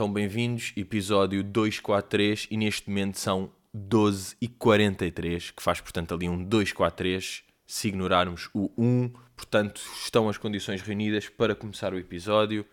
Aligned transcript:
Então, 0.00 0.10
bem-vindos, 0.10 0.72
episódio 0.78 1.44
243 1.44 2.48
e 2.50 2.56
neste 2.56 2.88
momento 2.88 3.18
são 3.18 3.52
12 3.74 4.34
e 4.40 4.48
43, 4.48 5.50
que 5.50 5.62
faz 5.62 5.78
portanto 5.82 6.14
ali 6.14 6.26
um 6.26 6.42
243, 6.42 7.44
se 7.66 7.88
ignorarmos 7.88 8.48
o 8.54 8.72
1, 8.78 9.10
portanto 9.36 9.82
estão 10.02 10.26
as 10.30 10.38
condições 10.38 10.80
reunidas 10.80 11.28
para 11.28 11.54
começar 11.54 11.92
o 11.92 11.98
episódio. 11.98 12.64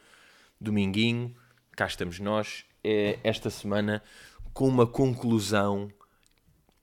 Dominguinho, 0.57 1.36
cá 1.75 1.86
estamos 1.86 2.18
nós, 2.18 2.64
é 2.82 3.19
esta 3.25 3.50
semana 3.50 4.02
com 4.54 4.66
uma 4.66 4.88
conclusão. 4.88 5.91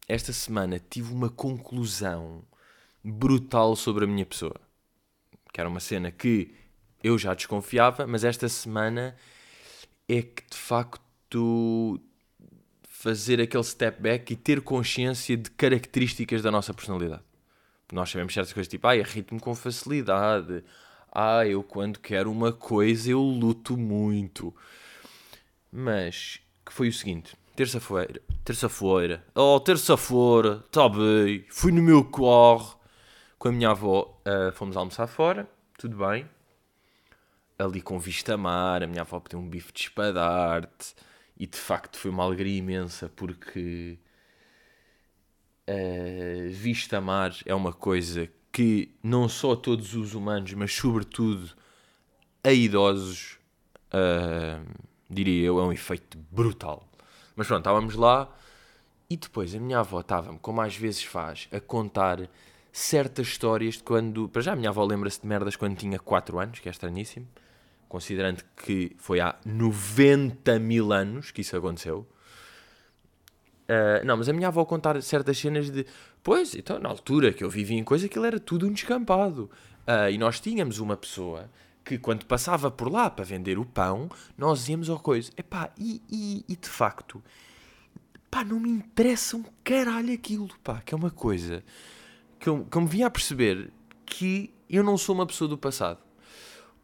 Esta 0.06 0.34
semana 0.34 0.78
tive 0.78 1.10
uma 1.10 1.30
conclusão 1.30 2.44
brutal 3.02 3.74
sobre 3.76 4.04
a 4.04 4.06
minha 4.06 4.26
pessoa. 4.26 4.60
Que 5.54 5.58
era 5.58 5.70
uma 5.70 5.80
cena 5.80 6.10
que 6.10 6.54
eu 7.02 7.16
já 7.16 7.32
desconfiava, 7.32 8.06
mas 8.06 8.24
esta 8.24 8.46
semana 8.46 9.16
é 10.08 10.22
que 10.22 10.42
de 10.50 10.56
facto 10.56 12.00
fazer 12.82 13.40
aquele 13.40 13.64
step 13.64 14.00
back 14.00 14.32
e 14.32 14.36
ter 14.36 14.60
consciência 14.62 15.36
de 15.36 15.50
características 15.50 16.42
da 16.42 16.50
nossa 16.50 16.72
personalidade. 16.72 17.22
Nós 17.92 18.10
sabemos 18.10 18.32
certas 18.32 18.52
coisas 18.52 18.68
tipo, 18.68 18.86
ah, 18.86 18.96
irrito-me 18.96 19.40
com 19.40 19.54
facilidade. 19.54 20.64
Ah, 21.12 21.46
eu 21.46 21.62
quando 21.62 22.00
quero 22.00 22.30
uma 22.30 22.52
coisa 22.52 23.10
eu 23.10 23.20
luto 23.20 23.76
muito. 23.76 24.54
Mas 25.70 26.40
que 26.64 26.72
foi 26.72 26.88
o 26.88 26.92
seguinte: 26.92 27.36
terça-feira, 27.54 28.20
terça-feira, 28.44 29.24
oh, 29.34 29.60
terça-feira, 29.60 30.64
tá 30.70 30.88
bem, 30.88 31.44
fui 31.50 31.72
no 31.72 31.82
meu 31.82 32.04
carro 32.04 32.78
com 33.38 33.48
a 33.48 33.52
minha 33.52 33.70
avó, 33.70 34.18
uh, 34.26 34.52
fomos 34.52 34.76
almoçar 34.76 35.06
fora, 35.06 35.48
tudo 35.78 35.96
bem. 35.98 36.28
Ali 37.58 37.80
com 37.80 37.98
vista 37.98 38.36
mar, 38.36 38.82
a 38.82 38.86
minha 38.86 39.02
avó 39.02 39.20
pediu 39.20 39.38
um 39.38 39.48
bife 39.48 39.72
de 39.72 39.80
espadarte 39.80 40.94
e 41.38 41.46
de 41.46 41.56
facto 41.56 41.98
foi 41.98 42.10
uma 42.10 42.24
alegria 42.24 42.56
imensa 42.58 43.08
porque 43.08 43.98
uh, 45.68 46.50
vista 46.50 47.00
mar 47.00 47.32
é 47.46 47.54
uma 47.54 47.72
coisa 47.72 48.28
que 48.52 48.94
não 49.02 49.28
só 49.28 49.56
todos 49.56 49.94
os 49.94 50.14
humanos, 50.14 50.52
mas 50.54 50.72
sobretudo 50.72 51.50
a 52.42 52.52
idosos, 52.52 53.38
uh, 53.92 54.64
diria 55.08 55.46
eu, 55.46 55.58
é 55.58 55.64
um 55.64 55.72
efeito 55.72 56.18
brutal. 56.30 56.88
Mas 57.34 57.46
pronto, 57.46 57.60
estávamos 57.60 57.94
lá 57.94 58.32
e 59.08 59.16
depois 59.16 59.54
a 59.54 59.58
minha 59.58 59.80
avó 59.80 60.00
estava-me, 60.00 60.38
como 60.38 60.60
às 60.60 60.76
vezes 60.76 61.02
faz, 61.02 61.48
a 61.52 61.60
contar 61.60 62.28
certas 62.72 63.28
histórias 63.28 63.74
de 63.74 63.82
quando. 63.82 64.28
Para 64.28 64.42
já, 64.42 64.52
a 64.52 64.56
minha 64.56 64.68
avó 64.68 64.84
lembra-se 64.84 65.20
de 65.20 65.26
merdas 65.26 65.56
quando 65.56 65.76
tinha 65.76 65.98
4 65.98 66.38
anos, 66.38 66.58
que 66.60 66.68
é 66.68 66.72
estranhíssimo, 66.72 67.26
considerando 67.94 68.42
que 68.56 68.90
foi 68.98 69.20
há 69.20 69.36
90 69.46 70.58
mil 70.58 70.92
anos 70.92 71.30
que 71.30 71.42
isso 71.42 71.56
aconteceu. 71.56 72.04
Uh, 73.68 74.04
não, 74.04 74.16
mas 74.16 74.28
a 74.28 74.32
minha 74.32 74.48
avó 74.48 74.64
contar 74.64 75.00
certas 75.00 75.38
cenas 75.38 75.70
de. 75.70 75.86
Pois, 76.20 76.56
então, 76.56 76.80
na 76.80 76.88
altura 76.88 77.32
que 77.32 77.44
eu 77.44 77.48
vivia 77.48 77.78
em 77.78 77.84
coisa, 77.84 78.06
aquilo 78.06 78.24
era 78.24 78.40
tudo 78.40 78.66
um 78.66 78.72
descampado. 78.72 79.48
Uh, 79.86 80.10
e 80.10 80.18
nós 80.18 80.40
tínhamos 80.40 80.80
uma 80.80 80.96
pessoa 80.96 81.48
que, 81.84 81.96
quando 81.96 82.26
passava 82.26 82.68
por 82.68 82.90
lá 82.90 83.08
para 83.08 83.24
vender 83.24 83.60
o 83.60 83.64
pão, 83.64 84.10
nós 84.36 84.68
íamos 84.68 84.90
ao 84.90 84.98
coisa. 84.98 85.30
Epá, 85.36 85.70
e, 85.78 86.02
e, 86.10 86.44
e 86.48 86.56
de 86.56 86.68
facto, 86.68 87.22
pá, 88.28 88.42
não 88.42 88.58
me 88.58 88.70
interessa 88.70 89.36
um 89.36 89.44
caralho 89.62 90.12
aquilo, 90.12 90.50
pá, 90.64 90.82
que 90.84 90.92
é 90.92 90.96
uma 90.96 91.12
coisa 91.12 91.62
que 92.40 92.48
eu, 92.48 92.64
que 92.64 92.76
eu 92.76 92.82
me 92.82 92.88
vinha 92.88 93.06
a 93.06 93.10
perceber 93.10 93.70
que 94.04 94.52
eu 94.68 94.82
não 94.82 94.98
sou 94.98 95.14
uma 95.14 95.26
pessoa 95.26 95.46
do 95.46 95.56
passado. 95.56 96.00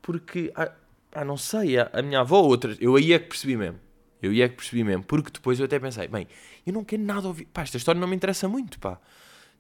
Porque, 0.01 0.53
ah, 0.55 0.73
ah 1.13 1.25
não 1.25 1.37
sei, 1.37 1.79
a, 1.79 1.91
a 1.93 2.03
minha 2.03 2.21
avó 2.21 2.41
ou 2.41 2.49
outras, 2.49 2.77
eu 2.81 2.97
aí 2.97 3.13
é 3.13 3.19
que 3.19 3.29
percebi 3.29 3.57
mesmo. 3.57 3.79
Eu 4.23 4.31
aí 4.31 4.43
é 4.43 4.49
que 4.49 4.57
percebi 4.57 4.85
mesmo, 4.85 5.03
porque 5.03 5.31
depois 5.31 5.59
eu 5.59 5.65
até 5.65 5.79
pensei, 5.79 6.07
bem, 6.07 6.27
eu 6.67 6.73
não 6.73 6.85
quero 6.85 7.03
nada 7.03 7.27
ouvir, 7.27 7.47
pá, 7.47 7.63
esta 7.63 7.77
história 7.77 8.01
não 8.01 8.09
me 8.09 8.17
interessa 8.17 8.49
muito, 8.49 8.79
pá. 8.79 9.01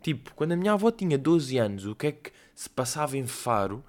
Tipo, 0.02 0.34
quando 0.34 0.52
a 0.52 0.56
minha 0.56 0.72
avó 0.72 0.90
tinha 0.90 1.18
12 1.18 1.58
anos, 1.58 1.86
o 1.86 1.94
que 1.94 2.06
é 2.06 2.12
que 2.12 2.30
se 2.54 2.68
passava 2.68 3.16
em 3.16 3.26
Faro, 3.26 3.84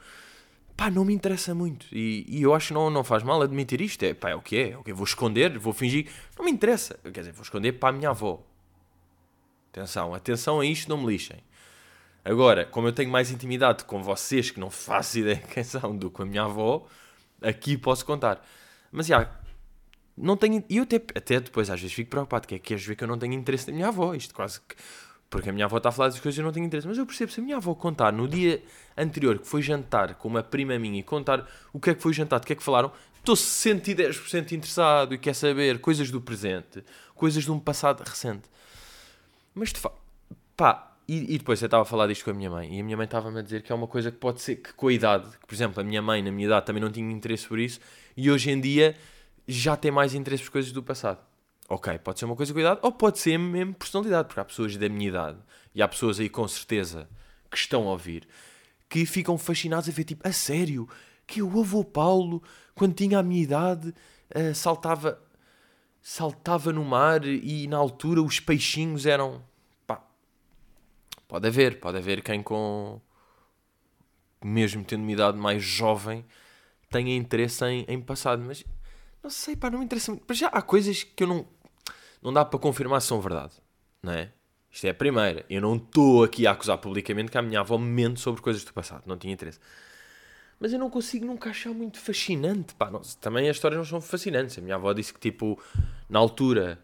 pá, 0.75 0.89
não 0.89 1.05
me 1.05 1.13
interessa 1.13 1.53
muito. 1.53 1.85
E, 1.91 2.25
e 2.27 2.41
eu 2.41 2.53
acho 2.53 2.69
que 2.69 2.73
não, 2.73 2.89
não 2.89 3.03
faz 3.03 3.23
mal 3.23 3.41
admitir 3.41 3.81
isto, 3.81 4.03
é, 4.03 4.13
pá, 4.13 4.29
é 4.29 4.35
o 4.35 4.41
que 4.41 4.57
é, 4.57 4.69
é 4.72 4.78
o 4.78 4.83
que 4.83 4.93
vou 4.93 5.05
esconder, 5.05 5.57
vou 5.57 5.73
fingir, 5.73 6.09
não 6.38 6.45
me 6.45 6.51
interessa. 6.51 6.97
Quer 7.03 7.19
dizer, 7.19 7.31
vou 7.33 7.43
esconder 7.43 7.73
para 7.73 7.89
a 7.89 7.91
minha 7.91 8.09
avó. 8.09 8.43
Atenção, 9.72 10.13
atenção 10.13 10.59
a 10.59 10.66
isto, 10.66 10.89
não 10.89 10.97
me 10.97 11.07
lixem. 11.07 11.38
Agora, 12.23 12.66
como 12.66 12.88
eu 12.88 12.93
tenho 12.93 13.09
mais 13.09 13.31
intimidade 13.31 13.85
com 13.85 14.03
vocês, 14.03 14.51
que 14.51 14.59
não 14.59 14.69
faço 14.69 15.17
ideia 15.19 15.38
quem 15.38 15.63
são, 15.63 15.95
do 15.95 16.09
que 16.09 16.17
com 16.17 16.23
a 16.23 16.25
minha 16.25 16.43
avó, 16.43 16.88
aqui 17.41 17.78
posso 17.78 18.06
contar. 18.06 18.46
Mas, 18.91 19.07
já, 19.07 19.29
não 20.16 20.38
tenho... 20.38 20.63
E 20.69 20.78
eu 20.78 20.84
até, 20.84 20.97
até 20.97 21.40
depois 21.40 21.69
às 21.69 21.79
vezes 21.79 21.96
fico 21.96 22.09
preocupado, 22.09 22.47
que 22.47 22.56
é 22.56 22.59
que 22.59 22.66
queres 22.66 22.85
ver 22.85 22.96
que 22.96 23.03
eu 23.03 23.07
não 23.07 23.18
tenho 23.18 23.34
interesse 23.34 23.68
na 23.68 23.74
minha 23.74 23.88
avó. 23.88 24.13
Isto 24.13 24.34
quase 24.34 24.59
que... 24.62 24.75
Porque 25.29 25.50
a 25.50 25.53
minha 25.53 25.66
avó 25.66 25.78
está 25.78 25.90
a 25.90 25.91
falar 25.94 26.09
das 26.09 26.19
coisas 26.19 26.38
e 26.38 26.41
eu 26.41 26.46
não 26.46 26.52
tenho 26.52 26.66
interesse. 26.66 26.85
Mas 26.85 26.97
eu 26.97 27.06
percebo, 27.06 27.31
se 27.31 27.40
a 27.40 27.44
minha 27.44 27.56
avó 27.56 27.74
contar 27.74 28.12
no 28.12 28.28
dia 28.28 28.62
anterior 28.97 29.40
que 29.40 29.47
foi 29.47 29.62
jantar 29.62 30.16
com 30.16 30.28
uma 30.28 30.44
prima 30.44 30.78
minha 30.78 31.00
e 31.00 31.03
contar 31.03 31.47
o 31.72 31.79
que 31.79 31.90
é 31.90 31.96
que 31.96 32.02
foi 32.02 32.12
jantar, 32.12 32.41
o 32.41 32.44
que 32.44 32.52
é 32.52 32.56
que 32.56 32.62
falaram, 32.62 32.91
estou 33.18 33.35
110% 33.35 34.52
interessado 34.52 35.13
e 35.13 35.18
quer 35.18 35.34
saber 35.34 35.79
coisas 35.79 36.12
do 36.12 36.19
presente, 36.19 36.84
coisas 37.16 37.46
de 37.46 37.52
um 37.52 37.59
passado 37.59 38.02
recente. 38.02 38.50
Mas 39.56 39.72
de 39.72 39.79
facto, 39.79 39.97
pá, 40.58 40.91
e, 41.11 41.35
e, 41.35 41.38
depois 41.38 41.61
eu 41.61 41.66
estava 41.66 41.83
a 41.83 41.85
falar 41.85 42.07
disto 42.07 42.23
com 42.23 42.31
a 42.31 42.33
minha 42.33 42.49
mãe, 42.49 42.73
e 42.73 42.79
a 42.79 42.83
minha 42.85 42.95
mãe 42.95 43.03
estava-me 43.03 43.38
a 43.38 43.41
dizer 43.41 43.61
que 43.61 43.69
é 43.69 43.75
uma 43.75 43.85
coisa 43.85 44.09
que 44.09 44.17
pode 44.17 44.41
ser 44.41 44.55
que 44.55 44.72
com 44.72 44.88
a 44.88 44.94
idade, 44.94 45.29
que, 45.41 45.45
por 45.45 45.53
exemplo, 45.53 45.81
a 45.81 45.83
minha 45.83 46.01
mãe 46.01 46.23
na 46.23 46.31
minha 46.31 46.45
idade 46.45 46.66
também 46.66 46.81
não 46.81 46.89
tinha 46.89 47.11
interesse 47.11 47.45
por 47.45 47.59
isso, 47.59 47.81
e 48.16 48.31
hoje 48.31 48.49
em 48.49 48.61
dia 48.61 48.95
já 49.45 49.75
tem 49.75 49.91
mais 49.91 50.13
interesse 50.13 50.41
por 50.45 50.51
coisas 50.51 50.72
do 50.72 50.81
passado. 50.81 51.19
Ok, 51.67 51.99
pode 51.99 52.17
ser 52.17 52.23
uma 52.23 52.35
coisa 52.35 52.53
com 52.53 52.59
a 52.59 52.61
idade, 52.61 52.79
ou 52.81 52.94
pode 52.94 53.19
ser 53.19 53.38
mesmo 53.38 53.73
personalidade, 53.73 54.29
porque 54.29 54.39
há 54.39 54.45
pessoas 54.45 54.77
da 54.77 54.88
minha 54.88 55.09
idade, 55.09 55.38
e 55.75 55.81
há 55.81 55.88
pessoas 55.88 56.17
aí 56.17 56.29
com 56.29 56.47
certeza 56.47 57.09
que 57.49 57.57
estão 57.57 57.89
a 57.89 57.91
ouvir, 57.91 58.25
que 58.88 59.05
ficam 59.05 59.38
fascinados 59.38 59.89
a 59.89 59.91
ver, 59.91 60.05
tipo, 60.05 60.25
a 60.25 60.31
sério, 60.31 60.88
que 61.28 61.41
o 61.41 61.59
avô 61.59 61.83
Paulo, 61.83 62.41
quando 62.73 62.93
tinha 62.93 63.19
a 63.19 63.23
minha 63.23 63.43
idade, 63.43 63.93
uh, 64.33 64.55
saltava 64.55 65.22
saltava 66.01 66.72
no 66.73 66.83
mar 66.83 67.25
e 67.25 67.67
na 67.67 67.78
altura 67.78 68.22
os 68.22 68.39
peixinhos 68.39 69.05
eram 69.05 69.43
Pode 71.31 71.47
haver, 71.47 71.80
pode 71.80 71.97
haver 71.97 72.22
quem 72.22 72.44
com. 72.44 73.00
mesmo 74.44 74.84
tendo 74.84 75.02
uma 75.02 75.12
idade 75.14 75.38
mais 75.38 75.64
jovem, 75.64 76.25
tenha 76.90 77.16
interesse 77.16 77.64
em, 77.64 77.86
em 77.88 78.02
passado. 78.02 78.44
Mas 78.46 78.66
não 79.24 79.30
sei, 79.30 79.56
pá, 79.56 79.70
não 79.70 79.80
me 79.80 79.86
interessa 79.86 80.12
muito. 80.12 80.25
Mas 80.28 80.38
já 80.38 80.47
há 80.50 80.62
coisas 80.62 81.03
que 81.03 81.24
eu 81.24 81.28
não. 81.28 81.47
não 82.22 82.34
dá 82.34 82.44
para 82.44 82.59
confirmar 82.59 83.00
se 83.00 83.08
são 83.08 83.22
verdade, 83.22 83.53
não 84.03 84.12
é? 84.12 84.30
Isto 84.70 84.88
é 84.88 84.90
a 84.90 84.94
primeira. 84.94 85.46
Eu 85.50 85.62
não 85.62 85.78
estou 85.78 86.25
aqui 86.25 86.46
a 86.46 86.52
acusar 86.52 86.78
publicamente 86.80 87.31
que 87.31 87.38
a 87.38 87.41
minha 87.41 87.62
avó 87.62 87.78
mente 87.78 88.20
sobre 88.20 88.41
coisas 88.41 88.66
do 88.66 88.74
passado. 88.74 89.03
Não 89.06 89.18
tinha 89.18 89.34
interesse. 89.34 89.59
Mas 90.59 90.74
eu 90.74 90.80
não 90.80 90.90
consigo 90.90 91.25
nunca 91.25 91.52
achar 91.52 91.74
muito 91.74 91.97
fascinante. 91.97 92.75
Pá, 92.75 92.91
não, 92.91 93.00
também 93.22 93.47
as 93.47 93.56
histórias 93.56 93.78
não 93.78 93.86
são 93.86 94.02
fascinantes. 94.02 94.58
A 94.58 94.62
minha 94.62 94.75
avó 94.75 94.91
disse 94.91 95.14
que, 95.14 95.20
tipo, 95.22 95.58
na 96.09 96.20
altura 96.20 96.78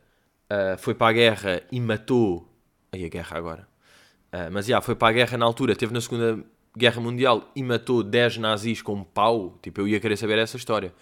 uh, 0.50 0.78
foi 0.78 0.96
para 0.96 1.10
a 1.10 1.14
guerra 1.14 1.64
e 1.70 1.82
matou. 1.82 2.50
Aí 2.94 3.04
a 3.04 3.10
guerra 3.10 3.38
agora. 3.38 3.77
Uh, 4.34 4.52
mas 4.52 4.66
já, 4.66 4.72
yeah, 4.72 4.86
foi 4.86 4.96
para 4.96 5.10
a 5.10 5.12
guerra 5.12 5.38
na 5.38 5.46
altura, 5.46 5.76
teve 5.76 5.94
na 5.94 6.02
Segunda 6.02 6.44
Guerra 6.78 7.02
Mundial 7.02 7.50
e 7.56 7.64
matou 7.64 8.04
10 8.04 8.38
nazis 8.38 8.82
com 8.82 8.94
um 8.94 9.04
pau. 9.04 9.58
Tipo, 9.62 9.82
eu 9.82 9.88
ia 9.88 10.00
querer 10.00 10.18
saber 10.18 10.38
essa 10.38 10.58
história. 10.58 10.94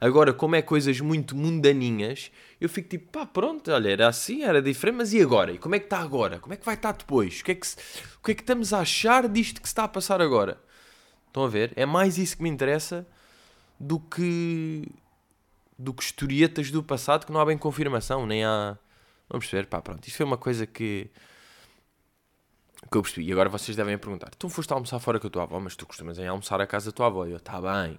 Agora, 0.00 0.32
como 0.32 0.56
é 0.56 0.62
coisas 0.62 0.98
muito 1.00 1.36
mundaninhas, 1.36 2.32
eu 2.58 2.70
fico 2.70 2.88
tipo, 2.88 3.12
pá, 3.12 3.26
pronto, 3.26 3.70
olha, 3.70 3.90
era 3.90 4.08
assim, 4.08 4.42
era 4.42 4.62
diferente, 4.62 4.96
mas 4.96 5.12
e 5.12 5.20
agora? 5.20 5.52
E 5.52 5.58
como 5.58 5.74
é 5.74 5.78
que 5.78 5.84
está 5.84 5.98
agora? 5.98 6.38
Como 6.38 6.54
é 6.54 6.56
que 6.56 6.64
vai 6.64 6.74
estar 6.74 6.92
depois? 6.92 7.40
O 7.40 7.44
que 7.44 7.52
é 7.52 7.54
que, 7.54 7.66
o 7.66 8.24
que, 8.24 8.32
é 8.32 8.34
que 8.34 8.40
estamos 8.40 8.72
a 8.72 8.80
achar 8.80 9.28
disto 9.28 9.60
que 9.60 9.68
se 9.68 9.72
está 9.72 9.84
a 9.84 9.88
passar 9.88 10.22
agora? 10.22 10.58
Estão 11.26 11.44
a 11.44 11.48
ver? 11.48 11.72
É 11.76 11.84
mais 11.84 12.16
isso 12.16 12.38
que 12.38 12.42
me 12.42 12.48
interessa 12.48 13.06
do 13.78 14.00
que 14.00 14.88
do 15.78 15.94
que 15.94 16.02
historietas 16.02 16.70
do 16.70 16.82
passado 16.82 17.24
que 17.24 17.32
não 17.32 17.40
há 17.40 17.44
bem 17.44 17.56
confirmação, 17.56 18.26
nem 18.26 18.44
há. 18.44 18.76
Vamos 19.28 19.46
ver, 19.46 19.66
pá, 19.66 19.80
pronto. 19.80 20.06
Isto 20.06 20.16
foi 20.16 20.26
uma 20.26 20.36
coisa 20.36 20.66
que 20.66 21.08
que 22.88 22.96
eu 22.96 23.02
percebi. 23.02 23.28
E 23.28 23.32
agora 23.32 23.48
vocês 23.48 23.76
devem 23.76 23.96
perguntar: 23.98 24.30
tu 24.30 24.48
foste 24.48 24.72
almoçar 24.72 24.98
fora 24.98 25.18
com 25.18 25.26
a 25.26 25.30
tua 25.30 25.42
avó, 25.42 25.60
mas 25.60 25.76
tu 25.76 25.86
costumas 25.86 26.18
em 26.18 26.26
almoçar 26.26 26.60
a 26.60 26.66
casa 26.66 26.90
da 26.90 26.96
tua 26.96 27.06
avó? 27.06 27.26
Eu, 27.26 27.36
está 27.36 27.60
bem, 27.60 27.98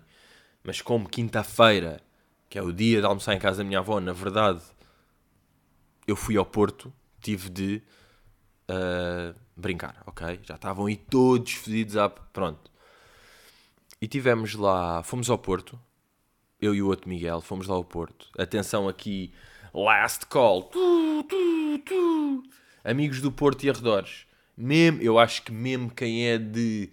mas 0.63 0.81
como 0.81 1.07
quinta-feira, 1.07 2.01
que 2.49 2.57
é 2.57 2.61
o 2.61 2.71
dia 2.71 2.99
de 2.99 3.05
almoçar 3.05 3.33
em 3.33 3.39
casa 3.39 3.59
da 3.59 3.63
minha 3.63 3.79
avó, 3.79 3.99
na 3.99 4.13
verdade, 4.13 4.61
eu 6.07 6.15
fui 6.15 6.37
ao 6.37 6.45
Porto, 6.45 6.93
tive 7.21 7.49
de 7.49 7.83
uh, 8.69 9.35
brincar, 9.55 10.01
ok? 10.05 10.39
Já 10.43 10.55
estavam 10.55 10.85
aí 10.87 10.95
todos 10.95 11.53
fedidos 11.53 11.97
à. 11.97 12.09
Pronto. 12.09 12.71
E 14.01 14.07
tivemos 14.07 14.55
lá, 14.55 15.03
fomos 15.03 15.29
ao 15.29 15.37
Porto, 15.37 15.79
eu 16.59 16.73
e 16.73 16.81
o 16.81 16.87
outro 16.87 17.07
Miguel, 17.07 17.39
fomos 17.39 17.67
lá 17.67 17.75
ao 17.75 17.83
Porto. 17.83 18.27
Atenção 18.35 18.87
aqui, 18.87 19.31
last 19.73 20.25
call. 20.25 20.63
Tu, 20.63 21.23
tu, 21.29 21.79
tu. 21.85 22.43
Amigos 22.83 23.21
do 23.21 23.31
Porto 23.31 23.63
e 23.63 23.69
arredores 23.69 24.25
mesmo, 24.57 25.01
eu 25.01 25.17
acho 25.19 25.43
que 25.43 25.51
mesmo 25.51 25.89
quem 25.89 26.27
é 26.27 26.37
de, 26.37 26.87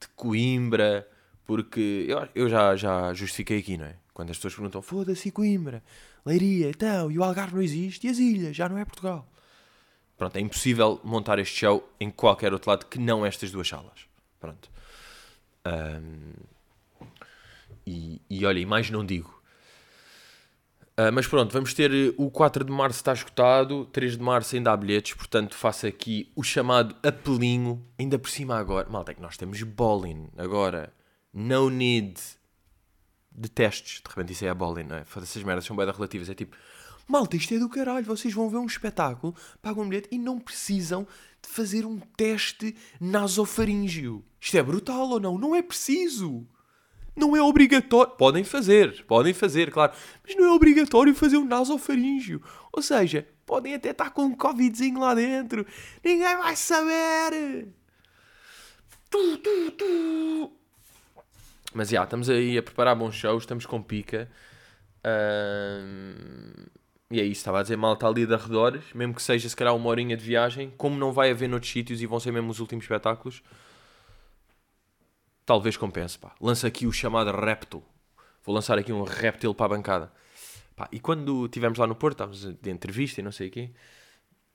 de 0.00 0.08
Coimbra, 0.16 1.08
porque 1.46 2.06
eu, 2.08 2.28
eu 2.34 2.48
já, 2.48 2.76
já 2.76 3.12
justifiquei 3.14 3.58
aqui, 3.58 3.76
não 3.76 3.86
é? 3.86 3.96
Quando 4.12 4.30
as 4.30 4.36
pessoas 4.36 4.54
perguntam, 4.54 4.82
foda-se 4.82 5.30
Coimbra, 5.30 5.82
Leiria, 6.24 6.68
então, 6.68 7.10
e 7.10 7.18
o 7.18 7.24
Algarve 7.24 7.54
não 7.54 7.62
existe, 7.62 8.06
e 8.06 8.10
as 8.10 8.18
ilhas, 8.18 8.54
já 8.54 8.68
não 8.68 8.78
é 8.78 8.84
Portugal. 8.84 9.26
Pronto, 10.16 10.36
é 10.36 10.40
impossível 10.40 11.00
montar 11.02 11.38
este 11.38 11.60
show 11.60 11.90
em 11.98 12.10
qualquer 12.10 12.52
outro 12.52 12.70
lado 12.70 12.84
que 12.84 12.98
não 12.98 13.24
estas 13.24 13.50
duas 13.50 13.66
salas. 13.66 14.06
Pronto. 14.38 14.70
Um, 15.66 16.32
e, 17.86 18.20
e 18.28 18.44
olha, 18.44 18.58
e 18.58 18.66
mais 18.66 18.90
não 18.90 19.04
digo. 19.04 19.39
Uh, 21.00 21.10
mas 21.14 21.26
pronto, 21.26 21.50
vamos 21.50 21.72
ter 21.72 22.12
o 22.18 22.30
4 22.30 22.62
de 22.62 22.70
março 22.70 22.98
está 22.98 23.14
esgotado, 23.14 23.86
3 23.86 24.18
de 24.18 24.22
março 24.22 24.54
ainda 24.54 24.70
há 24.70 24.76
bilhetes, 24.76 25.14
portanto 25.14 25.54
faço 25.54 25.86
aqui 25.86 26.30
o 26.36 26.42
chamado 26.42 26.94
apelinho, 27.02 27.82
ainda 27.98 28.18
por 28.18 28.28
cima 28.28 28.58
agora. 28.58 28.86
Malta, 28.90 29.12
é 29.12 29.14
que 29.14 29.22
nós 29.22 29.34
temos 29.38 29.62
bowling 29.62 30.28
agora, 30.36 30.92
no 31.32 31.70
need 31.70 32.20
de 33.32 33.48
testes. 33.48 34.02
De 34.02 34.10
repente 34.10 34.34
isso 34.34 34.44
é 34.44 34.50
a 34.50 34.54
bowling, 34.54 34.82
não 34.82 34.96
é? 34.96 35.00
Essas 35.00 35.42
merdas 35.42 35.64
são 35.64 35.74
bem 35.74 35.90
relativas, 35.90 36.28
é 36.28 36.34
tipo, 36.34 36.54
malta, 37.08 37.34
isto 37.34 37.54
é 37.54 37.58
do 37.58 37.70
caralho, 37.70 38.04
vocês 38.04 38.34
vão 38.34 38.50
ver 38.50 38.58
um 38.58 38.66
espetáculo, 38.66 39.34
pagam 39.62 39.84
um 39.84 39.88
bilhete 39.88 40.08
e 40.12 40.18
não 40.18 40.38
precisam 40.38 41.06
de 41.42 41.48
fazer 41.48 41.86
um 41.86 41.98
teste 42.14 42.76
nasofaríngeo. 43.00 44.22
Isto 44.38 44.58
é 44.58 44.62
brutal 44.62 45.08
ou 45.08 45.20
não? 45.20 45.38
Não 45.38 45.56
é 45.56 45.62
preciso. 45.62 46.46
Não 47.20 47.36
é 47.36 47.42
obrigatório. 47.42 48.12
Podem 48.14 48.42
fazer, 48.42 49.04
podem 49.04 49.34
fazer, 49.34 49.70
claro. 49.70 49.92
Mas 50.26 50.34
não 50.34 50.46
é 50.46 50.50
obrigatório 50.52 51.14
fazer 51.14 51.36
um 51.36 51.44
nasofaríngeo. 51.44 52.42
Ou 52.72 52.82
seja, 52.82 53.26
podem 53.44 53.74
até 53.74 53.90
estar 53.90 54.10
com 54.10 54.22
um 54.22 54.34
Covidzinho 54.34 54.98
lá 54.98 55.14
dentro. 55.14 55.66
Ninguém 56.02 56.36
vai 56.38 56.56
saber. 56.56 57.68
Tu, 59.10 59.38
tu, 59.38 59.70
tu. 59.72 60.52
Mas 61.74 61.90
já, 61.90 62.02
estamos 62.02 62.28
aí 62.30 62.58
a 62.58 62.62
preparar 62.62 62.96
bons 62.96 63.14
shows, 63.14 63.42
estamos 63.42 63.66
com 63.66 63.82
pica. 63.82 64.28
E 67.12 67.20
é 67.20 67.24
isso, 67.24 67.40
estava 67.40 67.58
a 67.58 67.62
dizer, 67.62 67.76
malta 67.76 68.06
ali 68.06 68.24
de 68.24 68.34
arredores, 68.34 68.84
mesmo 68.94 69.14
que 69.14 69.22
seja 69.22 69.48
se 69.48 69.56
calhar 69.56 69.74
uma 69.74 69.88
horinha 69.88 70.16
de 70.16 70.24
viagem, 70.24 70.72
como 70.76 70.96
não 70.96 71.12
vai 71.12 71.30
haver 71.30 71.48
noutros 71.48 71.72
sítios 71.72 72.00
e 72.00 72.06
vão 72.06 72.20
ser 72.20 72.30
mesmo 72.30 72.50
os 72.50 72.60
últimos 72.60 72.84
espetáculos, 72.84 73.42
talvez 75.50 75.76
compense, 75.76 76.16
pá. 76.16 76.32
Lança 76.40 76.68
aqui 76.68 76.86
o 76.86 76.92
chamado 76.92 77.32
Reptil. 77.32 77.82
Vou 78.44 78.54
lançar 78.54 78.78
aqui 78.78 78.92
um 78.92 79.02
Reptil 79.02 79.52
para 79.52 79.66
a 79.66 79.68
bancada. 79.70 80.12
Pá, 80.76 80.88
e 80.92 81.00
quando 81.00 81.46
estivemos 81.46 81.76
lá 81.76 81.88
no 81.88 81.96
Porto, 81.96 82.14
estávamos 82.14 82.54
de 82.62 82.70
entrevista 82.70 83.20
e 83.20 83.24
não 83.24 83.32
sei 83.32 83.48
o 83.48 83.50
quê, 83.50 83.70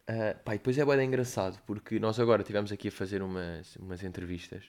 uh, 0.09 0.39
pá, 0.45 0.55
e 0.55 0.57
depois 0.57 0.77
é 0.77 0.85
bem 0.85 1.05
engraçado, 1.05 1.61
porque 1.67 1.99
nós 1.99 2.17
agora 2.17 2.43
estivemos 2.43 2.71
aqui 2.71 2.87
a 2.87 2.91
fazer 2.93 3.21
umas, 3.21 3.75
umas 3.75 4.03
entrevistas 4.03 4.63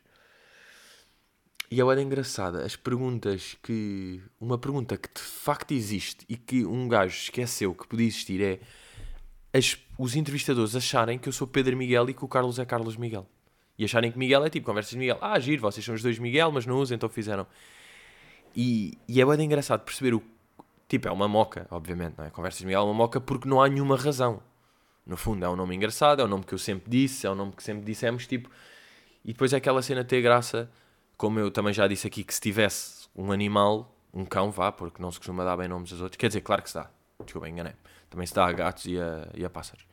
e 1.71 1.81
é 1.81 1.85
bem 1.85 2.05
engraçada 2.05 2.65
as 2.65 2.75
perguntas 2.75 3.57
que. 3.63 4.21
Uma 4.41 4.59
pergunta 4.59 4.97
que 4.97 5.09
de 5.09 5.21
facto 5.21 5.71
existe 5.71 6.27
e 6.29 6.37
que 6.37 6.67
um 6.67 6.89
gajo 6.89 7.17
esqueceu 7.17 7.73
que 7.73 7.87
podia 7.87 8.07
existir 8.07 8.43
é 8.43 8.59
as, 9.57 9.79
os 9.97 10.17
entrevistadores 10.17 10.75
acharem 10.75 11.21
que 11.21 11.29
eu 11.29 11.33
sou 11.33 11.47
Pedro 11.47 11.77
Miguel 11.77 12.11
e 12.11 12.15
que 12.15 12.25
o 12.25 12.29
Carlos 12.29 12.59
é 12.59 12.65
Carlos 12.65 12.97
Miguel. 12.97 13.29
E 13.79 13.85
acharem 13.85 14.11
que 14.11 14.19
Miguel 14.19 14.45
é 14.45 14.51
tipo 14.51 14.67
conversas 14.67 14.91
de 14.91 14.99
Miguel. 14.99 15.19
Ah, 15.21 15.39
giro, 15.39 15.63
vocês 15.63 15.85
são 15.85 15.95
os 15.95 16.03
dois 16.03 16.19
Miguel, 16.19 16.51
mas 16.51 16.67
não 16.67 16.77
usam, 16.77 16.95
então 16.95 17.09
fizeram. 17.09 17.47
E, 18.55 18.97
e 19.07 19.21
é 19.21 19.27
bem 19.27 19.45
engraçado 19.45 19.83
perceber 19.85 20.15
o. 20.15 20.23
Tipo, 20.89 21.09
é 21.09 21.11
uma 21.11 21.29
moca, 21.29 21.67
obviamente, 21.71 22.15
não 22.17 22.25
é? 22.25 22.31
Conversas 22.31 22.61
de 22.61 22.67
Miguel 22.67 22.83
é 22.83 22.85
uma 22.85 22.95
moca 22.95 23.21
porque 23.21 23.49
não 23.49 23.61
há 23.61 23.69
nenhuma 23.69 23.97
razão. 23.97 24.41
No 25.05 25.17
fundo, 25.17 25.45
é 25.45 25.49
um 25.49 25.57
nome 25.57 25.75
engraçado, 25.75 26.23
é 26.23 26.25
um 26.25 26.29
nome 26.29 26.45
que 26.45 26.55
eu 26.55 26.59
sempre 26.59 26.91
disse, 26.91 27.27
é 27.27 27.31
um 27.31 27.35
nome 27.35 27.53
que 27.53 27.63
sempre 27.63 27.85
dissemos, 27.85 28.27
tipo. 28.27 28.51
E 29.25 29.33
depois 29.33 29.53
é 29.53 29.57
aquela 29.57 29.83
cena 29.83 30.05
ter 30.05 30.23
graça 30.23 30.71
como 31.17 31.39
eu 31.41 31.51
também 31.51 31.73
já 31.73 31.87
disse 31.89 32.07
aqui, 32.07 32.23
que 32.23 32.35
se 32.35 32.41
tivesse 32.41 33.09
um 33.15 33.33
animal, 33.33 33.97
um 34.13 34.25
cão, 34.25 34.51
vá, 34.51 34.71
porque 34.71 35.01
não 35.01 35.11
se 35.11 35.19
costuma 35.19 35.45
dar 35.45 35.57
bem 35.57 35.69
nomes 35.69 35.93
aos 35.93 36.01
outros. 36.01 36.19
Quer 36.19 36.29
dizer, 36.29 36.43
claro 36.43 36.63
que 36.63 36.69
se 36.69 36.75
dá. 36.75 36.91
Desculpa, 37.25 37.49
enganei. 37.49 37.75
Também 38.11 38.27
se 38.27 38.35
dá 38.35 38.47
a 38.47 38.53
gatos 38.53 38.85
e 38.87 39.01
a, 39.01 39.29
e 39.35 39.45
a 39.45 39.51
pássaros. 39.51 39.87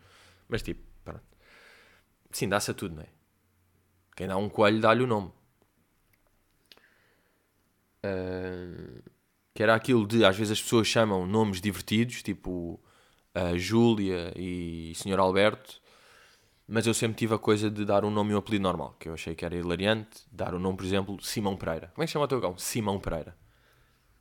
Mas 0.47 0.61
tipo, 0.61 0.81
pronto. 1.03 1.23
Sim, 2.31 2.49
dá-se 2.49 2.71
a 2.71 2.73
tudo, 2.73 2.95
não 2.95 3.03
é? 3.03 3.07
Quem 4.15 4.27
dá 4.27 4.37
um 4.37 4.49
coelho 4.49 4.79
dá-lhe 4.79 5.03
o 5.03 5.07
nome. 5.07 5.31
Uh, 8.05 9.01
que 9.53 9.63
era 9.63 9.75
aquilo 9.75 10.05
de, 10.07 10.25
às 10.25 10.35
vezes 10.35 10.51
as 10.51 10.61
pessoas 10.61 10.87
chamam 10.87 11.25
nomes 11.25 11.61
divertidos, 11.61 12.21
tipo 12.21 12.79
a 13.33 13.57
Júlia 13.57 14.31
e 14.35 14.93
Sr. 14.95 15.19
Alberto, 15.19 15.81
mas 16.67 16.87
eu 16.87 16.93
sempre 16.93 17.17
tive 17.17 17.33
a 17.33 17.37
coisa 17.37 17.69
de 17.69 17.83
dar 17.83 18.05
um 18.05 18.11
nome 18.11 18.31
e 18.31 18.35
um 18.35 18.37
apelido 18.37 18.63
normal, 18.63 18.95
que 18.99 19.09
eu 19.09 19.13
achei 19.13 19.35
que 19.35 19.43
era 19.43 19.55
hilariante. 19.55 20.21
Dar 20.31 20.53
o 20.53 20.57
um 20.57 20.59
nome, 20.59 20.77
por 20.77 20.85
exemplo, 20.85 21.21
Simão 21.21 21.57
Pereira. 21.57 21.91
Como 21.93 22.03
é 22.03 22.05
que 22.05 22.11
chama 22.11 22.25
o 22.25 22.27
teu 22.27 22.39
cão? 22.39 22.57
Simão 22.57 22.99
Pereira. 22.99 23.35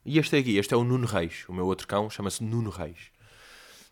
E 0.05 0.19
este 0.19 0.37
aqui, 0.37 0.57
este 0.57 0.75
é 0.75 0.77
o 0.77 0.83
Nuno 0.83 1.07
Reis. 1.07 1.45
O 1.49 1.53
meu 1.53 1.67
outro 1.67 1.87
cão 1.87 2.11
chama-se 2.11 2.43
Nuno 2.43 2.71
Reis. 2.71 3.13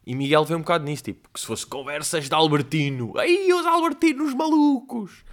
E 0.05 0.15
Miguel 0.15 0.45
veio 0.45 0.59
um 0.59 0.63
bocado 0.63 0.85
nisso, 0.85 1.05
tipo, 1.05 1.29
que 1.33 1.39
se 1.39 1.47
fosse 1.47 1.65
conversas 1.67 2.29
de 2.29 2.35
Albertino. 2.35 3.17
Aí 3.17 3.53
os 3.53 3.65
Albertinos 3.67 4.35
malucos! 4.35 5.25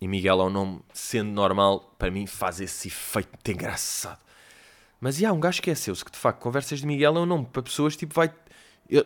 E 0.00 0.08
Miguel 0.08 0.40
é 0.40 0.44
um 0.44 0.50
nome, 0.50 0.80
sendo 0.92 1.30
normal, 1.30 1.94
para 1.98 2.10
mim 2.10 2.26
faz 2.26 2.60
esse 2.60 2.88
efeito 2.88 3.28
muito 3.32 3.50
engraçado. 3.50 4.18
Mas, 5.00 5.20
e 5.20 5.26
há 5.26 5.32
um 5.32 5.40
gajo 5.40 5.56
esqueceu-se 5.56 6.04
que, 6.04 6.10
de 6.10 6.18
facto, 6.18 6.40
conversas 6.40 6.80
de 6.80 6.86
Miguel 6.86 7.16
é 7.16 7.20
um 7.20 7.26
nome 7.26 7.46
para 7.46 7.62
pessoas, 7.62 7.96
tipo, 7.96 8.14
vai 8.14 8.32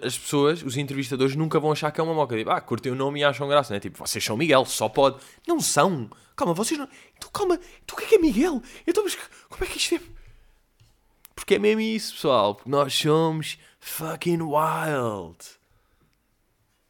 as 0.02 0.16
pessoas, 0.16 0.62
os 0.62 0.76
entrevistadores, 0.76 1.36
nunca 1.36 1.60
vão 1.60 1.70
achar 1.70 1.90
que 1.90 2.00
é 2.00 2.04
uma 2.04 2.14
moca. 2.14 2.36
Tipo, 2.36 2.50
ah, 2.50 2.60
curtem 2.60 2.92
o 2.92 2.94
nome 2.94 3.20
e 3.20 3.24
acham 3.24 3.46
graça, 3.46 3.74
né? 3.74 3.80
Tipo, 3.80 3.98
vocês 3.98 4.24
são 4.24 4.36
Miguel, 4.36 4.64
só 4.64 4.88
pode. 4.88 5.18
Não 5.46 5.60
são. 5.60 6.08
Calma, 6.34 6.54
vocês 6.54 6.78
não. 6.78 6.88
Então, 7.16 7.30
calma, 7.30 7.60
então 7.82 7.96
o 7.96 8.00
que 8.00 8.06
é 8.06 8.08
que 8.08 8.14
é 8.14 8.18
Miguel? 8.18 8.62
Então, 8.86 9.04
mas 9.04 9.16
como 9.48 9.64
é 9.64 9.66
que 9.66 9.76
isto 9.76 9.96
é? 9.96 10.00
Porque 11.34 11.56
é 11.56 11.58
mesmo 11.58 11.80
isso, 11.80 12.14
pessoal. 12.14 12.54
Porque 12.54 12.70
nós 12.70 12.94
somos 12.94 13.58
fucking 13.78 14.40
wild. 14.40 15.38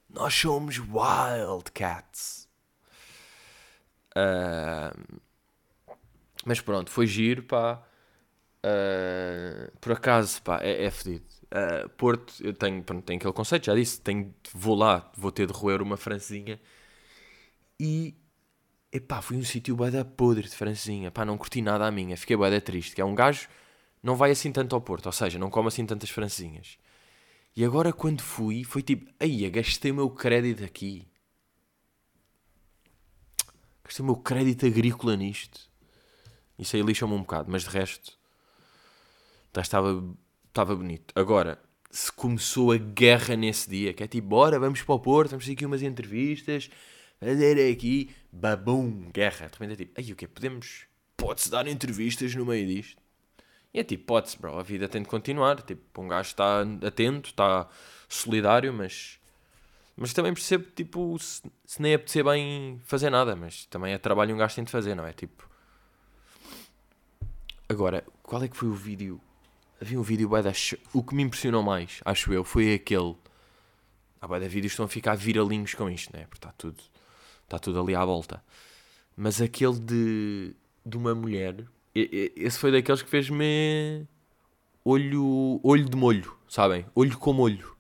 Nós 0.09 0.33
somos 0.33 0.79
wildcats. 0.79 2.44
Uh, 4.17 5.21
mas 6.45 6.61
pronto, 6.61 6.91
foi 6.91 7.07
giro, 7.07 7.43
pá. 7.45 7.83
Uh, 8.65 9.71
por 9.79 9.93
acaso, 9.93 10.43
pá, 10.43 10.61
é, 10.63 10.85
é 10.85 10.91
fedido. 10.91 11.25
Uh, 11.53 11.89
Porto, 11.91 12.35
eu 12.43 12.53
tenho, 12.53 12.83
pronto, 12.83 13.05
tenho 13.05 13.19
aquele 13.19 13.33
conceito, 13.33 13.67
já 13.67 13.75
disse, 13.75 14.01
tenho, 14.01 14.35
vou 14.53 14.75
lá, 14.75 15.11
vou 15.17 15.31
ter 15.31 15.47
de 15.47 15.53
roer 15.53 15.83
uma 15.83 15.97
francesinha. 15.97 16.61
E, 17.79 18.15
epá, 18.93 19.23
fui 19.23 19.37
um 19.37 19.45
sítio 19.45 19.77
bué 19.77 19.91
da 19.91 20.05
podre 20.05 20.49
de 20.49 20.57
francesinha. 20.57 21.11
Pá, 21.11 21.25
não 21.25 21.39
curti 21.39 21.63
nada 21.63 21.87
a 21.87 21.91
minha, 21.91 22.17
fiquei 22.17 22.37
bué 22.37 22.51
da 22.51 22.61
triste. 22.61 22.95
Que 22.95 23.01
é 23.01 23.05
um 23.05 23.15
gajo, 23.15 23.49
não 24.03 24.17
vai 24.17 24.31
assim 24.33 24.53
tanto 24.53 24.75
ao 24.75 24.81
Porto, 24.83 25.07
ou 25.07 25.13
seja, 25.13 25.39
não 25.39 25.51
come 25.51 25.69
assim 25.69 25.87
tantas 25.87 26.11
francesinhas. 26.11 26.79
E 27.57 27.65
agora 27.65 27.93
quando 27.93 28.23
fui, 28.23 28.65
foi 28.65 28.83
tipo, 28.83 29.11
aí, 29.21 29.49
gastei 29.51 29.91
o 29.93 29.95
meu 29.97 30.11
crédito 30.11 30.65
aqui. 30.65 31.09
Gastei 33.85 34.03
o 34.03 34.07
meu 34.07 34.17
crédito 34.17 34.67
agrícola 34.67 35.17
nisto. 35.17 35.61
Isso 36.59 36.77
aí 36.77 36.83
lixa-me 36.83 37.13
um 37.13 37.21
bocado, 37.21 37.51
mas 37.51 37.65
de 37.65 37.71
resto, 37.71 38.17
estava 39.57 40.03
estava 40.49 40.77
bonito. 40.77 41.13
Agora, 41.17 41.61
se 41.91 42.13
começou 42.13 42.73
a 42.73 42.77
guerra 42.77 43.37
nesse 43.37 43.69
dia, 43.69 43.93
que 43.93 44.03
é 44.05 44.07
tipo, 44.07 44.29
bora, 44.29 44.59
vamos 44.59 44.83
para 44.83 44.95
o 44.95 45.01
Porto, 45.01 45.31
vamos 45.31 45.45
ter 45.45 45.53
aqui 45.53 45.67
umas 45.67 45.83
entrevistas, 45.83 46.71
fazer 47.19 47.73
aqui, 47.73 48.11
babum, 48.33 49.11
guerra. 49.13 49.49
De 49.49 49.53
repente 49.53 49.73
é 49.73 49.77
tipo, 49.77 50.01
aí 50.01 50.13
o 50.13 50.17
quê? 50.17 50.29
Podemos, 50.29 50.87
pode-se 51.17 51.51
dar 51.51 51.67
entrevistas 51.67 52.35
no 52.35 52.47
meio 52.47 52.67
disto? 52.67 53.03
E 53.73 53.81
é 53.81 53.85
tipo, 53.85 54.05
pode-se, 54.05 54.39
bro, 54.39 54.57
a 54.57 54.63
vida 54.63 54.89
tem 54.89 55.03
de 55.03 55.09
continuar. 55.09 55.61
Tipo, 55.61 56.03
um 56.03 56.09
gajo 56.09 56.29
está 56.29 56.63
atento, 56.87 57.31
está 57.31 57.69
solidário, 58.09 58.73
mas. 58.73 59.19
Mas 59.97 60.13
também 60.13 60.35
percebo, 60.35 60.67
tipo, 60.75 61.17
se, 61.19 61.43
se 61.65 61.81
nem 61.81 61.95
apetecer 61.95 62.25
bem 62.25 62.81
fazer 62.85 63.11
nada, 63.11 63.37
mas 63.37 63.67
também 63.67 63.93
é 63.93 63.99
trabalho 63.99 64.35
um 64.35 64.39
gajo 64.39 64.55
tem 64.57 64.65
de 64.65 64.71
fazer, 64.71 64.95
não 64.95 65.07
é? 65.07 65.13
Tipo. 65.13 65.49
Agora, 67.69 68.05
qual 68.23 68.43
é 68.43 68.49
que 68.49 68.57
foi 68.57 68.69
o 68.69 68.75
vídeo 68.75 69.21
havia 69.81 69.99
um 69.99 70.03
vídeo 70.03 70.31
O 70.93 71.03
que 71.03 71.15
me 71.15 71.23
impressionou 71.23 71.63
mais, 71.63 72.01
acho 72.05 72.33
eu, 72.33 72.43
foi 72.45 72.75
aquele. 72.75 73.15
Bué 74.27 74.41
da 74.41 74.49
vídeos 74.49 74.73
estão 74.73 74.87
a 74.87 74.89
ficar 74.89 75.17
viralinhos 75.17 75.75
com 75.75 75.89
isto, 75.91 76.11
né? 76.17 76.25
Porque 76.25 76.39
está 76.39 76.51
tudo, 76.53 76.83
está 77.43 77.59
tudo 77.59 77.79
ali 77.79 77.95
à 77.95 78.03
volta. 78.03 78.43
Mas 79.15 79.39
aquele 79.43 79.79
de, 79.79 80.57
de 80.85 80.97
uma 80.97 81.15
mulher, 81.15 81.63
esse 81.95 82.59
foi 82.59 82.73
daqueles 82.73 83.03
que 83.03 83.11
fez-me 83.11 84.09
olho, 84.83 85.61
olho 85.63 85.85
de 85.85 85.97
molho, 85.97 86.35
sabem? 86.49 86.87
Olho 86.95 87.19
com 87.19 87.35
molho. 87.35 87.74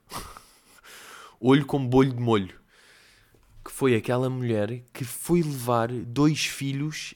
Olho 1.45 1.67
com 1.67 1.87
bolho 1.87 2.13
de 2.13 2.21
molho. 2.21 2.59
Que 3.65 3.71
foi 3.71 3.95
aquela 3.95 4.31
mulher 4.31 4.83
que 4.93 5.05
foi 5.05 5.43
levar 5.43 5.89
dois 5.89 6.47
filhos 6.47 7.15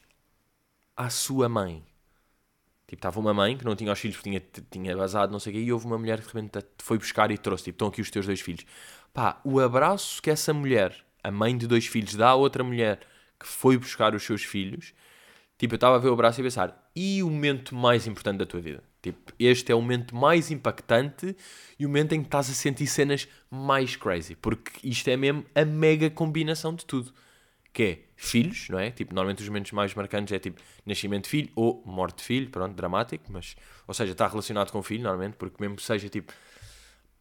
à 0.96 1.08
sua 1.10 1.48
mãe. 1.48 1.84
Tipo, 2.86 3.00
estava 3.00 3.20
uma 3.20 3.34
mãe 3.34 3.56
que 3.56 3.64
não 3.64 3.76
tinha 3.76 3.92
os 3.92 3.98
filhos 3.98 4.16
porque 4.16 4.30
tinha, 4.30 4.66
tinha 4.70 4.96
vazado, 4.96 5.30
não 5.30 5.38
sei 5.38 5.52
o 5.52 5.56
quê, 5.56 5.62
e 5.62 5.72
houve 5.72 5.86
uma 5.86 5.98
mulher 5.98 6.20
que 6.20 6.26
de 6.26 6.40
repente 6.40 6.66
foi 6.78 6.98
buscar 6.98 7.30
e 7.30 7.36
trouxe. 7.36 7.64
Tipo, 7.64 7.74
estão 7.76 7.88
aqui 7.88 8.00
os 8.00 8.10
teus 8.10 8.24
dois 8.26 8.40
filhos. 8.40 8.64
Pá, 9.12 9.40
o 9.44 9.60
abraço 9.60 10.22
que 10.22 10.30
essa 10.30 10.54
mulher, 10.54 10.96
a 11.22 11.30
mãe 11.30 11.56
de 11.56 11.66
dois 11.66 11.86
filhos, 11.86 12.14
dá 12.14 12.30
a 12.30 12.34
outra 12.34 12.64
mulher 12.64 13.00
que 13.38 13.46
foi 13.46 13.76
buscar 13.76 14.14
os 14.14 14.22
seus 14.22 14.42
filhos. 14.42 14.94
Tipo, 15.58 15.74
eu 15.74 15.76
estava 15.76 15.96
a 15.96 15.98
ver 15.98 16.08
o 16.08 16.12
abraço 16.14 16.40
e 16.40 16.42
a 16.42 16.44
pensar, 16.44 16.90
e 16.94 17.22
o 17.22 17.30
momento 17.30 17.74
mais 17.74 18.06
importante 18.06 18.38
da 18.38 18.46
tua 18.46 18.60
vida? 18.60 18.82
Tipo, 19.12 19.32
este 19.38 19.72
é 19.72 19.74
o 19.74 19.80
momento 19.80 20.14
mais 20.14 20.50
impactante 20.50 21.34
e 21.78 21.86
o 21.86 21.88
momento 21.88 22.12
em 22.12 22.20
que 22.20 22.26
estás 22.26 22.50
a 22.50 22.52
sentir 22.52 22.86
cenas 22.86 23.26
mais 23.50 23.96
crazy. 23.96 24.34
Porque 24.36 24.86
isto 24.86 25.08
é 25.08 25.16
mesmo 25.16 25.44
a 25.54 25.64
mega 25.64 26.10
combinação 26.10 26.74
de 26.74 26.84
tudo. 26.84 27.12
Que 27.72 27.82
é 27.82 27.98
filhos, 28.16 28.68
não 28.68 28.78
é? 28.78 28.90
Tipo, 28.90 29.14
normalmente 29.14 29.42
os 29.42 29.48
momentos 29.48 29.72
mais 29.72 29.94
marcantes 29.94 30.32
é 30.32 30.38
tipo 30.38 30.60
nascimento 30.84 31.24
de 31.24 31.30
filho 31.30 31.50
ou 31.54 31.82
morte 31.86 32.18
de 32.18 32.24
filho, 32.24 32.50
pronto, 32.50 32.74
dramático, 32.74 33.24
mas, 33.30 33.56
ou 33.86 33.94
seja, 33.94 34.12
está 34.12 34.26
relacionado 34.26 34.70
com 34.72 34.82
filho, 34.82 35.04
normalmente, 35.04 35.36
porque 35.36 35.56
mesmo 35.60 35.76
que 35.76 35.82
seja 35.82 36.08
tipo, 36.08 36.32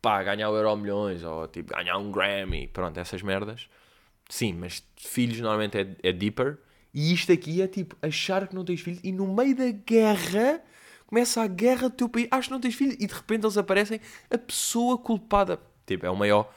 pá, 0.02 0.24
ganhar 0.24 0.50
o 0.50 0.56
Euro 0.56 0.76
Milhões 0.76 1.24
ou 1.24 1.48
tipo, 1.48 1.74
ganhar 1.74 1.98
um 1.98 2.12
Grammy, 2.12 2.68
pronto, 2.68 2.98
essas 3.00 3.22
merdas. 3.22 3.70
Sim, 4.28 4.54
mas 4.54 4.84
filhos 4.98 5.40
normalmente 5.40 5.78
é, 5.78 5.96
é 6.02 6.12
deeper. 6.12 6.58
E 6.94 7.14
isto 7.14 7.32
aqui 7.32 7.62
é 7.62 7.68
tipo, 7.68 7.96
achar 8.02 8.48
que 8.48 8.56
não 8.56 8.66
tens 8.66 8.82
filhos 8.82 9.00
e 9.04 9.12
no 9.12 9.32
meio 9.32 9.56
da 9.56 9.70
guerra 9.70 10.62
começa 11.08 11.42
a 11.42 11.48
guerra 11.48 11.90
do 11.90 11.96
teu 11.96 12.10
país, 12.10 12.28
acho 12.30 12.50
que 12.50 12.54
não 12.54 12.62
tens 12.62 12.76
filho, 12.76 12.96
e 13.00 13.08
de 13.08 13.14
repente 13.14 13.46
eles 13.46 13.58
aparecem 13.58 14.00
a 14.30 14.38
pessoa 14.38 14.98
culpada. 14.98 15.60
Tipo, 15.86 16.06
é 16.06 16.10
o 16.10 16.16
maior 16.16 16.54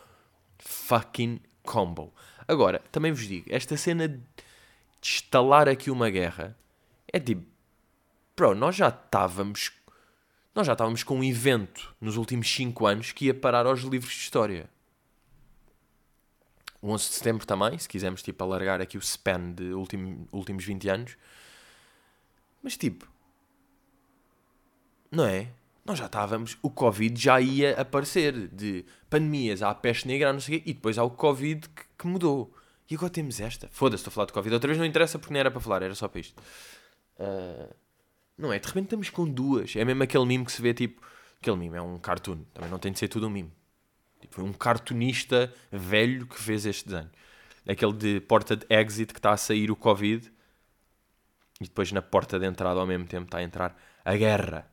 fucking 0.59 1.41
combo. 1.63 2.13
Agora, 2.47 2.83
também 2.91 3.13
vos 3.13 3.27
digo, 3.27 3.47
esta 3.49 3.77
cena 3.77 4.09
de 4.09 4.21
instalar 5.03 5.69
aqui 5.69 5.91
uma 5.91 6.11
guerra 6.11 6.57
é 7.13 7.19
tipo, 7.19 7.47
bro, 8.37 8.55
nós 8.55 8.77
já 8.77 8.89
estávamos. 8.89 9.73
Nós 10.53 10.67
já 10.67 10.73
estávamos 10.73 11.05
com 11.05 11.19
um 11.19 11.25
evento 11.25 11.95
nos 12.01 12.17
últimos 12.17 12.53
5 12.53 12.85
anos 12.85 13.13
que 13.13 13.27
ia 13.27 13.35
parar 13.35 13.67
aos 13.67 13.81
livros 13.83 14.13
de 14.13 14.19
história. 14.19 14.69
O 16.83 16.89
11 16.91 17.05
de 17.05 17.15
setembro 17.15 17.47
também, 17.47 17.79
se 17.79 17.89
quisermos 17.89 18.21
tipo 18.21 18.43
alargar 18.43 18.81
aqui 18.81 18.99
o 18.99 19.01
span 19.01 19.53
de 19.53 19.73
último, 19.73 20.27
últimos 20.33 20.65
20 20.65 20.89
anos. 20.89 21.17
Mas 22.63 22.77
tipo, 22.77 23.07
não 25.11 25.25
é? 25.25 25.49
Nós 25.85 25.99
já 25.99 26.07
estávamos, 26.07 26.57
o 26.63 26.71
Covid 26.71 27.21
já 27.21 27.41
ia 27.41 27.81
aparecer, 27.81 28.49
de 28.49 28.85
pandemias, 29.09 29.63
há 29.63 29.71
a 29.71 29.75
peste 29.75 30.07
negra, 30.07 30.33
não 30.33 30.41
sei 30.41 30.59
o 30.59 30.61
quê, 30.61 30.71
e 30.71 30.75
depois 30.75 30.99
há 30.99 31.05
o 31.05 31.11
Covid 31.11 31.69
que, 31.69 31.83
que 31.99 32.07
mudou. 32.07 32.55
E 32.91 32.95
agora 32.97 33.11
temos 33.11 33.41
esta. 33.41 33.69
Foda-se, 33.71 34.01
estou 34.01 34.11
a 34.11 34.15
falar 34.15 34.27
de 34.27 34.33
Covid. 34.33 34.53
Outra 34.55 34.69
vez 34.69 34.79
não 34.79 34.85
interessa 34.85 35.19
porque 35.19 35.33
não 35.33 35.41
era 35.41 35.51
para 35.51 35.61
falar, 35.61 35.83
era 35.83 35.95
só 35.95 36.09
para 36.09 36.21
isto. 36.21 36.41
Uh, 37.19 37.73
não 38.37 38.53
é? 38.53 38.59
De 38.59 38.67
repente 38.67 38.87
estamos 38.87 39.11
com 39.11 39.29
duas. 39.29 39.77
É 39.77 39.85
mesmo 39.85 40.03
aquele 40.03 40.27
mime 40.27 40.45
que 40.45 40.53
se 40.53 40.61
vê 40.61 40.75
tipo. 40.75 41.01
Aquele 41.41 41.57
mime 41.57 41.77
é 41.77 41.83
um 41.83 41.99
cartoon. 41.99 42.43
Também 42.53 42.69
não 42.69 42.79
tem 42.79 42.91
de 42.91 42.99
ser 42.99 43.07
tudo 43.07 43.29
um 43.29 43.31
mime. 43.31 43.53
Tipo, 44.21 44.35
foi 44.35 44.45
um 44.45 44.53
cartunista 44.53 45.53
velho 45.71 46.27
que 46.27 46.37
fez 46.37 46.67
este 46.67 46.89
desenho. 46.89 47.11
Aquele 47.67 47.93
de 47.93 48.21
porta 48.21 48.57
de 48.57 48.67
exit 48.69 49.13
que 49.13 49.19
está 49.19 49.33
a 49.33 49.37
sair 49.37 49.71
o 49.71 49.77
Covid 49.77 50.31
e 51.61 51.65
depois 51.65 51.93
na 51.93 52.03
porta 52.03 52.39
de 52.39 52.47
entrada 52.47 52.81
ao 52.81 52.87
mesmo 52.87 53.07
tempo 53.07 53.27
está 53.27 53.39
a 53.39 53.43
entrar 53.43 53.81
a 54.05 54.17
guerra. 54.17 54.71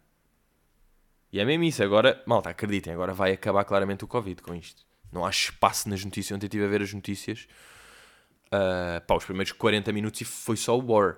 E 1.31 1.39
é 1.39 1.45
mesmo 1.45 1.63
isso. 1.63 1.83
Agora, 1.83 2.21
malta, 2.25 2.49
acreditem, 2.49 2.93
agora 2.93 3.13
vai 3.13 3.31
acabar 3.31 3.63
claramente 3.65 4.03
o 4.03 4.07
Covid 4.07 4.41
com 4.41 4.55
isto. 4.55 4.85
Não 5.11 5.25
há 5.25 5.29
espaço 5.29 5.89
nas 5.89 6.03
notícias. 6.03 6.35
Ontem 6.35 6.47
estive 6.47 6.65
a 6.65 6.67
ver 6.67 6.81
as 6.81 6.93
notícias. 6.93 7.47
Uh, 8.47 9.05
pá, 9.05 9.15
os 9.15 9.25
primeiros 9.25 9.51
40 9.51 9.91
minutos 9.91 10.21
e 10.21 10.25
foi 10.25 10.57
só 10.57 10.77
o 10.77 10.91
War. 10.91 11.17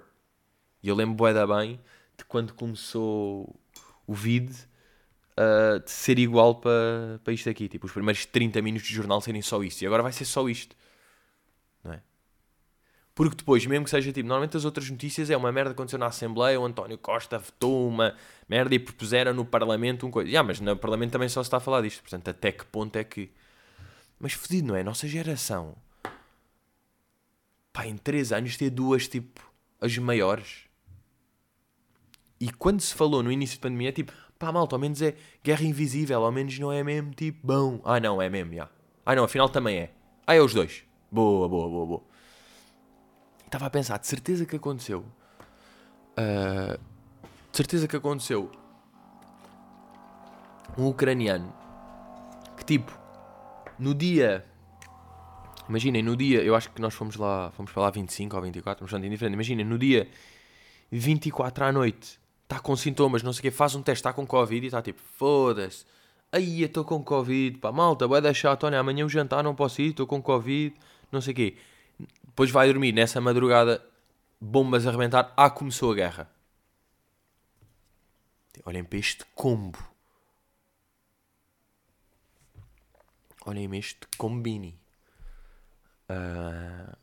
E 0.81 0.87
eu 0.89 0.95
lembro 0.95 1.15
bué 1.15 1.33
da 1.33 1.45
bem 1.45 1.79
de 2.17 2.25
quando 2.25 2.53
começou 2.53 3.59
o 4.07 4.13
vid 4.13 4.51
uh, 4.51 5.79
de 5.83 5.91
ser 5.91 6.17
igual 6.17 6.55
para 6.55 7.19
pa 7.23 7.31
isto 7.31 7.49
aqui. 7.49 7.67
Tipo, 7.67 7.85
os 7.85 7.91
primeiros 7.91 8.25
30 8.25 8.61
minutos 8.61 8.87
de 8.87 8.93
jornal 8.93 9.21
serem 9.21 9.41
só 9.41 9.63
isto. 9.63 9.81
E 9.81 9.87
agora 9.87 10.03
vai 10.03 10.11
ser 10.11 10.25
só 10.25 10.47
isto. 10.49 10.75
Porque 13.19 13.35
depois, 13.35 13.65
mesmo 13.65 13.83
que 13.83 13.91
seja 13.91 14.13
tipo, 14.13 14.29
normalmente 14.29 14.55
as 14.55 14.63
outras 14.63 14.89
notícias 14.89 15.29
é 15.29 15.35
uma 15.35 15.51
merda 15.51 15.71
que 15.71 15.73
aconteceu 15.73 15.99
na 15.99 16.05
Assembleia, 16.05 16.57
o 16.57 16.63
António 16.63 16.97
Costa 16.97 17.37
votou 17.37 17.85
uma 17.85 18.15
merda 18.47 18.73
e 18.73 18.79
propuseram 18.79 19.33
no 19.33 19.43
Parlamento 19.43 20.07
um 20.07 20.09
coisa. 20.09 20.29
Yeah, 20.29 20.47
mas 20.47 20.61
no 20.61 20.73
Parlamento 20.77 21.11
também 21.11 21.27
só 21.27 21.43
se 21.43 21.47
está 21.47 21.57
a 21.57 21.59
falar 21.59 21.81
disto. 21.81 21.99
Portanto, 21.99 22.29
até 22.29 22.53
que 22.53 22.63
ponto 22.67 22.95
é 22.95 23.03
que. 23.03 23.29
Mas 24.17 24.31
fodido, 24.31 24.69
não 24.69 24.75
é? 24.77 24.83
Nossa 24.83 25.05
geração. 25.05 25.75
Pá, 27.73 27.85
em 27.85 27.97
3 27.97 28.31
anos 28.31 28.55
ter 28.55 28.69
duas, 28.69 29.05
tipo, 29.09 29.41
as 29.81 29.97
maiores. 29.97 30.63
E 32.39 32.49
quando 32.49 32.79
se 32.79 32.95
falou 32.95 33.21
no 33.21 33.33
início 33.33 33.57
da 33.57 33.63
pandemia, 33.63 33.89
é 33.89 33.91
tipo, 33.91 34.13
pá, 34.39 34.49
malta, 34.49 34.77
ao 34.77 34.79
menos 34.79 35.01
é 35.01 35.13
guerra 35.43 35.65
invisível, 35.65 36.23
ao 36.23 36.31
menos 36.31 36.57
não 36.57 36.71
é 36.71 36.81
mesmo 36.85 37.11
tipo 37.11 37.45
bom. 37.45 37.81
Ah, 37.83 37.99
não, 37.99 38.21
é 38.21 38.29
mesmo, 38.29 38.51
já. 38.51 38.55
Yeah. 38.55 38.71
Ah, 39.05 39.13
não, 39.13 39.25
afinal 39.25 39.49
também 39.49 39.77
é. 39.77 39.91
Ah, 40.25 40.35
é 40.35 40.41
os 40.41 40.53
dois. 40.53 40.85
Boa, 41.11 41.49
boa, 41.49 41.67
boa, 41.67 41.85
boa. 41.85 42.08
Estava 43.49 43.65
a 43.65 43.69
pensar, 43.71 43.97
de 43.97 44.05
certeza 44.05 44.45
que 44.45 44.55
aconteceu. 44.55 45.03
Uh, 46.11 46.79
de 47.51 47.57
certeza 47.57 47.87
que 47.87 47.95
aconteceu. 47.95 48.51
Um 50.77 50.85
ucraniano 50.85 51.51
que 52.55 52.63
tipo, 52.63 52.95
no 53.79 53.95
dia. 53.95 54.45
Imaginem, 55.67 56.03
no 56.03 56.15
dia. 56.15 56.43
Eu 56.43 56.55
acho 56.55 56.69
que 56.69 56.79
nós 56.79 56.93
fomos 56.93 57.15
lá. 57.15 57.49
Fomos 57.49 57.71
para 57.71 57.81
lá 57.81 57.89
25 57.89 58.35
ou 58.35 58.43
24, 58.43 58.83
mas 58.83 58.91
não 58.91 59.03
indiferente. 59.03 59.33
Imaginem, 59.33 59.65
no 59.65 59.79
dia 59.79 60.07
24 60.91 61.65
à 61.65 61.71
noite, 61.71 62.19
está 62.43 62.59
com 62.59 62.75
sintomas, 62.75 63.23
não 63.23 63.33
sei 63.33 63.39
o 63.39 63.41
quê, 63.41 63.51
faz 63.51 63.73
um 63.73 63.81
teste, 63.81 64.01
está 64.01 64.13
com 64.13 64.27
Covid 64.27 64.63
e 64.63 64.67
está 64.67 64.79
tipo, 64.79 65.01
foda-se. 65.01 65.85
Aí, 66.31 66.61
estou 66.61 66.85
com 66.85 67.03
Covid, 67.03 67.57
pá, 67.57 67.71
malta, 67.71 68.07
vai 68.07 68.21
deixar, 68.21 68.55
Tony, 68.57 68.75
amanhã 68.75 69.03
o 69.03 69.09
jantar 69.09 69.43
não 69.43 69.55
posso 69.55 69.81
ir, 69.81 69.89
estou 69.89 70.05
com 70.05 70.21
Covid, 70.21 70.75
não 71.11 71.19
sei 71.19 71.33
o 71.33 71.35
quê. 71.35 71.57
Depois 72.25 72.51
vai 72.51 72.67
dormir 72.67 72.91
nessa 72.91 73.19
madrugada, 73.19 73.83
bombas 74.39 74.85
a 74.85 74.89
arrebentar. 74.89 75.33
Ah, 75.35 75.49
começou 75.49 75.91
a 75.91 75.95
guerra. 75.95 76.31
Olhem 78.65 78.83
para 78.83 78.99
este 78.99 79.25
combo. 79.35 79.79
Olhem 83.45 83.75
este 83.77 84.07
combini. 84.17 84.79
Uh... 86.09 86.95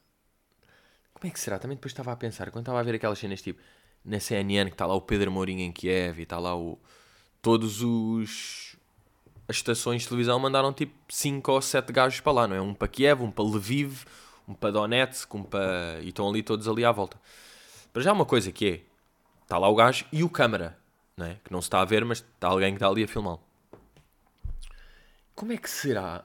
Como 1.15 1.29
é 1.29 1.31
que 1.31 1.41
será? 1.41 1.59
Também 1.59 1.76
depois 1.76 1.93
estava 1.93 2.12
a 2.12 2.17
pensar, 2.17 2.50
quando 2.50 2.65
estava 2.65 2.79
a 2.79 2.83
ver 2.83 2.95
aquelas 2.95 3.19
cenas 3.19 3.41
tipo 3.41 3.61
na 4.05 4.21
CNN 4.21 4.71
que 4.71 4.75
está 4.75 4.87
lá 4.87 4.95
o 4.95 5.00
Pedro 5.00 5.33
Mourinho 5.33 5.62
em 5.62 5.73
Kiev 5.73 6.21
e 6.21 6.23
está 6.23 6.38
lá 6.38 6.57
o. 6.57 6.79
Todos 7.43 7.83
os. 7.83 8.76
As 9.49 9.57
estações 9.57 10.03
de 10.03 10.09
televisão 10.09 10.38
mandaram 10.38 10.73
tipo 10.73 10.95
5 11.09 11.53
ou 11.53 11.62
7 11.62 11.93
gajos 11.93 12.21
para 12.21 12.33
lá, 12.33 12.49
não 12.49 12.57
é? 12.57 12.61
Um 12.61 12.75
para 12.75 12.88
Kiev, 12.88 13.23
um 13.23 13.31
para 13.31 13.45
Lviv, 13.45 14.05
um 14.49 14.55
para 14.55 14.71
Donetsk, 14.71 15.35
um 15.35 15.43
para... 15.43 16.00
e 16.03 16.09
estão 16.09 16.29
ali 16.29 16.43
todos 16.43 16.69
ali 16.69 16.85
à 16.85 16.93
volta. 16.93 17.21
Para 17.93 18.03
já 18.03 18.12
uma 18.12 18.25
coisa 18.25 18.53
que 18.53 18.69
é, 18.69 18.81
está 19.43 19.59
lá 19.59 19.69
o 19.69 19.75
gajo 19.75 20.05
e 20.12 20.23
o 20.23 20.29
câmara, 20.29 20.79
não 21.17 21.26
é? 21.26 21.37
que 21.45 21.53
não 21.53 21.61
se 21.61 21.67
está 21.67 21.81
a 21.81 21.85
ver, 21.85 22.05
mas 22.05 22.19
está 22.19 22.49
alguém 22.49 22.71
que 22.71 22.76
está 22.76 22.88
ali 22.88 23.05
a 23.05 23.09
filmá-lo. 23.09 23.41
Como 25.35 25.53
é 25.53 25.57
que 25.57 25.69
será? 25.69 26.25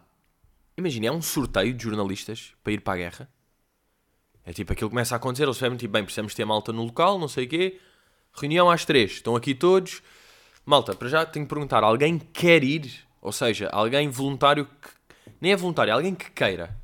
Imagina, 0.78 1.08
é 1.08 1.12
um 1.12 1.22
sorteio 1.22 1.74
de 1.74 1.84
jornalistas 1.84 2.54
para 2.64 2.74
ir 2.74 2.82
para 2.82 2.94
a 2.94 2.98
guerra. 2.98 3.30
É 4.44 4.54
tipo, 4.54 4.74
aquilo 4.74 4.90
começa 4.90 5.16
a 5.16 5.18
acontecer, 5.18 5.44
eles 5.44 5.58
sabem, 5.58 5.78
tipo, 5.78 5.92
bem, 5.92 6.04
precisamos 6.04 6.34
ter 6.34 6.46
malta 6.46 6.74
no 6.74 6.84
local, 6.84 7.20
não 7.20 7.28
sei 7.28 7.46
o 7.46 7.50
quê. 7.50 7.80
Reunião 8.34 8.70
às 8.70 8.86
três, 8.86 9.12
estão 9.12 9.36
aqui 9.36 9.54
todos. 9.54 10.02
Malta, 10.66 10.96
para 10.96 11.10
já 11.10 11.26
tenho 11.26 11.46
que 11.46 11.50
perguntar, 11.50 11.84
alguém 11.84 12.18
quer 12.18 12.64
ir? 12.64 12.92
Ou 13.22 13.32
seja, 13.32 13.70
alguém 13.70 14.10
voluntário 14.10 14.66
que... 14.66 14.90
Nem 15.40 15.52
é 15.52 15.56
voluntário, 15.56 15.94
alguém 15.94 16.16
que 16.16 16.32
queira. 16.32 16.76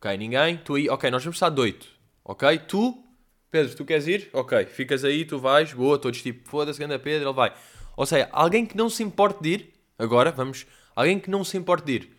Ok, 0.00 0.16
ninguém? 0.16 0.56
Tu 0.58 0.74
aí? 0.76 0.88
Ok, 0.88 1.10
nós 1.10 1.24
vamos 1.24 1.36
estar 1.36 1.50
de 1.50 1.60
8. 1.60 1.86
Ok? 2.24 2.58
Tu? 2.68 3.04
Pedro, 3.50 3.74
tu 3.74 3.84
queres 3.84 4.06
ir? 4.06 4.30
Ok, 4.32 4.66
ficas 4.66 5.04
aí, 5.04 5.24
tu 5.24 5.40
vais. 5.40 5.72
Boa, 5.72 5.98
todos 5.98 6.22
tipo, 6.22 6.48
foda-se, 6.48 6.82
anda 6.84 6.98
Pedro, 7.00 7.28
ele 7.28 7.34
vai. 7.34 7.52
Ou 7.96 8.06
seja, 8.06 8.28
alguém 8.30 8.64
que 8.64 8.76
não 8.76 8.88
se 8.88 9.02
importe 9.02 9.42
de 9.42 9.48
ir. 9.48 9.74
Agora, 9.98 10.30
vamos. 10.30 10.66
Alguém 10.94 11.18
que 11.18 11.28
não 11.28 11.42
se 11.42 11.56
importe 11.56 11.84
de 11.84 11.92
ir. 11.92 12.16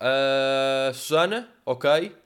Uh, 0.00 0.92
Susana, 0.92 1.48
ok. 1.64 2.16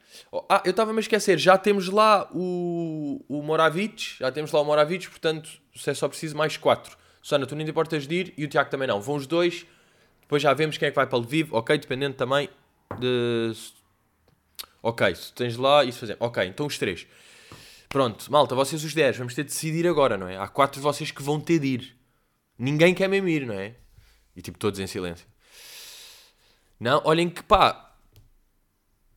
Ah, 0.49 0.63
eu 0.65 0.71
estava-me 0.71 0.97
a 0.97 1.01
esquecer, 1.01 1.37
já 1.37 1.55
temos 1.59 1.89
lá 1.89 2.27
o, 2.33 3.23
o 3.29 3.43
Moravich, 3.43 4.17
já 4.19 4.31
temos 4.31 4.51
lá 4.51 4.59
o 4.59 4.65
Moravich, 4.65 5.07
portanto, 5.07 5.47
se 5.75 5.87
é 5.91 5.93
só 5.93 6.07
preciso 6.07 6.35
mais 6.35 6.57
4. 6.57 6.97
Susana, 7.21 7.45
tu 7.45 7.55
não 7.55 7.63
te 7.63 7.69
importas 7.69 8.07
de 8.07 8.15
ir 8.15 8.33
e 8.35 8.43
o 8.43 8.47
Tiago 8.47 8.71
também 8.71 8.87
não. 8.87 8.99
Vão 8.99 9.15
os 9.17 9.27
dois, 9.27 9.67
depois 10.21 10.41
já 10.41 10.51
vemos 10.55 10.79
quem 10.79 10.87
é 10.87 10.91
que 10.91 10.95
vai 10.95 11.05
para 11.05 11.19
o 11.19 11.21
Lviv, 11.21 11.53
ok, 11.53 11.77
dependendo 11.77 12.15
também 12.15 12.49
de 12.99 13.53
Ok, 14.87 15.15
se 15.15 15.33
tens 15.33 15.57
lá, 15.57 15.83
isso 15.83 15.99
fazer. 15.99 16.15
Ok, 16.17 16.41
então 16.45 16.65
os 16.65 16.77
três. 16.77 17.05
Pronto, 17.89 18.31
malta, 18.31 18.55
vocês 18.55 18.85
os 18.85 18.93
10, 18.93 19.17
vamos 19.17 19.35
ter 19.35 19.43
de 19.43 19.49
decidir 19.49 19.85
agora, 19.85 20.17
não 20.17 20.29
é? 20.29 20.37
Há 20.37 20.47
quatro 20.47 20.79
de 20.79 20.81
vocês 20.81 21.11
que 21.11 21.21
vão 21.21 21.41
ter 21.41 21.59
de 21.59 21.67
ir. 21.67 21.97
Ninguém 22.57 22.93
quer 22.93 23.09
mesmo 23.09 23.27
ir, 23.27 23.45
não 23.45 23.53
é? 23.53 23.75
E 24.33 24.41
tipo, 24.41 24.57
todos 24.57 24.79
em 24.79 24.87
silêncio. 24.87 25.27
Não, 26.79 27.01
olhem 27.03 27.29
que 27.29 27.43
pá, 27.43 27.97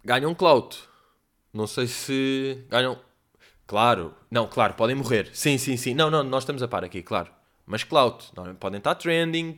ganham 0.05 0.35
clout. 0.35 0.77
Não 1.53 1.69
sei 1.69 1.87
se 1.87 2.65
ganham. 2.69 2.99
Claro, 3.65 4.13
não, 4.29 4.49
claro, 4.49 4.75
podem 4.75 4.97
morrer. 4.97 5.31
Sim, 5.33 5.57
sim, 5.57 5.77
sim. 5.77 5.95
Não, 5.95 6.11
não, 6.11 6.25
nós 6.25 6.43
estamos 6.43 6.65
a 6.65 6.67
par 6.69 6.83
aqui, 6.83 7.01
claro. 7.01 7.31
Mas 7.65 7.85
clout, 7.85 8.33
não, 8.37 8.57
podem 8.57 8.79
estar 8.79 8.97
trending. 8.97 9.55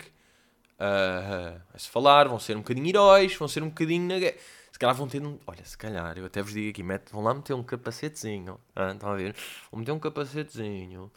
Uh, 0.75 1.59
vai-se 1.71 1.88
falar, 1.88 2.28
vão 2.28 2.38
ser 2.38 2.54
um 2.54 2.61
bocadinho 2.61 2.88
heróis, 2.88 3.35
vão 3.35 3.49
ser 3.49 3.62
um 3.62 3.71
bocadinho 3.71 4.07
na 4.07 4.19
guerra 4.19 4.37
se 4.37 4.62
calhar 4.82 4.94
vão 4.96 5.06
ter 5.06 5.22
um. 5.22 5.38
Olha, 5.46 5.64
se 5.64 5.78
calhar, 5.78 6.18
eu 6.18 6.26
até 6.26 6.42
vos 6.42 6.52
digo 6.52 6.70
aqui, 6.70 6.82
vão 7.12 7.22
lá 7.22 7.32
meter 7.32 7.54
um 7.54 7.62
capacetezinho. 7.62 8.58
Ah, 8.74 8.92
estão 8.92 9.10
a 9.10 9.14
ver? 9.14 9.34
Vão 9.70 9.78
meter 9.78 9.92
um 9.92 9.98
capacetezinho. 9.98 11.10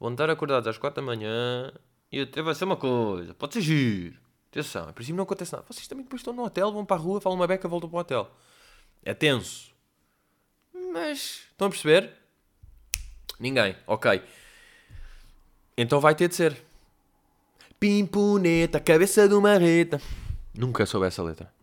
Vão 0.00 0.10
estar 0.10 0.28
acordados 0.28 0.66
às 0.66 0.76
4 0.76 1.00
da 1.00 1.06
manhã 1.06 1.72
E 2.10 2.18
eu 2.18 2.44
vou 2.44 2.54
ser 2.54 2.64
uma 2.64 2.76
coisa, 2.76 3.32
pode 3.32 3.54
ser 3.54 3.60
giro. 3.60 4.18
Atenção, 4.50 4.88
a 4.88 4.92
princípio 4.92 5.16
não 5.16 5.24
acontece 5.24 5.52
nada. 5.52 5.64
Vocês 5.68 5.86
também 5.86 6.04
depois 6.04 6.20
estão 6.20 6.34
no 6.34 6.44
hotel, 6.44 6.72
vão 6.72 6.84
para 6.84 6.96
a 6.96 6.98
rua, 6.98 7.20
falam 7.20 7.38
uma 7.38 7.46
beca, 7.46 7.68
voltam 7.68 7.88
para 7.88 7.96
o 7.96 8.00
hotel. 8.00 8.30
É 9.04 9.14
tenso. 9.14 9.72
Mas, 10.92 11.46
estão 11.50 11.68
a 11.68 11.70
perceber? 11.70 12.12
Ninguém, 13.38 13.76
ok. 13.86 14.22
Então 15.76 16.00
vai 16.00 16.14
ter 16.14 16.28
de 16.28 16.34
ser. 16.34 16.60
Pimponeta, 17.78 18.80
cabeça 18.80 19.28
de 19.28 19.34
uma 19.34 19.56
reta. 19.56 20.00
Nunca 20.54 20.86
soube 20.86 21.06
essa 21.06 21.22
letra. 21.22 21.53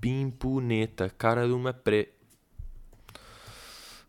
Pimponeta, 0.00 1.10
cara 1.10 1.46
de 1.46 1.52
uma 1.52 1.72
preta. 1.72 2.12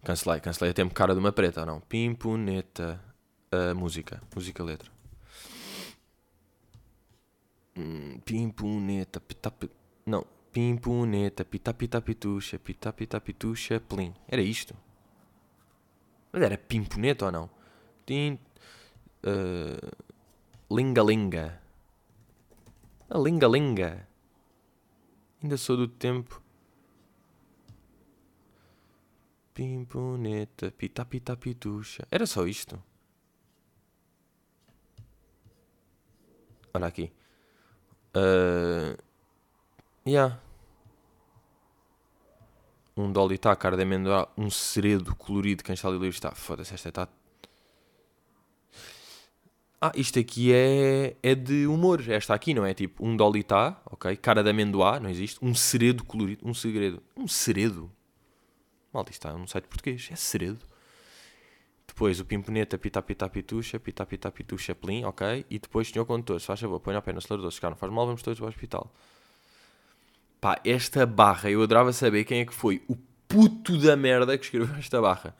Cancelei, 0.03 0.39
cancelei 0.39 0.73
tempo 0.73 0.93
cara 0.93 1.13
de 1.13 1.19
uma 1.19 1.31
preta, 1.31 1.65
não. 1.65 1.81
Pimponeta, 1.81 3.01
uh, 3.53 3.75
música, 3.75 4.21
música 4.33 4.63
letra. 4.63 4.89
Hum, 7.77 8.19
pimponeta, 8.25 9.19
pitap... 9.19 9.69
Não, 10.05 10.25
pimponeta, 10.51 11.43
pitapita 11.45 12.01
pituxa, 12.01 12.57
pitapita 12.57 13.19
pituxa, 13.19 13.79
plim. 13.79 14.13
Era 14.27 14.41
isto? 14.41 14.75
Mas 16.31 16.41
era 16.41 16.57
pimponeta 16.57 17.25
ou 17.25 17.31
não? 17.31 17.49
Tim... 18.05 18.39
Uh, 19.25 19.91
linga 20.73 21.01
linga. 21.01 21.61
A 23.09 23.17
linga 23.17 23.47
linga. 23.47 24.06
Ainda 25.41 25.57
sou 25.57 25.77
do 25.77 25.87
tempo. 25.87 26.41
Pimponeta, 29.53 30.71
pitapita 30.71 31.35
pituxa. 31.35 32.07
Era 32.11 32.25
só 32.25 32.45
isto? 32.45 32.81
Olha 36.73 36.87
aqui. 36.87 37.11
Uh, 38.15 38.97
yeah. 40.07 40.39
Um 42.95 43.11
Dolly 43.11 43.35
está, 43.35 43.55
cara 43.55 43.77
de 43.77 43.83
amendoim, 43.83 44.25
um 44.35 44.49
segredo 44.49 45.15
colorido, 45.15 45.63
quem 45.63 45.73
está 45.73 45.87
ali 45.87 45.97
livre 45.97 46.17
está. 46.17 46.31
Foda-se, 46.31 46.73
esta 46.73 46.89
está. 46.89 47.07
Ah, 49.79 49.91
isto 49.95 50.17
aqui 50.17 50.51
é, 50.51 51.15
é 51.21 51.35
de 51.35 51.67
humor. 51.67 52.03
Esta 52.09 52.33
aqui 52.33 52.53
não 52.53 52.65
é 52.65 52.73
tipo 52.73 53.05
um 53.05 53.15
Dolly 53.15 53.41
está, 53.41 53.79
ok? 53.85 54.15
Cara 54.17 54.43
de 54.43 54.49
amendoim, 54.49 54.99
não 54.99 55.09
existe. 55.09 55.37
Um 55.41 55.53
segredo 55.53 56.03
colorido, 56.03 56.47
um 56.47 56.53
segredo. 56.53 57.01
Um 57.15 57.27
segredo? 57.27 57.91
Mal, 58.91 59.03
isto 59.03 59.13
está 59.13 59.33
num 59.33 59.45
site 59.45 59.65
português. 59.67 60.09
É 60.11 60.15
segredo. 60.15 60.59
Depois 61.87 62.19
o 62.19 62.25
Pimponeta, 62.25 62.77
Pita 62.77 63.01
Pita 63.01 63.29
Pituxa, 63.29 63.79
Pita 63.79 64.05
Pita 64.05 64.31
Pituxa 64.31 64.75
Plim, 64.75 65.03
ok? 65.05 65.45
E 65.49 65.57
depois 65.59 65.87
senhor 65.87 66.05
condutor, 66.05 66.39
se 66.39 66.45
faz 66.47 66.59
favor, 66.59 66.79
põe 66.79 66.95
a 66.95 67.01
pé 67.01 67.11
no 67.11 67.19
acelerador, 67.19 67.51
se 67.51 67.61
cá 67.61 67.69
não 67.69 67.77
faz 67.77 67.91
mal, 67.91 68.05
vamos 68.05 68.21
todos 68.21 68.37
para 68.39 68.45
o 68.45 68.49
hospital. 68.49 68.93
Pá, 70.41 70.59
esta 70.65 71.05
barra, 71.05 71.49
eu 71.49 71.61
adorava 71.63 71.91
saber 71.93 72.23
quem 72.25 72.41
é 72.41 72.45
que 72.45 72.53
foi 72.53 72.83
o 72.87 72.95
puto 73.27 73.77
da 73.79 73.95
merda 73.95 74.37
que 74.37 74.45
escreveu 74.45 74.75
esta 74.75 75.01
barra. 75.01 75.35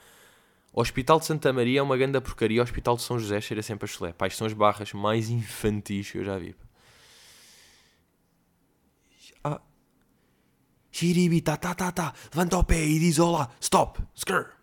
O 0.74 0.81
Hospital 0.81 1.19
de 1.19 1.25
Santa 1.25 1.51
Maria 1.51 1.79
é 1.79 1.81
uma 1.81 1.97
grande 1.97 2.19
porcaria, 2.21 2.62
o 2.62 2.63
Hospital 2.63 2.95
de 2.95 3.01
São 3.01 3.17
José 3.17 3.41
cheira 3.41 3.63
sempre 3.63 3.86
a 3.86 3.88
chulé. 3.88 4.13
Pá, 4.13 4.27
isto 4.27 4.38
são 4.38 4.47
as 4.47 4.53
barras 4.53 4.93
mais 4.93 5.29
infantis 5.29 6.12
que 6.12 6.19
eu 6.19 6.24
já 6.24 6.38
vi. 6.38 6.55
Ah. 9.43 9.62
Xiribi, 10.92 11.42
tá, 11.42 11.57
tá, 11.57 11.74
tá, 11.74 11.92
tá. 11.92 12.13
Levanta 12.33 12.57
o 12.57 12.63
pé 12.63 12.83
e 12.83 13.00
diz 13.00 13.18
olá. 13.20 13.50
Stop. 13.59 14.01
Skrr. 14.15 14.57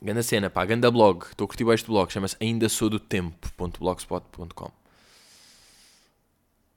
Ganda 0.00 0.22
cena, 0.22 0.50
pá, 0.50 0.64
ganda 0.64 0.90
blog. 0.90 1.24
Estou 1.26 1.44
a 1.44 1.48
curtir 1.48 1.68
este 1.68 1.86
blog. 1.86 2.10
Chama-se 2.12 2.36
ainda 2.40 2.68
sou 2.68 2.90
do 2.90 2.98
tempo.blogspot.com. 2.98 4.72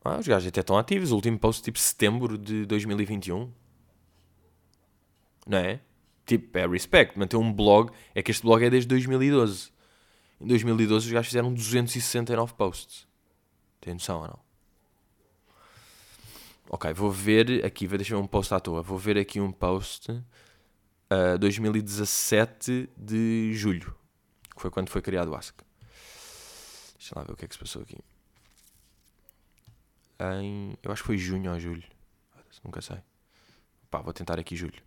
Ah, 0.03 0.19
os 0.19 0.27
gajos 0.27 0.47
até 0.47 0.59
estão 0.59 0.77
ativos. 0.77 1.11
O 1.11 1.15
último 1.15 1.39
post 1.39 1.63
tipo 1.63 1.79
setembro 1.79 2.37
de 2.37 2.65
2021. 2.67 3.51
Não 5.47 5.57
é? 5.57 5.79
Tipo, 6.25 6.57
é 6.57 6.67
respect. 6.67 7.17
Manter 7.17 7.37
um 7.37 7.51
blog. 7.51 7.91
É 8.13 8.23
que 8.23 8.31
este 8.31 8.43
blog 8.43 8.63
é 8.63 8.69
desde 8.69 8.87
2012. 8.87 9.71
Em 10.41 10.47
2012 10.47 11.07
os 11.07 11.11
gajos 11.11 11.27
fizeram 11.27 11.53
269 11.53 12.53
posts. 12.53 13.07
Tem 13.79 13.93
noção 13.93 14.21
ou 14.21 14.27
não? 14.27 14.39
Ok, 16.69 16.91
vou 16.93 17.11
ver 17.11 17.63
aqui. 17.63 17.87
Deixa 17.87 18.13
eu 18.13 18.17
ver 18.19 18.23
um 18.23 18.27
post 18.27 18.53
à 18.53 18.59
toa. 18.59 18.81
Vou 18.81 18.97
ver 18.97 19.17
aqui 19.17 19.39
um 19.39 19.51
post 19.51 20.11
uh, 20.11 21.37
2017 21.39 22.89
de 22.97 23.53
julho, 23.53 23.95
que 24.55 24.61
foi 24.61 24.71
quando 24.71 24.89
foi 24.89 25.01
criado 25.01 25.31
o 25.31 25.35
ASC. 25.35 25.55
Deixa 26.97 27.17
lá 27.17 27.23
ver 27.23 27.33
o 27.33 27.35
que 27.35 27.45
é 27.45 27.47
que 27.47 27.53
se 27.53 27.59
passou 27.59 27.83
aqui. 27.83 27.97
Em, 30.19 30.77
eu 30.81 30.91
acho 30.91 31.03
que 31.03 31.07
foi 31.07 31.17
junho 31.17 31.51
ou 31.51 31.59
julho. 31.59 31.83
Nunca 32.63 32.81
sei. 32.81 32.97
Pá, 33.91 34.01
vou 34.01 34.13
tentar 34.13 34.39
aqui 34.39 34.55
julho. 34.55 34.81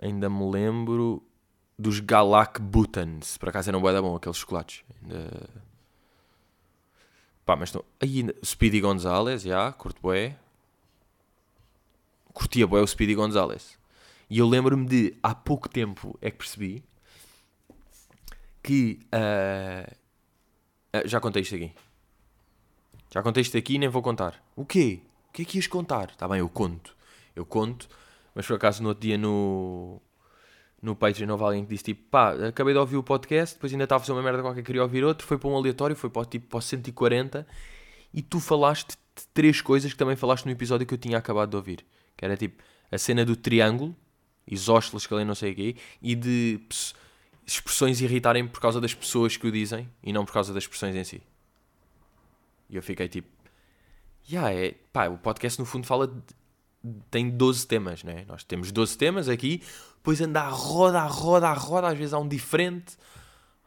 Ainda 0.00 0.30
me 0.30 0.50
lembro 0.50 1.22
dos 1.78 2.00
Galac 2.00 2.60
Butans. 2.60 3.36
Por 3.36 3.48
acaso 3.48 3.70
eram 3.70 3.80
bué 3.80 3.92
da 3.92 4.00
bom 4.00 4.16
aqueles 4.16 4.38
chocolates. 4.38 4.82
Ainda... 5.02 5.48
Pá, 7.44 7.56
mas 7.56 7.68
estão... 7.68 7.84
Aí, 8.00 8.24
Speedy 8.44 8.80
Gonzales, 8.80 9.42
já, 9.42 9.48
yeah, 9.48 9.72
curto 9.72 10.00
bué. 10.00 10.36
Curtia 12.32 12.66
bué 12.66 12.80
o 12.80 12.86
Speedy 12.86 13.14
Gonzales. 13.14 13.78
E 14.28 14.38
eu 14.38 14.48
lembro-me 14.48 14.86
de, 14.86 15.16
há 15.22 15.34
pouco 15.34 15.68
tempo, 15.68 16.16
é 16.22 16.30
que 16.30 16.38
percebi 16.38 16.84
que. 18.62 19.00
Uh, 19.12 19.90
uh, 20.96 21.08
já 21.08 21.20
contei 21.20 21.42
isto 21.42 21.56
aqui. 21.56 21.72
Já 23.12 23.22
contei 23.22 23.40
isto 23.40 23.56
aqui 23.56 23.74
e 23.74 23.78
nem 23.78 23.88
vou 23.88 24.02
contar. 24.02 24.40
O 24.54 24.64
quê? 24.64 25.00
O 25.28 25.32
que 25.32 25.42
é 25.42 25.44
que 25.44 25.58
ias 25.58 25.66
contar? 25.66 26.10
Está 26.10 26.28
bem, 26.28 26.38
eu 26.38 26.48
conto. 26.48 26.96
Eu 27.34 27.44
conto, 27.44 27.88
mas 28.40 28.46
por 28.46 28.56
acaso 28.56 28.82
no 28.82 28.88
outro 28.88 29.02
dia 29.06 29.18
no, 29.18 30.00
no 30.80 30.96
Patreon 30.96 31.30
houve 31.30 31.44
alguém 31.44 31.62
que 31.62 31.68
disse 31.68 31.84
tipo, 31.84 32.08
pá, 32.08 32.32
acabei 32.48 32.72
de 32.72 32.80
ouvir 32.80 32.96
o 32.96 33.02
podcast, 33.02 33.54
depois 33.54 33.70
ainda 33.70 33.84
estava 33.84 33.98
a 33.98 34.00
fazer 34.00 34.12
uma 34.12 34.22
merda 34.22 34.40
qualquer, 34.40 34.62
queria 34.62 34.82
ouvir 34.82 35.04
outro, 35.04 35.26
foi 35.26 35.36
para 35.36 35.50
um 35.50 35.56
aleatório, 35.56 35.94
foi 35.94 36.08
para, 36.08 36.24
tipo, 36.24 36.46
para 36.46 36.58
o 36.58 36.62
140 36.62 37.46
e 38.14 38.22
tu 38.22 38.40
falaste 38.40 38.96
de 39.14 39.26
três 39.34 39.60
coisas 39.60 39.92
que 39.92 39.98
também 39.98 40.16
falaste 40.16 40.46
no 40.46 40.52
episódio 40.52 40.86
que 40.86 40.94
eu 40.94 40.96
tinha 40.96 41.18
acabado 41.18 41.50
de 41.50 41.56
ouvir. 41.56 41.84
Que 42.16 42.24
era 42.24 42.34
tipo, 42.34 42.62
a 42.90 42.96
cena 42.96 43.26
do 43.26 43.36
triângulo, 43.36 43.94
isósceles, 44.46 45.06
que 45.06 45.12
ali 45.12 45.26
não 45.26 45.34
sei 45.34 45.52
o 45.52 45.54
quê, 45.54 45.76
e 46.00 46.14
de 46.14 46.62
expressões 47.46 48.00
irritarem 48.00 48.48
por 48.48 48.58
causa 48.58 48.80
das 48.80 48.94
pessoas 48.94 49.36
que 49.36 49.46
o 49.46 49.52
dizem 49.52 49.86
e 50.02 50.14
não 50.14 50.24
por 50.24 50.32
causa 50.32 50.54
das 50.54 50.62
expressões 50.62 50.96
em 50.96 51.04
si. 51.04 51.22
E 52.70 52.76
eu 52.76 52.82
fiquei 52.82 53.06
tipo, 53.06 53.28
yeah, 54.26 54.50
é, 54.50 54.74
pá, 54.94 55.08
o 55.08 55.18
podcast 55.18 55.60
no 55.60 55.66
fundo 55.66 55.86
fala 55.86 56.06
de, 56.06 56.22
tem 57.10 57.28
12 57.28 57.66
temas, 57.66 58.02
né? 58.02 58.24
Nós 58.26 58.44
temos 58.44 58.72
12 58.72 58.96
temas 58.96 59.28
aqui, 59.28 59.62
depois 59.96 60.20
anda 60.20 60.42
a 60.42 60.48
roda, 60.48 61.00
a 61.00 61.06
roda, 61.06 61.48
a 61.48 61.52
roda, 61.52 61.88
às 61.88 61.98
vezes 61.98 62.14
há 62.14 62.18
um 62.18 62.26
diferente, 62.26 62.96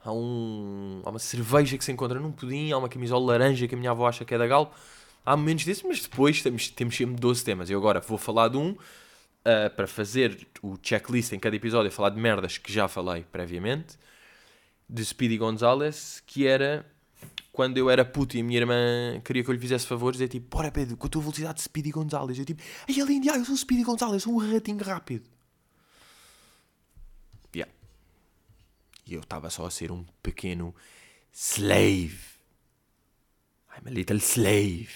há, 0.04 0.12
um, 0.12 1.02
há 1.06 1.10
uma 1.10 1.20
cerveja 1.20 1.78
que 1.78 1.86
se 1.86 1.92
encontra 1.92 2.20
num 2.20 2.32
pudim, 2.32 2.72
há 2.72 2.78
uma 2.78 2.90
camisola 2.90 3.34
laranja 3.34 3.68
que 3.68 3.76
a 3.76 3.78
minha 3.78 3.92
avó 3.92 4.08
acha 4.08 4.26
que 4.26 4.34
é 4.34 4.38
da 4.38 4.48
Galp, 4.48 4.74
há 5.26 5.38
momentos 5.38 5.66
desses, 5.66 5.84
mas 5.84 6.02
depois 6.02 6.42
temos, 6.42 6.70
temos 6.70 6.96
sempre 6.96 7.16
12 7.16 7.44
temas. 7.44 7.70
Eu 7.70 7.78
agora 7.78 8.00
vou 8.00 8.18
falar 8.18 8.48
de 8.50 8.58
um, 8.58 8.72
uh, 8.72 9.70
para 9.76 9.88
fazer 9.88 10.48
o 10.62 10.78
checklist 10.82 11.34
em 11.34 11.40
cada 11.40 11.56
episódio, 11.56 11.92
falar 11.92 12.10
de 12.10 12.20
merdas 12.20 12.58
que 12.58 12.72
já 12.72 12.88
falei 12.88 13.26
previamente, 13.32 13.98
de 14.90 15.04
Speedy 15.06 15.38
Gonzales, 15.38 16.22
que 16.26 16.46
era 16.46 16.86
quando 17.54 17.78
eu 17.78 17.88
era 17.88 18.04
puto 18.04 18.36
e 18.36 18.42
a 18.42 18.44
minha 18.44 18.60
irmã 18.60 19.22
queria 19.24 19.44
que 19.44 19.50
eu 19.50 19.54
lhe 19.54 19.60
fizesse 19.60 19.86
favores, 19.86 20.20
é 20.20 20.28
tipo, 20.28 20.58
bora 20.58 20.72
Pedro, 20.72 20.98
com 20.98 21.06
a 21.06 21.10
tua 21.10 21.22
velocidade 21.22 21.58
de 21.58 21.62
Speedy 21.62 21.92
Gonzales. 21.92 22.40
Eu 22.40 22.46
tipo, 22.46 22.64
ai 22.90 23.00
é 23.00 23.06
lindo, 23.06 23.30
eu 23.30 23.46
sou 23.46 23.54
o 23.54 23.58
Speedy 23.58 23.84
Gonzales, 23.84 24.24
sou 24.24 24.34
um 24.34 24.54
ratinho 24.54 24.84
rápido. 24.84 25.30
Yeah. 27.56 27.72
E 29.06 29.14
eu 29.14 29.22
estava 29.22 29.52
só 29.52 29.68
a 29.68 29.72
ser 29.72 29.92
um 29.92 30.04
pequeno 30.24 30.74
slave. 31.32 32.18
I'm 33.78 33.88
a 33.88 33.92
little 33.92 34.18
slave. 34.18 34.90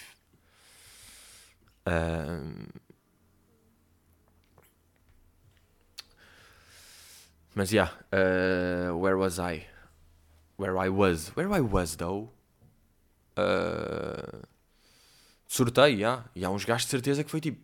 Mas 7.53 7.71
yeah, 7.71 7.91
uh, 8.11 8.97
where 8.97 9.15
was 9.15 9.37
I? 9.37 9.67
Where 10.57 10.75
I 10.83 10.89
was. 10.89 11.31
Where 11.35 11.55
I 11.55 11.61
was, 11.61 11.95
though? 11.97 12.36
Uh, 13.37 14.41
sorteio, 15.47 15.97
yeah. 15.97 16.25
e 16.35 16.43
há 16.43 16.49
uns 16.49 16.65
gajos 16.65 16.85
de 16.85 16.91
certeza 16.91 17.23
que 17.23 17.31
foi 17.31 17.39
tipo, 17.39 17.59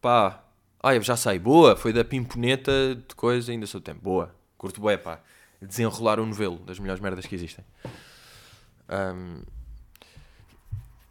pá, 0.00 0.42
ah, 0.82 0.98
já 1.00 1.16
sei, 1.16 1.38
boa, 1.38 1.76
foi 1.76 1.92
da 1.92 2.04
pimponeta 2.04 2.96
de 2.96 3.14
coisa, 3.14 3.52
ainda 3.52 3.66
sou 3.66 3.80
tempo, 3.80 4.00
boa, 4.00 4.34
curto 4.58 4.80
bué, 4.80 4.96
pá, 4.96 5.20
desenrolar 5.60 6.18
o 6.18 6.26
novelo 6.26 6.58
das 6.58 6.78
melhores 6.78 7.00
merdas 7.00 7.26
que 7.26 7.34
existem. 7.34 7.64
Um, 8.90 9.42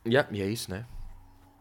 yeah, 0.06 0.28
e 0.32 0.42
é 0.42 0.48
isso, 0.48 0.70
né? 0.70 0.86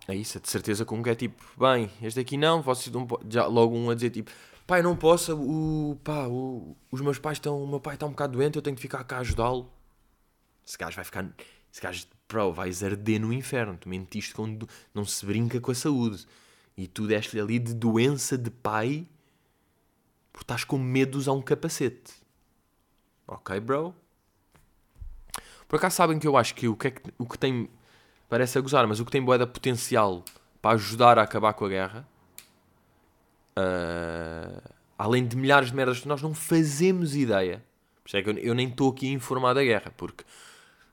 É 0.09 0.15
isso, 0.15 0.39
é 0.39 0.41
de 0.41 0.49
certeza 0.49 0.85
como 0.85 1.03
que 1.05 1.11
é 1.11 1.15
tipo, 1.15 1.43
bem, 1.57 1.89
este 2.03 2.19
aqui 2.19 2.37
não, 2.37 2.63
vocês 2.63 2.93
não 2.93 3.07
já 3.29 3.47
logo 3.47 3.77
um 3.77 3.91
a 3.91 3.95
dizer 3.95 4.11
tipo, 4.11 4.31
pai, 4.67 4.83
não 4.83 4.97
posso, 4.97 5.37
o, 5.37 5.97
pá, 6.03 6.27
o, 6.27 6.77
os 6.91 7.01
meus 7.01 7.19
pais 7.19 7.37
estão, 7.37 7.63
o 7.63 7.67
meu 7.67 7.81
pai 7.81 7.95
está 7.95 8.07
um 8.07 8.11
bocado 8.11 8.33
doente, 8.33 8.57
eu 8.57 8.63
tenho 8.63 8.75
que 8.75 8.83
ficar 8.83 9.05
cá 9.05 9.19
a 9.19 9.21
ajudá-lo. 9.21 9.71
Esse 10.67 10.79
gajo 10.79 10.95
vai 10.95 11.05
ficar. 11.05 11.29
Esse 11.73 11.81
gajo, 11.81 12.07
bro, 12.31 12.53
vais 12.53 12.83
arder 12.83 13.21
no 13.21 13.33
inferno. 13.33 13.77
Tu 13.79 13.89
mentiste 13.89 14.35
quando 14.35 14.69
não 14.95 15.05
se 15.05 15.27
brinca 15.27 15.61
com 15.61 15.71
a 15.71 15.75
saúde. 15.75 16.27
E 16.77 16.87
tu 16.87 17.07
deste-lhe 17.07 17.43
ali 17.43 17.59
de 17.59 17.75
doença 17.75 18.39
de 18.39 18.51
pai 18.51 19.07
porque 20.33 20.45
estás 20.45 20.65
com 20.65 20.79
medo 20.79 21.13
de 21.13 21.19
usar 21.19 21.33
um 21.33 21.43
capacete. 21.43 22.15
Ok, 23.27 23.59
bro? 23.61 23.95
Por 25.69 25.77
acaso 25.77 25.97
sabem 25.97 26.19
que 26.19 26.27
eu 26.27 26.37
acho 26.37 26.55
que 26.55 26.67
o 26.67 26.77
que, 26.77 26.89
é 26.89 26.91
que, 26.91 27.03
o 27.19 27.27
que 27.27 27.39
tem. 27.39 27.69
Parece 28.29 28.59
a 28.59 28.61
gozar, 28.61 28.87
mas 28.87 29.01
o 29.01 29.05
que 29.05 29.11
tem 29.11 29.23
boeda 29.23 29.47
potencial 29.47 30.25
para 30.63 30.77
ajudar 30.77 31.19
a 31.19 31.23
acabar 31.23 31.53
com 31.53 31.65
a 31.65 31.69
guerra. 31.69 32.09
Uh, 33.59 34.73
além 34.97 35.27
de 35.27 35.37
milhares 35.37 35.71
de 35.71 35.77
merdas 35.77 36.01
que 36.01 36.09
nós 36.09 36.23
não 36.23 36.33
fazemos 36.33 37.15
ideia. 37.15 37.65
Por 38.03 38.09
isso 38.09 38.17
é 38.17 38.23
que 38.23 38.31
eu, 38.31 38.39
eu 38.39 38.55
nem 38.55 38.69
estou 38.69 38.91
aqui 38.91 39.09
a 39.09 39.13
informar 39.13 39.53
da 39.53 39.63
guerra, 39.63 39.93
porque, 39.97 40.25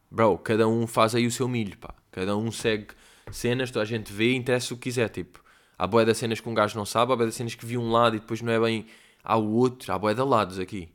bro, 0.10 0.38
cada 0.38 0.67
um 0.67 0.88
faz 0.88 1.15
aí 1.15 1.26
o 1.26 1.32
seu 1.32 1.48
milho, 1.48 1.78
pá. 1.78 1.93
Cada 2.12 2.36
um 2.36 2.52
segue 2.52 2.88
cenas, 3.32 3.72
toda 3.72 3.84
a 3.84 3.88
gente 3.88 4.12
vê, 4.12 4.34
interessa 4.34 4.74
o 4.74 4.78
que 4.78 4.84
quiser, 4.84 5.10
tipo. 5.10 5.43
Há 5.78 5.86
boé 5.86 6.06
das 6.06 6.17
cenas 6.17 6.39
que 6.39 6.50
um 6.50 6.54
gajo 6.54 6.78
não 6.78 6.86
sabe, 6.86 7.13
há 7.13 7.15
boé 7.15 7.26
das 7.26 7.36
cenas 7.36 7.56
que 7.56 7.65
viu 7.65 7.82
um 7.82 7.91
lado 7.91 8.15
e 8.15 8.20
depois 8.20 8.41
não 8.41 8.52
é 8.52 8.60
bem 8.60 8.88
ao 9.24 9.46
outro, 9.46 9.91
há 9.93 10.00
boé 10.00 10.13
de 10.13 10.22
lados 10.22 10.58
aqui. 10.60 10.89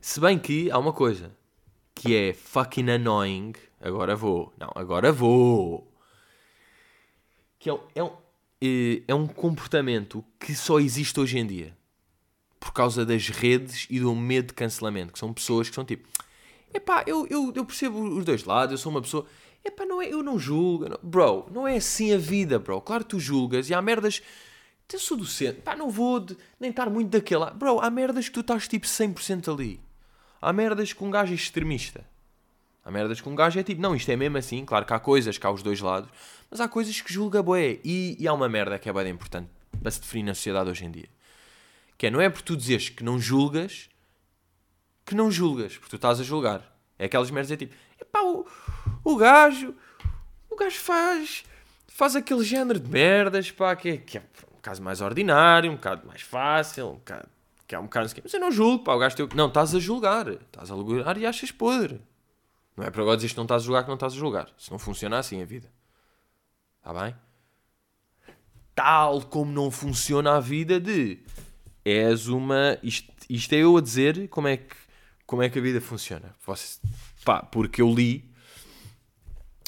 Se 0.00 0.20
bem 0.20 0.38
que 0.38 0.70
há 0.70 0.78
uma 0.78 0.92
coisa 0.92 1.34
que 2.00 2.16
é 2.16 2.32
fucking 2.32 2.90
annoying. 2.90 3.52
Agora 3.78 4.16
vou. 4.16 4.52
Não, 4.58 4.70
agora 4.74 5.12
vou. 5.12 5.92
Que 7.58 7.68
é 7.68 7.74
é 7.94 8.10
eh, 8.62 9.02
é 9.06 9.14
um 9.14 9.26
comportamento 9.26 10.24
que 10.38 10.54
só 10.54 10.80
existe 10.80 11.20
hoje 11.20 11.38
em 11.38 11.46
dia. 11.46 11.76
Por 12.58 12.72
causa 12.72 13.04
das 13.04 13.28
redes 13.28 13.86
e 13.90 14.00
do 14.00 14.14
medo 14.14 14.48
de 14.48 14.54
cancelamento. 14.54 15.12
Que 15.12 15.18
são 15.18 15.32
pessoas 15.32 15.68
que 15.68 15.74
são 15.74 15.84
tipo. 15.84 16.08
Epá, 16.72 17.04
eu, 17.06 17.26
eu, 17.28 17.52
eu 17.54 17.64
percebo 17.64 18.00
os 18.00 18.24
dois 18.24 18.44
lados, 18.44 18.72
eu 18.72 18.78
sou 18.78 18.90
uma 18.90 19.02
pessoa. 19.02 19.26
Epá, 19.64 19.84
não 19.84 20.00
é, 20.00 20.08
eu 20.08 20.22
não 20.22 20.38
julgo. 20.38 20.88
Não, 20.88 20.98
bro, 21.02 21.46
não 21.50 21.66
é 21.66 21.76
assim 21.76 22.14
a 22.14 22.18
vida, 22.18 22.58
bro. 22.58 22.80
Claro 22.80 23.04
que 23.04 23.10
tu 23.10 23.20
julgas 23.20 23.68
e 23.68 23.74
há 23.74 23.82
merdas. 23.82 24.22
Eu 24.92 24.98
sou 24.98 25.16
docente. 25.16 25.60
Pá, 25.60 25.76
não 25.76 25.88
vou 25.88 26.18
de, 26.18 26.36
nem 26.58 26.70
estar 26.70 26.90
muito 26.90 27.10
daquele 27.10 27.40
lado. 27.40 27.56
Bro, 27.56 27.80
há 27.80 27.90
merdas 27.90 28.28
que 28.28 28.34
tu 28.34 28.40
estás 28.40 28.66
tipo 28.66 28.86
100% 28.86 29.52
ali. 29.52 29.80
Há 30.42 30.52
merdas 30.52 30.92
que 30.92 31.04
um 31.04 31.10
gajo 31.10 31.32
é 31.32 31.34
extremista. 31.34 32.04
Há 32.84 32.90
merdas 32.90 33.20
que 33.20 33.28
um 33.28 33.34
gajo 33.34 33.60
é 33.60 33.62
tipo, 33.62 33.80
não, 33.80 33.94
isto 33.94 34.10
é 34.10 34.16
mesmo 34.16 34.38
assim. 34.38 34.64
Claro 34.64 34.84
que 34.84 34.92
há 34.92 34.98
coisas 34.98 35.38
que 35.38 35.46
há 35.46 35.50
os 35.50 35.62
dois 35.62 35.80
lados. 35.80 36.10
Mas 36.50 36.60
há 36.60 36.66
coisas 36.66 37.00
que 37.00 37.12
julga 37.12 37.42
boé. 37.42 37.78
E, 37.84 38.16
e 38.18 38.26
há 38.26 38.32
uma 38.32 38.48
merda 38.48 38.78
que 38.78 38.88
é 38.88 38.92
bem 38.92 39.08
importante 39.10 39.48
para 39.80 39.90
se 39.90 40.00
definir 40.00 40.24
na 40.24 40.34
sociedade 40.34 40.70
hoje 40.70 40.84
em 40.84 40.90
dia. 40.90 41.08
Que 41.96 42.06
é, 42.06 42.10
não 42.10 42.20
é 42.20 42.28
por 42.28 42.42
tu 42.42 42.56
dizeres 42.56 42.88
que 42.88 43.04
não 43.04 43.18
julgas 43.18 43.88
que 45.04 45.14
não 45.14 45.30
julgas, 45.30 45.76
porque 45.76 45.90
tu 45.90 45.96
estás 45.96 46.20
a 46.20 46.22
julgar. 46.22 46.62
É 46.98 47.06
aquelas 47.06 47.30
merdas 47.30 47.50
é 47.50 47.56
tipo, 47.56 47.74
epá, 48.00 48.22
o, 48.22 48.46
o 49.02 49.16
gajo, 49.16 49.74
o 50.48 50.56
gajo 50.56 50.78
faz, 50.78 51.44
faz 51.88 52.14
aquele 52.14 52.44
género 52.44 52.78
de 52.78 52.88
merdas, 52.88 53.50
pá, 53.50 53.74
que 53.74 53.88
é, 53.88 53.96
que 53.96 54.18
é 54.18 54.22
um 54.54 54.60
caso 54.60 54.82
mais 54.82 55.00
ordinário, 55.00 55.70
um 55.70 55.76
bocado 55.76 56.06
mais 56.06 56.22
fácil, 56.22 56.88
um 56.88 56.94
bocado, 56.94 57.28
que 57.66 57.74
é 57.74 57.78
um 57.78 57.84
bocado 57.84 58.10
mas 58.22 58.34
eu 58.34 58.40
não 58.40 58.52
julgo, 58.52 58.84
pá, 58.84 58.94
o 58.94 58.98
gajo 58.98 59.16
teu, 59.16 59.28
não, 59.34 59.48
estás 59.48 59.74
a 59.74 59.78
julgar, 59.78 60.28
estás 60.28 60.70
a 60.70 60.74
julgar 60.74 61.16
e 61.16 61.26
achas 61.26 61.50
podre. 61.50 62.00
Não 62.76 62.84
é 62.84 62.90
para 62.90 63.02
agora 63.02 63.16
dizer 63.16 63.28
que 63.28 63.36
não 63.36 63.44
estás 63.44 63.62
a 63.62 63.66
julgar 63.66 63.82
que 63.82 63.88
não 63.88 63.94
estás 63.94 64.14
a 64.14 64.16
julgar. 64.16 64.48
Se 64.56 64.70
não 64.70 64.78
funciona 64.78 65.18
assim 65.18 65.42
a 65.42 65.44
vida. 65.44 65.70
Está 66.78 66.94
bem? 66.94 67.14
Tal 68.74 69.20
como 69.22 69.52
não 69.52 69.70
funciona 69.70 70.36
a 70.36 70.40
vida 70.40 70.80
de 70.80 71.18
és 71.84 72.28
uma. 72.28 72.78
Isto, 72.82 73.12
isto 73.28 73.52
é 73.52 73.58
eu 73.58 73.76
a 73.76 73.80
dizer 73.80 74.28
como 74.28 74.48
é 74.48 74.56
que, 74.56 74.74
como 75.30 75.44
é 75.44 75.48
que 75.48 75.60
a 75.60 75.62
vida 75.62 75.80
funciona. 75.80 76.34
Pá, 77.24 77.40
porque 77.40 77.80
eu 77.80 77.94
li. 77.94 78.28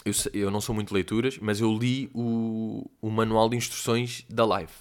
Eu, 0.05 0.13
eu 0.35 0.51
não 0.51 0.61
sou 0.61 0.75
muito 0.75 0.89
de 0.89 0.95
leituras, 0.95 1.39
mas 1.41 1.61
eu 1.61 1.73
li 1.79 2.11
o, 2.13 2.91
o 3.01 3.09
manual 3.09 3.49
de 3.49 3.57
instruções 3.57 4.27
da 4.29 4.45
Life. 4.45 4.75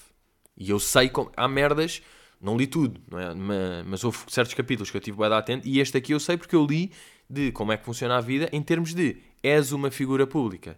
E 0.57 0.71
eu 0.71 0.79
sei 0.79 1.07
como. 1.07 1.31
Há 1.37 1.47
merdas. 1.47 2.01
Não 2.41 2.57
li 2.57 2.65
tudo, 2.65 2.99
não 3.11 3.19
é? 3.19 3.35
mas, 3.35 3.85
mas 3.85 4.03
houve 4.03 4.17
certos 4.27 4.55
capítulos 4.55 4.89
que 4.89 4.97
eu 4.97 5.01
tive 5.01 5.19
dar 5.19 5.33
atento. 5.33 5.67
E 5.67 5.79
este 5.79 5.99
aqui 5.99 6.13
eu 6.13 6.19
sei 6.19 6.35
porque 6.35 6.55
eu 6.55 6.65
li 6.65 6.91
de 7.29 7.51
como 7.51 7.71
é 7.71 7.77
que 7.77 7.85
funciona 7.85 8.17
a 8.17 8.21
vida 8.21 8.49
em 8.51 8.63
termos 8.63 8.95
de 8.95 9.17
és 9.43 9.71
uma 9.71 9.91
figura 9.91 10.25
pública 10.25 10.75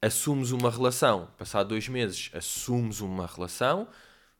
assumes 0.00 0.52
uma 0.52 0.70
relação, 0.70 1.30
passado 1.38 1.70
dois 1.70 1.88
meses, 1.88 2.30
assumes 2.34 3.00
uma 3.00 3.26
relação, 3.26 3.88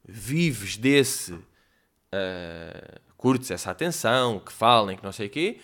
vives 0.07 0.77
desse, 0.77 1.33
uh, 1.33 3.01
curtes 3.25 3.51
essa 3.51 3.71
atenção, 3.71 4.39
que 4.39 4.53
falem, 4.53 4.99
que 4.99 5.03
não 5.03 5.11
sei 5.11 5.29
o 5.29 5.31
quê, 5.31 5.59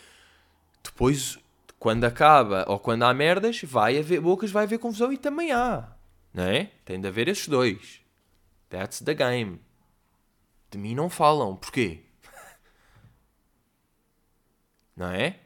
depois, 0.82 1.38
quando 1.78 2.04
acaba 2.04 2.64
ou 2.66 2.78
quando 2.78 3.02
há 3.02 3.12
merdas, 3.12 3.60
vai 3.62 3.98
haver 3.98 4.18
bocas, 4.18 4.50
vai 4.50 4.64
haver 4.64 4.78
confusão 4.78 5.12
e 5.12 5.18
também 5.18 5.52
há, 5.52 5.92
não 6.32 6.44
é? 6.44 6.70
Tem 6.86 6.98
de 6.98 7.06
haver 7.06 7.28
esses 7.28 7.48
dois. 7.48 8.00
That's 8.70 9.00
the 9.00 9.12
game. 9.12 9.60
De 10.70 10.78
mim 10.78 10.94
não 10.94 11.10
falam, 11.10 11.54
porquê? 11.54 12.02
não 14.96 15.10
é? 15.10 15.38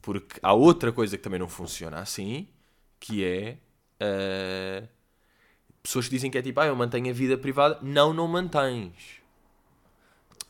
Porque 0.00 0.40
há 0.42 0.54
outra 0.54 0.90
coisa 0.90 1.18
que 1.18 1.22
também 1.22 1.38
não 1.38 1.48
funciona 1.48 1.98
assim, 1.98 2.48
que 2.98 3.22
é 3.22 3.58
Uh, 4.00 4.86
pessoas 5.82 6.06
que 6.06 6.14
dizem 6.14 6.30
que 6.30 6.38
é 6.38 6.42
tipo, 6.42 6.60
ah, 6.60 6.66
eu 6.66 6.76
mantenho 6.76 7.10
a 7.10 7.12
vida 7.12 7.36
privada. 7.36 7.78
Não, 7.82 8.12
não 8.12 8.28
mantens. 8.28 9.17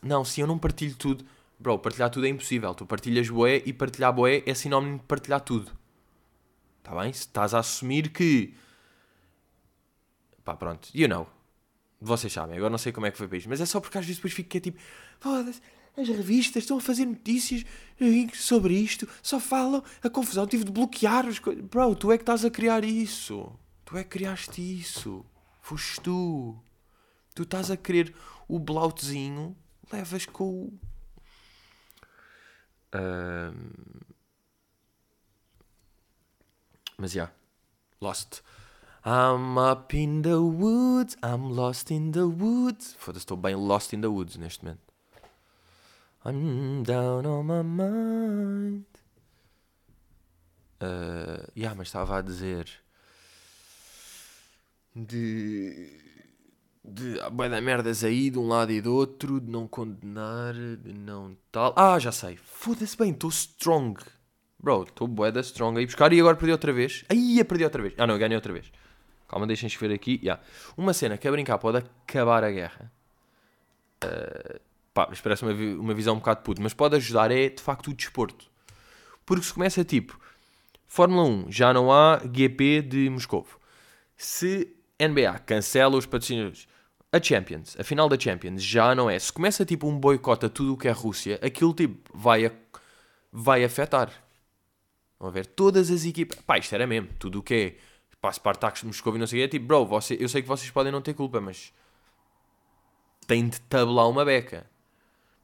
Não, 0.03 0.25
se 0.25 0.41
eu 0.41 0.47
não 0.47 0.59
partilho 0.59 0.95
tudo. 0.97 1.25
Bro, 1.59 1.79
partilhar 1.79 2.11
tudo 2.11 2.27
é 2.27 2.29
impossível. 2.29 2.75
Tu 2.75 2.87
partilhas 2.87 3.29
boé 3.29 3.63
e 3.67 3.73
partilhar 3.73 4.13
boé 4.13 4.43
é 4.47 4.55
sinónimo 4.55 4.99
de 4.99 5.05
partilhar 5.05 5.41
tudo. 5.41 5.73
Está 6.79 6.95
bem? 7.01 7.13
Se 7.13 7.21
estás 7.21 7.55
a 7.55 7.59
assumir 7.59 8.11
que. 8.11 8.55
Pá, 10.45 10.57
pronto. 10.57 10.89
You 10.95 11.09
know. 11.09 11.29
Vocês 12.01 12.33
sabem. 12.33 12.57
Agora 12.57 12.71
não 12.71 12.79
sei 12.79 12.93
como 12.93 13.07
é 13.07 13.11
que 13.11 13.19
foi 13.19 13.27
para 13.27 13.39
isto. 13.39 13.49
Mas 13.49 13.61
é 13.61 13.67
só 13.67 13.81
porque 13.81 13.99
às 13.99 14.05
vezes 14.05 14.19
depois 14.19 14.33
fico 14.33 14.49
que 14.49 14.59
é 14.59 14.61
tipo. 14.61 14.79
Foda-se 15.19 15.61
as 16.01 16.09
revistas 16.09 16.63
estão 16.63 16.79
a 16.79 16.81
fazer 16.81 17.05
notícias 17.05 17.65
sobre 18.35 18.75
isto, 18.75 19.09
só 19.23 19.41
falam 19.41 19.83
a 20.03 20.09
confusão, 20.09 20.47
tive 20.47 20.65
de 20.65 20.71
bloquear 20.71 21.27
os 21.27 21.39
coisas. 21.39 21.65
Bro, 21.65 21.97
tu 21.97 22.13
é 22.13 22.17
que 22.17 22.23
estás 22.23 22.45
a 22.45 22.51
criar 22.51 22.85
isso. 22.85 23.51
Tu 23.85 23.97
é 23.97 24.05
que 24.05 24.11
criaste 24.11 24.61
isso. 24.61 25.25
Foste 25.61 26.01
tu. 26.01 26.57
Tu 27.35 27.43
estás 27.43 27.71
a 27.71 27.77
querer 27.77 28.15
o 28.47 28.59
blautezinho, 28.59 29.57
levas 29.93 30.27
com 30.27 30.45
o. 30.45 30.79
Um... 32.95 33.73
Mas 36.97 37.13
já. 37.13 37.25
Yeah. 37.25 37.35
Lost. 38.01 38.43
I'm 39.05 39.57
up 39.59 39.97
in 39.97 40.23
the 40.23 40.41
woods, 40.41 41.17
I'm 41.23 41.51
lost 41.51 41.91
in 41.91 42.13
the 42.13 42.27
woods. 42.27 42.95
Foda-se, 42.99 43.25
estou 43.25 43.37
bem 43.37 43.55
lost 43.55 43.93
in 43.93 44.01
the 44.01 44.09
woods 44.09 44.37
neste 44.37 44.65
momento. 44.65 44.83
I'm 46.25 46.83
down 46.83 47.27
on 47.27 47.47
my 47.47 47.63
mind. 47.63 48.85
Uh, 50.81 51.47
yeah, 51.57 51.75
mas 51.75 51.89
estava 51.89 52.19
a 52.19 52.23
dizer 52.23 52.69
de 54.95 56.08
de 56.85 57.19
boa 57.31 57.49
da 57.49 57.61
merdas 57.61 58.05
aí 58.05 58.31
de 58.31 58.39
um 58.39 58.49
lado 58.49 58.73
e 58.73 58.81
do 58.81 58.95
outro, 58.95 59.41
de 59.41 59.51
não 59.51 59.67
condenar, 59.67 60.55
de 60.55 60.93
não 60.93 61.37
tal. 61.53 61.75
Ah, 61.77 61.99
já 61.99 62.13
sei. 62.13 62.37
Foda-se 62.37 62.97
bem, 62.97 63.13
estou 63.13 63.31
strong. 63.31 64.01
Bro, 64.59 64.85
estou 64.85 65.07
bué 65.07 65.31
da 65.31 65.41
strong 65.41 65.79
aí 65.79 65.87
buscar 65.87 66.13
e 66.13 66.21
agora 66.21 66.37
perdi 66.37 66.53
outra 66.53 66.73
vez. 66.73 67.05
Aí, 67.09 67.43
perdi 67.45 67.65
outra 67.65 67.83
vez. 67.83 67.95
Ah, 67.97 68.07
não, 68.07 68.19
ganhei 68.19 68.35
outra 68.35 68.53
vez. 68.53 68.73
Calma, 69.29 69.47
deixem 69.47 69.67
escrever 69.67 69.95
aqui. 69.95 70.19
Yeah. 70.23 70.43
Uma 70.77 70.93
cena 70.93 71.19
que 71.19 71.29
a 71.29 71.31
brincar 71.31 71.59
pode 71.59 71.79
acabar 71.79 72.43
a 72.43 72.51
guerra. 72.51 72.91
Uh, 74.05 74.61
pá, 74.95 75.07
mas 75.09 75.21
parece 75.21 75.45
uma, 75.45 75.53
uma 75.53 75.95
visão 75.95 76.15
um 76.15 76.19
bocado 76.19 76.43
puto, 76.43 76.63
mas 76.63 76.73
pode 76.73 76.97
ajudar 76.97 77.31
é 77.31 77.49
de 77.49 77.63
facto 77.63 77.89
o 77.89 77.95
desporto. 77.95 78.47
Porque 79.27 79.45
se 79.45 79.53
começa 79.53 79.85
tipo, 79.85 80.19
Fórmula 80.87 81.25
1, 81.25 81.53
já 81.53 81.73
não 81.73 81.93
há 81.93 82.21
GP 82.25 82.83
de 82.83 83.11
Moscou. 83.11 83.47
Se 84.17 84.75
NBA 85.01 85.39
cancela 85.41 85.97
os 85.97 86.07
patrocinadores, 86.07 86.67
a 87.13 87.23
Champions, 87.23 87.77
a 87.79 87.85
final 87.85 88.09
da 88.09 88.19
Champions, 88.19 88.63
já 88.63 88.95
não 88.95 89.09
é. 89.09 89.19
Se 89.19 89.33
começa 89.33 89.65
tipo 89.65 89.89
um 89.89 89.99
boicote 89.99 90.47
a 90.47 90.49
tudo 90.49 90.75
o 90.75 90.77
que 90.77 90.89
é 90.89 90.91
Rússia, 90.91 91.39
aquilo 91.43 91.73
tipo 91.73 92.11
vai, 92.13 92.47
a, 92.47 92.53
vai 93.33 93.65
afetar. 93.65 94.13
Vão 95.19 95.31
ver 95.31 95.47
todas 95.47 95.91
as 95.91 96.05
equipas. 96.05 96.39
Pá, 96.43 96.59
isto 96.59 96.75
era 96.75 96.87
mesmo. 96.87 97.09
Tudo 97.19 97.41
o 97.41 97.43
que 97.43 97.55
é 97.55 97.77
pá, 98.21 98.33
Spartacus 98.33 98.81
de 98.81 98.87
Moscou 98.87 99.15
e 99.17 99.19
não 99.19 99.27
sei 99.27 99.39
o 99.39 99.41
que 99.41 99.45
é 99.45 99.49
tipo, 99.49 99.67
bro, 99.67 99.87
você, 99.87 100.17
eu 100.21 100.29
sei 100.29 100.43
que 100.43 100.49
vocês 100.49 100.71
podem 100.71 100.93
não 100.93 101.01
ter 101.01 101.15
culpa, 101.15 101.41
mas 101.41 101.73
tem 103.27 103.49
de 103.49 103.61
tabelar 103.63 104.09
uma 104.09 104.25
beca. 104.25 104.67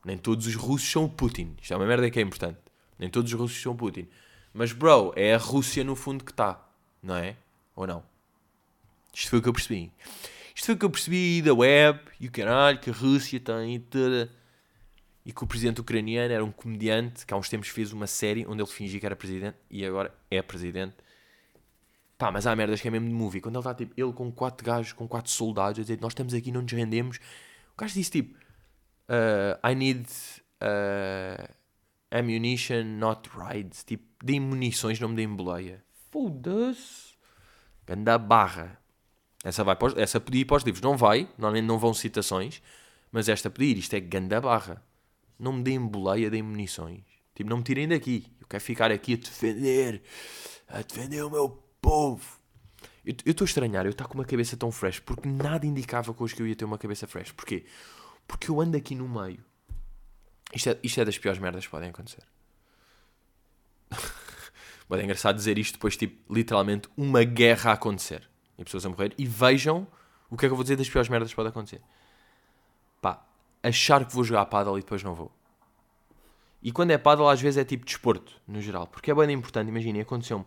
Nem 0.05 0.19
todos 0.19 0.47
os 0.47 0.55
russos 0.55 0.91
são 0.91 1.05
o 1.05 1.09
Putin. 1.09 1.57
Isto 1.61 1.75
é 1.75 1.77
uma 1.77 1.87
merda 1.87 2.11
que 2.11 2.19
é 2.19 2.23
importante. 2.23 2.59
Nem 2.99 3.09
todos 3.09 3.33
os 3.33 3.39
russos 3.39 3.61
são 3.61 3.73
o 3.73 3.77
Putin. 3.77 4.07
Mas, 4.53 4.73
bro, 4.73 5.13
é 5.17 5.35
a 5.35 5.39
Rússia 5.39 5.83
no 5.83 5.97
fundo 5.97 6.25
que 6.25 6.31
está. 6.31 6.63
Não 7.03 7.17
é? 7.17 7.37
Ou 7.75 7.87
não? 7.87 8.03
Isto 9.15 9.31
foi 9.31 9.39
o 9.39 9.43
que 9.43 9.49
eu 9.49 9.53
percebi. 9.53 9.93
Isto 10.55 10.67
foi 10.67 10.75
o 10.75 10.79
que 10.79 10.85
eu 10.85 10.91
percebi 10.91 11.43
da 11.43 11.55
web 11.55 12.01
e 12.21 12.27
o 12.27 12.31
caralho 12.31 12.79
que 12.79 12.91
a 12.91 12.93
Rússia 12.93 13.41
tem 13.41 13.81
toda. 13.81 14.31
e 15.25 15.33
que 15.33 15.43
o 15.43 15.47
presidente 15.47 15.81
ucraniano 15.81 16.33
era 16.35 16.45
um 16.45 16.53
comediante 16.53 17.25
que 17.25 17.33
há 17.33 17.37
uns 17.37 17.49
tempos 17.49 17.69
fez 17.69 17.93
uma 17.93 18.07
série 18.07 18.47
onde 18.47 18.63
ele 18.63 18.71
fingia 18.71 19.01
que 19.01 19.07
era 19.07 19.17
presidente 19.17 19.57
e 19.71 19.85
agora 19.87 20.13
é 20.31 20.43
presidente. 20.43 20.95
Pá, 22.19 22.31
mas 22.31 22.47
há 22.47 22.55
merdas 22.55 22.81
que 22.81 22.89
é 22.89 22.91
mesmo 22.91 23.09
de 23.09 23.15
movie. 23.15 23.41
Quando 23.41 23.57
ele 23.57 23.61
está, 23.61 23.75
tipo, 23.75 23.93
ele 23.97 24.13
com 24.13 24.31
quatro 24.31 24.65
gajos, 24.65 24.93
com 24.93 25.09
quatro 25.09 25.31
soldados, 25.31 25.79
a 25.81 25.83
dizer, 25.83 26.01
nós 26.01 26.13
estamos 26.13 26.33
aqui, 26.35 26.53
não 26.53 26.63
nos 26.63 26.73
rendemos. 26.73 27.19
O 27.75 27.81
gajo 27.81 27.95
disse, 27.95 28.11
tipo, 28.11 28.39
uh, 29.09 29.69
I 29.69 29.75
need 29.75 30.07
uh, 30.63 31.53
ammunition, 32.11 32.85
not 32.85 33.29
rides. 33.37 33.83
Tipo, 33.83 34.05
deem 34.23 34.41
munições, 34.41 35.01
não 35.01 35.09
me 35.09 35.17
deem 35.17 35.29
boleia. 35.29 35.83
Foda-se. 36.11 37.15
Ganda 37.87 38.17
barra. 38.17 38.79
Essa, 39.45 39.63
vai 39.63 39.77
os, 39.79 39.95
essa 39.97 40.19
pedir 40.19 40.47
para 40.47 40.57
os 40.57 40.63
livros. 40.63 40.81
Não 40.81 40.97
vai, 40.97 41.29
normalmente 41.37 41.67
não 41.67 41.79
vão 41.79 41.93
citações, 41.93 42.63
mas 43.13 43.29
esta 43.29 43.51
pedir, 43.51 43.77
isto 43.77 43.95
é 43.95 44.01
ganda 44.01 44.41
barra. 44.41 44.83
Não 45.39 45.53
me 45.53 45.63
deem 45.63 45.79
boleia, 45.79 46.31
deem 46.31 46.43
munições. 46.43 47.03
Tipo, 47.35 47.51
não 47.51 47.59
me 47.59 47.63
tirem 47.63 47.87
daqui. 47.87 48.27
Eu 48.41 48.47
quero 48.47 48.63
ficar 48.63 48.91
aqui 48.91 49.13
a 49.13 49.17
defender, 49.17 50.03
a 50.67 50.81
defender 50.81 51.23
o 51.23 51.31
meu 51.31 51.63
povo. 51.81 52.41
Eu 53.05 53.15
estou 53.27 53.45
a 53.45 53.49
estranhar, 53.49 53.85
eu 53.85 53.91
estou 53.91 54.09
com 54.09 54.15
uma 54.15 54.25
cabeça 54.25 54.57
tão 54.57 54.73
fresh, 54.73 54.99
porque 55.01 55.29
nada 55.29 55.67
indicava 55.67 56.15
que 56.15 56.23
hoje 56.23 56.35
que 56.35 56.41
eu 56.41 56.47
ia 56.47 56.57
ter 56.57 56.65
uma 56.65 56.79
cabeça 56.79 57.07
fresh. 57.07 57.33
Porquê? 57.33 57.67
Porque 58.27 58.51
eu 58.51 58.59
ando 58.63 58.79
aqui 58.79 58.95
no 58.95 59.07
meio. 59.07 59.45
Isto 60.55 60.71
é, 60.71 60.79
isto 60.83 61.01
é 61.01 61.05
das 61.05 61.19
piores 61.19 61.39
merdas 61.39 61.67
que 61.67 61.71
podem 61.71 61.91
acontecer. 61.91 62.23
Mas 64.89 65.01
é 65.01 65.05
engraçado 65.05 65.37
dizer 65.37 65.59
isto 65.59 65.75
depois, 65.75 65.97
tipo, 65.99 66.33
literalmente, 66.33 66.89
uma 66.97 67.25
guerra 67.25 67.73
a 67.73 67.75
acontecer. 67.75 68.27
E 68.59 68.65
pessoas 68.65 68.87
a 68.87 68.89
morrer. 68.89 69.15
E 69.19 69.27
vejam 69.27 69.87
o 70.31 70.37
que 70.37 70.47
é 70.47 70.49
que 70.49 70.53
eu 70.53 70.57
vou 70.57 70.65
dizer 70.65 70.77
das 70.77 70.89
piores 70.89 71.09
merdas 71.09 71.31
que 71.31 71.37
pode 71.37 71.49
acontecer. 71.49 71.81
Pá, 73.01 73.25
achar 73.63 74.05
que 74.05 74.15
vou 74.15 74.25
jogar 74.25 74.43
a 74.43 74.47
paddle 74.47 74.79
e 74.79 74.81
depois 74.81 75.03
não 75.03 75.15
vou. 75.15 75.33
E 76.63 76.73
quando 76.73 76.93
é 76.93 76.99
paddle, 76.99 77.29
às 77.29 77.41
vezes 77.41 77.59
é 77.59 77.65
tipo 77.65 77.85
desporto, 77.85 78.41
no 78.47 78.61
geral. 78.61 78.87
Porque 78.87 79.11
é 79.11 79.15
bem 79.15 79.31
importante, 79.33 79.69
imaginem, 79.69 80.01
aconteceu-me 80.01 80.47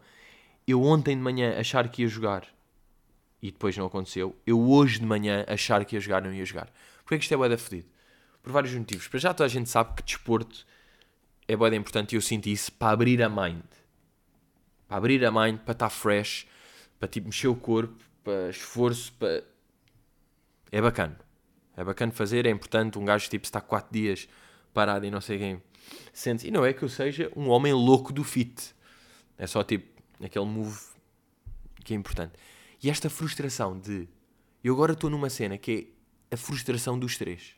eu 0.67 0.83
ontem 0.83 1.15
de 1.15 1.21
manhã 1.21 1.57
achar 1.57 1.87
que 1.87 2.01
ia 2.01 2.07
jogar 2.09 2.45
e 3.41 3.51
depois 3.51 3.77
não 3.77 3.85
aconteceu, 3.85 4.35
eu 4.45 4.59
hoje 4.59 4.99
de 4.99 5.05
manhã 5.05 5.45
achar 5.47 5.85
que 5.85 5.95
ia 5.95 5.99
jogar 5.99 6.21
não 6.21 6.33
ia 6.33 6.43
jogar. 6.43 6.69
Porquê 7.03 7.17
que 7.17 7.23
isto 7.23 7.33
é 7.33 7.37
bué 7.37 7.55
fedido? 7.55 7.87
Por 8.43 8.51
vários 8.51 8.73
motivos. 8.73 9.07
Para 9.07 9.19
já 9.19 9.33
toda 9.33 9.45
a 9.45 9.49
gente 9.49 9.69
sabe 9.69 9.95
que 9.95 10.03
desporto 10.03 10.65
é 11.47 11.55
bué 11.55 11.73
importante 11.73 12.13
e 12.13 12.17
eu 12.17 12.21
sinto 12.21 12.47
isso 12.47 12.71
para 12.73 12.91
abrir 12.91 13.23
a 13.23 13.29
mind. 13.29 13.63
Para 14.87 14.97
abrir 14.97 15.23
a 15.23 15.31
mind, 15.31 15.59
para 15.59 15.71
estar 15.71 15.89
fresh, 15.89 16.47
para 16.99 17.07
tipo 17.07 17.27
mexer 17.27 17.47
o 17.47 17.55
corpo, 17.55 18.03
para 18.23 18.49
esforço, 18.49 19.13
para... 19.13 19.43
É 20.71 20.81
bacana. 20.81 21.17
É 21.75 21.83
bacana 21.83 22.11
fazer, 22.11 22.45
é 22.45 22.49
importante. 22.49 22.97
Um 22.97 23.05
gajo 23.05 23.29
tipo 23.29 23.45
está 23.45 23.61
4 23.61 23.91
dias 23.91 24.27
parado 24.73 25.05
e 25.05 25.11
não 25.11 25.21
sei 25.21 25.37
quem 25.37 25.63
sente. 26.11 26.47
E 26.47 26.51
não 26.51 26.65
é 26.65 26.73
que 26.73 26.83
eu 26.83 26.89
seja 26.89 27.31
um 27.35 27.49
homem 27.49 27.73
louco 27.73 28.11
do 28.11 28.23
fit. 28.23 28.75
É 29.37 29.45
só 29.45 29.63
tipo 29.63 30.01
aquele 30.23 30.45
move 30.45 30.79
que 31.83 31.93
é 31.93 31.97
importante. 31.97 32.33
E 32.81 32.89
esta 32.89 33.09
frustração 33.09 33.79
de. 33.79 34.07
Eu 34.63 34.73
agora 34.73 34.93
estou 34.93 35.09
numa 35.09 35.29
cena 35.29 35.57
que 35.57 35.93
é 36.29 36.35
a 36.35 36.37
frustração 36.37 36.97
dos 36.99 37.17
três. 37.17 37.55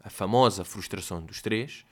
A 0.00 0.10
famosa 0.10 0.64
frustração 0.64 1.22
dos 1.22 1.42
três. 1.42 1.84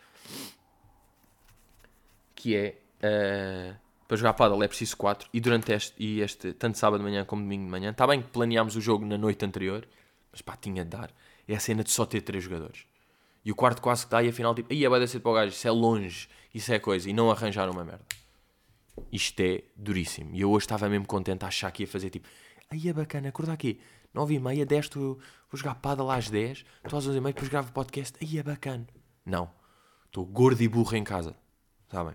Que 2.35 2.57
é. 2.57 2.79
Uh, 3.03 3.82
para 4.13 4.19
jogar 4.19 4.35
paddle 4.35 4.63
é 4.63 4.69
preciso 4.69 4.95
4. 4.99 5.31
E 5.33 5.41
durante 5.41 5.73
este, 5.73 5.95
e 5.99 6.21
este, 6.21 6.53
tanto 6.53 6.77
sábado 6.77 7.01
de 7.01 7.05
manhã 7.09 7.25
como 7.25 7.41
domingo 7.41 7.65
de 7.65 7.71
manhã, 7.71 7.93
está 7.93 8.07
bem 8.07 8.21
que 8.21 8.29
planeámos 8.29 8.77
o 8.77 8.81
jogo 8.81 9.07
na 9.07 9.17
noite 9.17 9.43
anterior, 9.43 9.89
mas 10.31 10.43
pá, 10.43 10.55
tinha 10.55 10.85
de 10.85 10.91
dar. 10.91 11.11
É 11.49 11.55
a 11.55 11.61
cena 11.61 11.83
de 11.83 11.91
só 11.91 12.05
ter 12.05 12.21
3 12.21 12.45
jogadores. 12.45 12.85
E 13.43 13.51
o 13.51 13.55
quarto 13.55 13.81
quase 13.81 14.05
que 14.05 14.11
dá, 14.11 14.23
e 14.23 14.29
afinal, 14.29 14.55
tipo, 14.55 14.71
aí 14.71 14.85
é 14.85 14.91
bem 14.91 15.09
para 15.09 15.31
o 15.31 15.35
gajo, 15.35 15.53
isso 15.53 15.67
é 15.67 15.71
longe, 15.71 16.29
isso 16.55 16.71
é 16.73 16.79
coisa, 16.79 17.09
e 17.09 17.13
não 17.15 17.31
arranjar 17.31 17.71
uma 17.71 17.85
merda 17.85 18.05
isto 19.11 19.41
é 19.41 19.63
duríssimo. 19.77 20.35
E 20.35 20.41
eu 20.41 20.51
hoje 20.51 20.65
estava 20.65 20.89
mesmo 20.89 21.07
contente 21.07 21.45
a 21.45 21.49
achar 21.49 21.71
que 21.71 21.83
ia 21.83 21.87
fazer 21.87 22.11
tipo, 22.11 22.29
aí 22.71 22.89
é 22.89 22.93
bacana, 22.93 23.29
acordar 23.29 23.55
aqui, 23.55 23.81
9 24.13 24.35
e 24.35 24.39
meia, 24.39 24.67
10, 24.67 24.91
vou 24.91 25.19
jogar 25.55 25.77
pada 25.77 26.03
lá 26.03 26.17
às 26.17 26.29
10, 26.29 26.65
estou 26.85 26.99
às 26.99 27.07
11 27.07 27.17
e 27.17 27.21
meia, 27.21 27.33
depois 27.33 27.49
gravo 27.49 27.73
podcast, 27.73 28.17
aí 28.23 28.39
é 28.39 28.43
bacana. 28.43 28.87
Não, 29.25 29.51
estou 30.07 30.25
gordo 30.25 30.63
e 30.63 30.69
burro 30.69 30.97
em 30.97 31.05
casa, 31.05 31.35
sabem? 31.91 32.15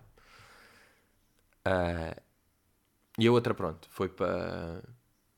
Uh, 1.68 2.22
e 3.20 3.28
a 3.28 3.32
outra, 3.32 3.54
pronto, 3.54 3.88
foi 3.90 4.08
para, 4.08 4.84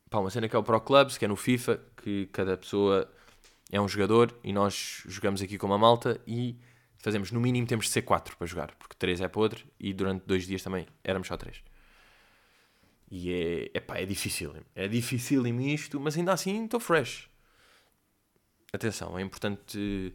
para 0.10 0.20
uma 0.20 0.30
cena 0.30 0.48
que 0.48 0.56
é 0.56 0.60
o 0.60 0.64
Pro 0.64 0.80
Clubs, 0.82 1.18
que 1.18 1.26
é 1.26 1.28
no 1.28 1.36
FIFA, 1.36 1.80
que 1.98 2.28
cada 2.28 2.58
pessoa 2.58 3.10
é 3.72 3.80
um 3.80 3.88
jogador 3.88 4.38
e 4.44 4.52
nós 4.52 5.04
jogamos 5.08 5.42
aqui 5.42 5.58
com 5.58 5.68
uma 5.68 5.78
malta 5.78 6.20
e 6.28 6.58
fazemos 6.98 7.32
no 7.32 7.40
mínimo 7.40 7.66
temos 7.68 7.86
de 7.86 7.92
ser 7.92 8.02
4 8.02 8.36
para 8.36 8.48
jogar, 8.48 8.76
porque 8.76 8.96
3 8.98 9.22
é 9.22 9.28
podre 9.28 9.64
e 9.80 9.94
durante 9.94 10.26
dois 10.26 10.46
dias 10.46 10.62
também 10.62 10.86
éramos 11.04 11.28
só 11.28 11.38
3. 11.38 11.64
E 13.12 13.32
é, 13.32 13.78
epá, 13.78 13.98
é 13.98 14.06
difícil, 14.06 14.54
é 14.76 14.88
difícil 14.88 15.46
isto, 15.48 16.00
mas 16.00 16.18
ainda 16.18 16.34
assim 16.34 16.66
estou 16.66 16.80
fresh. 16.80 17.30
Atenção, 18.72 19.18
é 19.18 19.22
importante. 19.22 20.14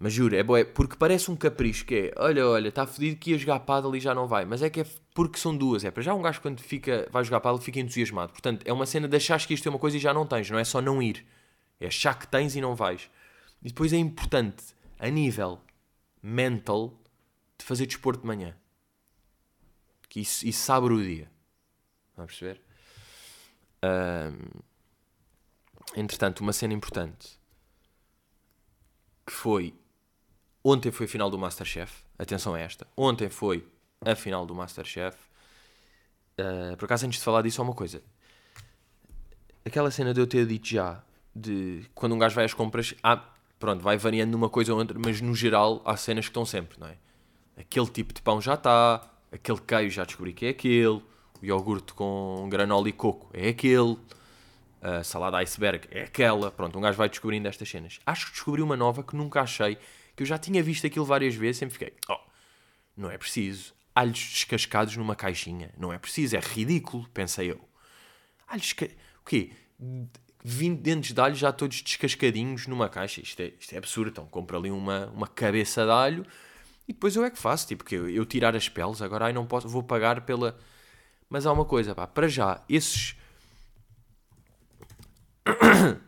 Mas 0.00 0.12
juro, 0.12 0.36
é 0.36 0.44
boé, 0.44 0.64
porque 0.64 0.94
parece 0.96 1.28
um 1.28 1.34
capricho 1.34 1.84
que 1.84 1.94
é, 1.94 2.14
olha, 2.16 2.46
olha, 2.46 2.68
está 2.68 2.86
fodido 2.86 3.16
que 3.16 3.32
ia 3.32 3.38
jogar 3.38 3.58
paddle 3.60 3.96
e 3.96 4.00
já 4.00 4.14
não 4.14 4.28
vai. 4.28 4.44
Mas 4.44 4.62
é 4.62 4.70
que 4.70 4.82
é 4.82 4.86
porque 5.12 5.38
são 5.38 5.56
duas. 5.56 5.84
É 5.84 5.90
para 5.90 6.02
já 6.04 6.14
um 6.14 6.22
gajo 6.22 6.40
quando 6.40 6.60
fica, 6.60 7.08
vai 7.10 7.24
jogar 7.24 7.40
paddle 7.40 7.60
fica 7.60 7.80
entusiasmado. 7.80 8.30
Portanto, 8.30 8.64
é 8.64 8.72
uma 8.72 8.86
cena 8.86 9.08
de 9.08 9.16
achar 9.16 9.44
que 9.44 9.52
isto 9.52 9.66
é 9.66 9.70
uma 9.70 9.78
coisa 9.78 9.96
e 9.96 10.00
já 10.00 10.14
não 10.14 10.24
tens. 10.24 10.48
Não 10.50 10.58
é 10.58 10.62
só 10.62 10.80
não 10.80 11.02
ir. 11.02 11.26
É 11.80 11.88
achar 11.88 12.16
que 12.16 12.28
tens 12.28 12.54
e 12.54 12.60
não 12.60 12.76
vais. 12.76 13.10
E 13.60 13.68
depois 13.68 13.92
é 13.92 13.96
importante 13.96 14.66
a 15.00 15.08
nível 15.08 15.60
mental 16.22 16.94
de 17.58 17.64
fazer 17.64 17.86
desporto 17.86 18.20
de 18.20 18.26
manhã. 18.28 18.54
Que 20.08 20.20
isso, 20.20 20.46
isso 20.46 20.60
sabe 20.60 20.86
o 20.86 21.02
dia. 21.02 21.28
A 22.16 22.24
perceber? 22.24 22.60
Um, 23.82 24.60
entretanto, 25.96 26.40
uma 26.40 26.52
cena 26.52 26.72
importante 26.72 27.36
que 29.26 29.32
foi 29.32 29.74
ontem 30.70 30.90
foi 30.90 31.06
a 31.06 31.08
final 31.08 31.30
do 31.30 31.38
Masterchef. 31.38 32.02
Atenção 32.18 32.54
a 32.54 32.60
esta. 32.60 32.86
Ontem 32.96 33.28
foi 33.28 33.66
a 34.04 34.14
final 34.14 34.44
do 34.46 34.54
Masterchef. 34.54 35.16
Uh, 36.38 36.76
por 36.76 36.84
acaso, 36.84 37.06
antes 37.06 37.18
de 37.18 37.24
falar 37.24 37.42
disso, 37.42 37.60
há 37.60 37.64
uma 37.64 37.74
coisa. 37.74 38.02
Aquela 39.64 39.90
cena 39.90 40.14
de 40.14 40.20
eu 40.20 40.26
ter 40.26 40.46
dito 40.46 40.68
já 40.68 41.02
de 41.34 41.84
quando 41.94 42.14
um 42.14 42.18
gajo 42.18 42.34
vai 42.34 42.44
às 42.44 42.54
compras, 42.54 42.94
há, 43.02 43.16
pronto, 43.58 43.82
vai 43.82 43.96
variando 43.96 44.32
numa 44.32 44.48
coisa 44.48 44.72
ou 44.72 44.78
outra, 44.78 44.98
mas 44.98 45.20
no 45.20 45.34
geral 45.34 45.82
há 45.84 45.96
cenas 45.96 46.26
que 46.26 46.30
estão 46.30 46.44
sempre, 46.44 46.78
não 46.80 46.88
é? 46.88 46.96
Aquele 47.56 47.86
tipo 47.86 48.12
de 48.12 48.22
pão 48.22 48.40
já 48.40 48.54
está, 48.54 49.08
aquele 49.30 49.60
queijo 49.60 49.94
já 49.94 50.04
descobri 50.04 50.32
que 50.32 50.46
é 50.46 50.48
aquele, 50.50 51.02
o 51.40 51.44
iogurte 51.44 51.92
com 51.92 52.48
granola 52.50 52.88
e 52.88 52.92
coco 52.92 53.30
é 53.32 53.48
aquele, 53.48 53.96
a 54.80 55.02
salada 55.02 55.36
iceberg 55.38 55.86
é 55.90 56.02
aquela, 56.02 56.50
pronto, 56.50 56.78
um 56.78 56.80
gajo 56.80 56.96
vai 56.96 57.08
descobrindo 57.08 57.48
estas 57.48 57.68
cenas. 57.68 58.00
Acho 58.06 58.26
que 58.26 58.32
descobri 58.32 58.62
uma 58.62 58.76
nova 58.76 59.02
que 59.02 59.16
nunca 59.16 59.40
achei, 59.40 59.78
que 60.18 60.24
eu 60.24 60.26
já 60.26 60.36
tinha 60.36 60.60
visto 60.60 60.84
aquilo 60.84 61.04
várias 61.04 61.36
vezes, 61.36 61.58
sempre 61.58 61.74
fiquei, 61.74 61.94
oh, 62.08 62.18
não 62.96 63.08
é 63.08 63.16
preciso. 63.16 63.72
Alhos 63.94 64.18
descascados 64.18 64.96
numa 64.96 65.14
caixinha, 65.14 65.72
não 65.78 65.92
é 65.92 65.98
preciso, 65.98 66.36
é 66.36 66.40
ridículo, 66.40 67.08
pensei 67.14 67.52
eu. 67.52 67.60
Alhos, 68.48 68.72
o 68.72 69.24
quê? 69.24 69.52
20 70.42 70.80
dentes 70.80 71.12
de 71.12 71.20
alho 71.20 71.36
já 71.36 71.52
todos 71.52 71.82
descascadinhos 71.82 72.66
numa 72.66 72.88
caixa. 72.88 73.20
Isto 73.20 73.42
é, 73.42 73.52
isto 73.60 73.72
é 73.72 73.78
absurdo. 73.78 74.10
Então 74.10 74.26
compro 74.26 74.58
ali 74.58 74.72
uma, 74.72 75.06
uma 75.06 75.28
cabeça 75.28 75.84
de 75.84 75.90
alho 75.90 76.26
e 76.88 76.92
depois 76.92 77.14
eu 77.14 77.24
é 77.24 77.30
que 77.30 77.38
faço. 77.38 77.68
Tipo, 77.68 77.84
que 77.84 77.94
eu, 77.94 78.10
eu 78.10 78.24
tirar 78.24 78.56
as 78.56 78.68
peles, 78.68 79.00
agora 79.00 79.26
ai, 79.26 79.32
não 79.32 79.46
posso, 79.46 79.68
vou 79.68 79.84
pagar 79.84 80.22
pela. 80.22 80.58
Mas 81.28 81.46
há 81.46 81.52
uma 81.52 81.64
coisa, 81.64 81.94
pá, 81.94 82.06
para 82.08 82.26
já, 82.26 82.64
esses. 82.68 83.14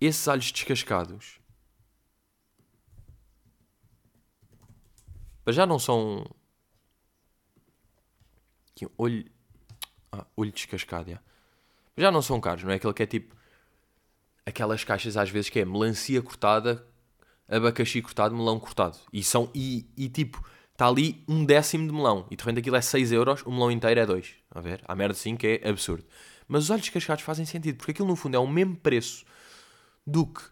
esses 0.00 0.26
alhos 0.28 0.50
descascados. 0.50 1.40
Para 5.46 5.52
já 5.52 5.64
não 5.64 5.78
são. 5.78 6.26
Aqui, 8.72 8.88
olho. 8.98 9.24
Ah, 10.10 10.26
olho 10.36 10.50
descascado, 10.50 11.08
já. 11.08 11.20
Já 11.96 12.10
não 12.10 12.20
são 12.20 12.40
caros, 12.40 12.64
não 12.64 12.72
é? 12.72 12.74
Aquele 12.74 12.92
que 12.92 13.02
é 13.04 13.06
tipo. 13.06 13.36
Aquelas 14.44 14.82
caixas 14.82 15.16
às 15.16 15.30
vezes 15.30 15.48
que 15.48 15.60
é 15.60 15.64
melancia 15.64 16.20
cortada, 16.20 16.84
abacaxi 17.48 18.02
cortado, 18.02 18.34
melão 18.34 18.58
cortado. 18.58 18.98
E 19.12 19.22
são. 19.22 19.48
E, 19.54 19.88
e 19.96 20.08
tipo, 20.08 20.44
está 20.72 20.88
ali 20.88 21.22
um 21.28 21.44
décimo 21.44 21.86
de 21.86 21.94
melão. 21.94 22.26
E 22.28 22.34
de 22.34 22.42
repente 22.42 22.58
aquilo 22.58 22.74
é 22.74 22.80
6 22.80 23.12
euros, 23.12 23.42
o 23.46 23.52
melão 23.52 23.70
inteiro 23.70 24.00
é 24.00 24.04
2. 24.04 24.34
A 24.50 24.60
ver? 24.60 24.82
Há 24.84 24.96
merda 24.96 25.14
sim 25.14 25.36
que 25.36 25.60
é 25.62 25.68
absurdo. 25.68 26.04
Mas 26.48 26.64
os 26.64 26.72
alhos 26.72 26.88
cascados 26.88 27.22
fazem 27.22 27.46
sentido, 27.46 27.76
porque 27.76 27.92
aquilo 27.92 28.08
no 28.08 28.16
fundo 28.16 28.34
é 28.34 28.40
o 28.40 28.48
mesmo 28.48 28.74
preço 28.74 29.24
do 30.04 30.26
que 30.26 30.42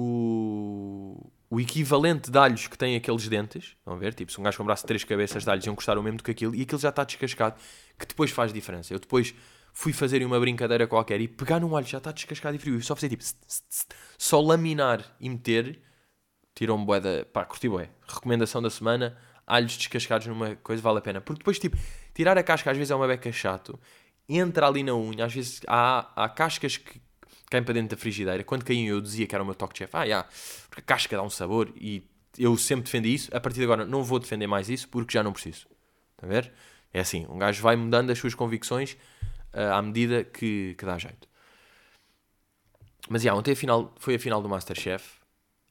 o, 0.00 1.30
o 1.50 1.60
equivalente 1.60 2.30
de 2.30 2.38
alhos 2.38 2.68
que 2.68 2.78
tem 2.78 2.94
aqueles 2.94 3.26
dentes. 3.28 3.76
Vão 3.84 3.98
ver? 3.98 4.14
Tipo, 4.14 4.30
se 4.30 4.40
um 4.40 4.44
gajo 4.44 4.58
comprasse 4.58 4.86
três 4.86 5.02
cabeças 5.02 5.42
de 5.42 5.50
alhos 5.50 5.66
iam 5.66 5.74
custar 5.74 5.98
o 5.98 6.02
mesmo 6.02 6.18
do 6.18 6.22
que 6.22 6.30
aquilo, 6.30 6.54
e 6.54 6.62
aquilo 6.62 6.80
já 6.80 6.90
está 6.90 7.02
descascado, 7.02 7.60
que 7.98 8.06
depois 8.06 8.30
faz 8.30 8.52
diferença. 8.52 8.94
Eu 8.94 9.00
depois 9.00 9.34
fui 9.72 9.92
fazer 9.92 10.24
uma 10.24 10.38
brincadeira 10.38 10.86
qualquer 10.86 11.20
e 11.20 11.26
pegar 11.26 11.58
num 11.58 11.76
alho 11.76 11.86
já 11.86 11.98
está 11.98 12.12
descascado 12.12 12.54
e 12.56 12.58
frio 12.58 12.76
e 12.76 12.82
só 12.82 12.94
fazer 12.94 13.08
tipo 13.08 13.24
só 14.16 14.40
laminar 14.40 15.04
e 15.20 15.28
meter 15.28 15.80
Tirou-me 16.58 16.84
bué 16.84 16.98
da... 16.98 17.24
Pá, 17.24 17.44
curti 17.44 17.68
bué. 17.68 17.88
Recomendação 18.08 18.60
da 18.60 18.68
semana, 18.68 19.16
alhos 19.46 19.76
descascados 19.76 20.26
numa 20.26 20.56
coisa 20.56 20.82
vale 20.82 20.98
a 20.98 21.00
pena. 21.00 21.20
Porque 21.20 21.38
depois, 21.38 21.56
tipo, 21.56 21.76
tirar 22.12 22.36
a 22.36 22.42
casca 22.42 22.68
às 22.68 22.76
vezes 22.76 22.90
é 22.90 22.96
uma 22.96 23.06
beca 23.06 23.30
chato. 23.30 23.78
Entra 24.28 24.66
ali 24.66 24.82
na 24.82 24.92
unha, 24.92 25.24
às 25.24 25.32
vezes 25.32 25.60
há, 25.68 26.10
há 26.16 26.28
cascas 26.28 26.76
que 26.76 27.00
caem 27.50 27.64
para 27.64 27.74
dentro 27.74 27.96
da 27.96 28.00
frigideira. 28.00 28.44
Quando 28.44 28.64
caíam 28.64 28.86
eu 28.86 29.00
dizia 29.00 29.26
que 29.26 29.34
era 29.34 29.42
o 29.42 29.46
meu 29.46 29.54
toque 29.54 29.74
de 29.74 29.78
chefe. 29.78 29.96
Ah, 29.96 30.04
yeah, 30.04 30.28
porque 30.68 30.80
a 30.80 30.84
casca 30.84 31.16
dá 31.16 31.22
um 31.22 31.30
sabor 31.30 31.72
e 31.76 32.04
eu 32.38 32.56
sempre 32.56 32.84
defendi 32.84 33.14
isso. 33.14 33.34
A 33.34 33.40
partir 33.40 33.58
de 33.58 33.64
agora 33.64 33.84
não 33.84 34.02
vou 34.02 34.18
defender 34.18 34.46
mais 34.46 34.68
isso 34.68 34.88
porque 34.88 35.12
já 35.12 35.22
não 35.22 35.32
preciso. 35.32 35.66
Está 36.12 36.26
a 36.26 36.28
ver? 36.28 36.52
É 36.92 37.00
assim, 37.00 37.26
um 37.28 37.38
gajo 37.38 37.62
vai 37.62 37.76
mudando 37.76 38.10
as 38.10 38.18
suas 38.18 38.34
convicções 38.34 38.96
uh, 39.54 39.72
à 39.74 39.82
medida 39.82 40.24
que, 40.24 40.74
que 40.76 40.84
dá 40.84 40.98
jeito. 40.98 41.28
Mas, 43.08 43.22
yeah, 43.22 43.38
ontem 43.38 43.52
a 43.52 43.56
final, 43.56 43.94
foi 43.98 44.16
a 44.16 44.18
final 44.18 44.42
do 44.42 44.48
Masterchef. 44.48 45.18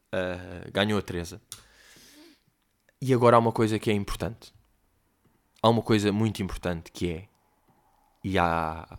Uh, 0.07 0.71
ganhou 0.71 0.97
a 0.97 1.01
Teresa. 1.01 1.41
E 2.99 3.13
agora 3.13 3.35
há 3.35 3.39
uma 3.39 3.51
coisa 3.51 3.77
que 3.77 3.91
é 3.91 3.93
importante. 3.93 4.53
Há 5.61 5.69
uma 5.69 5.83
coisa 5.83 6.11
muito 6.11 6.41
importante 6.41 6.91
que 6.91 7.11
é. 7.11 7.27
E 8.23 8.39
há. 8.39 8.97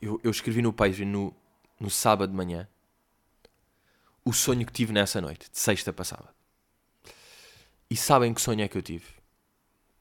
Eu, 0.00 0.20
eu 0.24 0.30
escrevi 0.30 0.60
no 0.60 0.72
page 0.72 1.04
no, 1.04 1.34
no 1.84 1.90
sábado 1.90 2.30
de 2.30 2.36
manhã 2.36 2.66
o 4.24 4.32
sonho 4.32 4.64
que 4.64 4.72
tive 4.72 4.90
nessa 4.90 5.20
noite, 5.20 5.50
de 5.50 5.58
sexta 5.58 5.92
passada. 5.92 6.34
E 7.90 7.94
sabem 7.94 8.32
que 8.32 8.40
sonho 8.40 8.62
é 8.62 8.68
que 8.68 8.78
eu 8.78 8.80
tive? 8.80 9.04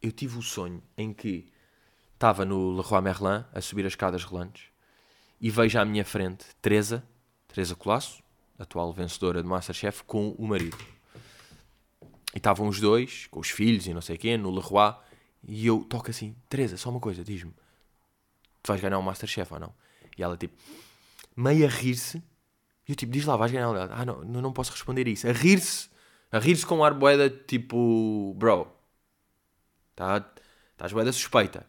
Eu 0.02 0.14
tive 0.14 0.38
o 0.38 0.42
sonho 0.42 0.82
em 0.98 1.14
que 1.14 1.52
estava 2.14 2.46
no 2.46 2.78
Leroy 2.78 3.02
Merlin 3.02 3.44
a 3.54 3.60
subir 3.60 3.86
as 3.86 3.92
escadas 3.92 4.24
rolantes 4.24 4.68
e 5.42 5.50
vejo 5.50 5.78
à 5.78 5.84
minha 5.84 6.06
frente 6.06 6.46
Teresa, 6.62 7.04
Teresa 7.50 7.76
Colasso, 7.76 8.24
atual 8.58 8.94
vencedora 8.94 9.44
do 9.44 9.50
Masterchef, 9.50 10.06
com 10.06 10.30
o 10.38 10.48
marido. 10.48 10.78
E 12.34 12.38
estavam 12.38 12.70
os 12.70 12.80
dois, 12.80 13.28
com 13.28 13.42
os 13.42 13.50
filhos 13.50 13.88
e 13.88 13.94
não 13.94 14.02
sei 14.02 14.18
quê, 14.18 14.38
no 14.38 14.52
Leroy, 14.52 14.96
e 15.46 15.68
eu 15.68 15.84
toco 15.84 16.10
assim, 16.10 16.34
Teresa, 16.48 16.78
só 16.78 16.90
uma 16.90 17.02
coisa, 17.02 17.26
diz-me, 17.26 17.52
tu 18.62 18.70
vais 18.70 18.80
ganhar 18.80 18.98
o 18.98 19.04
Masterchef 19.04 19.54
ou 19.54 19.60
não? 19.60 19.76
E 20.18 20.24
ela 20.24 20.38
tipo, 20.38 20.56
meio 21.36 21.66
a 21.66 21.70
rir-se, 21.70 22.18
e 22.88 22.92
eu 22.92 22.96
tipo, 22.96 23.12
diz 23.12 23.26
lá, 23.26 23.36
vais 23.36 23.52
ganhar 23.52 23.70
o 23.70 23.76
Ah, 23.76 24.06
não, 24.06 24.24
não 24.24 24.54
posso 24.54 24.72
responder 24.72 25.08
isso. 25.08 25.28
A 25.28 25.32
rir-se, 25.32 25.90
a 26.32 26.40
rir-se 26.40 26.66
com 26.66 26.78
um 26.78 26.84
ar 26.84 26.94
boeda, 26.94 27.30
tipo, 27.30 28.34
bro, 28.38 28.68
tá, 29.96 30.26
estás 30.74 30.92
boeda 30.92 31.12
suspeita. 31.12 31.66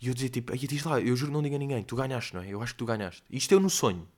E 0.00 0.08
eu 0.08 0.14
dizia 0.14 0.28
tipo, 0.28 0.52
aí 0.52 0.58
diz 0.58 0.84
lá, 0.84 1.00
eu 1.00 1.14
juro 1.16 1.30
que 1.30 1.34
não 1.34 1.42
diga 1.42 1.56
a 1.56 1.58
ninguém, 1.58 1.82
tu 1.84 1.96
ganhaste, 1.96 2.34
não 2.34 2.42
é? 2.42 2.48
Eu 2.48 2.60
acho 2.62 2.74
que 2.74 2.78
tu 2.78 2.84
ganhaste. 2.84 3.22
Isto 3.30 3.52
eu 3.52 3.60
no 3.60 3.70
sonho. 3.70 4.08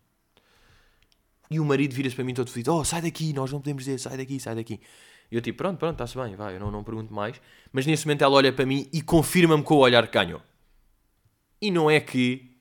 E 1.50 1.60
o 1.60 1.64
marido 1.64 1.94
vira-se 1.94 2.14
para 2.14 2.24
mim 2.24 2.34
todo 2.34 2.50
feliz, 2.50 2.66
oh, 2.68 2.84
sai 2.84 3.02
daqui, 3.02 3.32
nós 3.32 3.52
não 3.52 3.60
podemos 3.60 3.84
dizer, 3.84 3.98
sai 3.98 4.16
daqui, 4.16 4.40
sai 4.40 4.54
daqui. 4.54 4.80
E 5.30 5.36
eu 5.36 5.42
tipo, 5.42 5.58
pronto, 5.58 5.78
pronto, 5.78 5.92
está-se 5.92 6.16
bem, 6.16 6.34
vai, 6.36 6.56
eu 6.56 6.60
não, 6.60 6.70
não 6.70 6.82
pergunto 6.82 7.12
mais. 7.12 7.40
Mas 7.72 7.86
nesse 7.86 8.06
momento 8.06 8.22
ela 8.22 8.34
olha 8.34 8.52
para 8.52 8.66
mim 8.66 8.88
e 8.92 9.02
confirma-me 9.02 9.62
com 9.62 9.74
o 9.74 9.78
olhar 9.78 10.06
que 10.06 10.14
ganhou. 10.14 10.40
E 11.60 11.70
não 11.70 11.90
é 11.90 12.00
que 12.00 12.53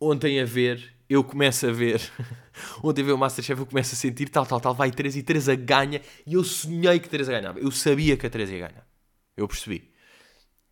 ontem 0.00 0.40
a 0.40 0.44
ver 0.44 0.96
eu 1.08 1.22
começo 1.22 1.66
a 1.66 1.72
ver, 1.72 2.00
ontem 2.82 3.02
a 3.02 3.04
ver 3.04 3.12
o 3.12 3.18
Masterchef, 3.18 3.60
eu 3.60 3.66
começo 3.66 3.94
a 3.94 3.96
sentir 3.96 4.28
tal, 4.28 4.44
tal, 4.44 4.60
tal, 4.60 4.74
vai 4.74 4.90
Teresa 4.90 5.18
e 5.18 5.22
Teresa 5.22 5.54
ganha, 5.54 6.02
e 6.26 6.34
eu 6.34 6.42
sonhei 6.42 6.98
que 6.98 7.08
Teresa 7.08 7.32
ganhava. 7.32 7.60
Eu 7.60 7.70
sabia 7.70 8.16
que 8.16 8.26
a 8.26 8.30
Teresa 8.30 8.52
ia 8.52 8.68
ganhar. 8.68 8.86
Eu 9.36 9.46
percebi. 9.46 9.92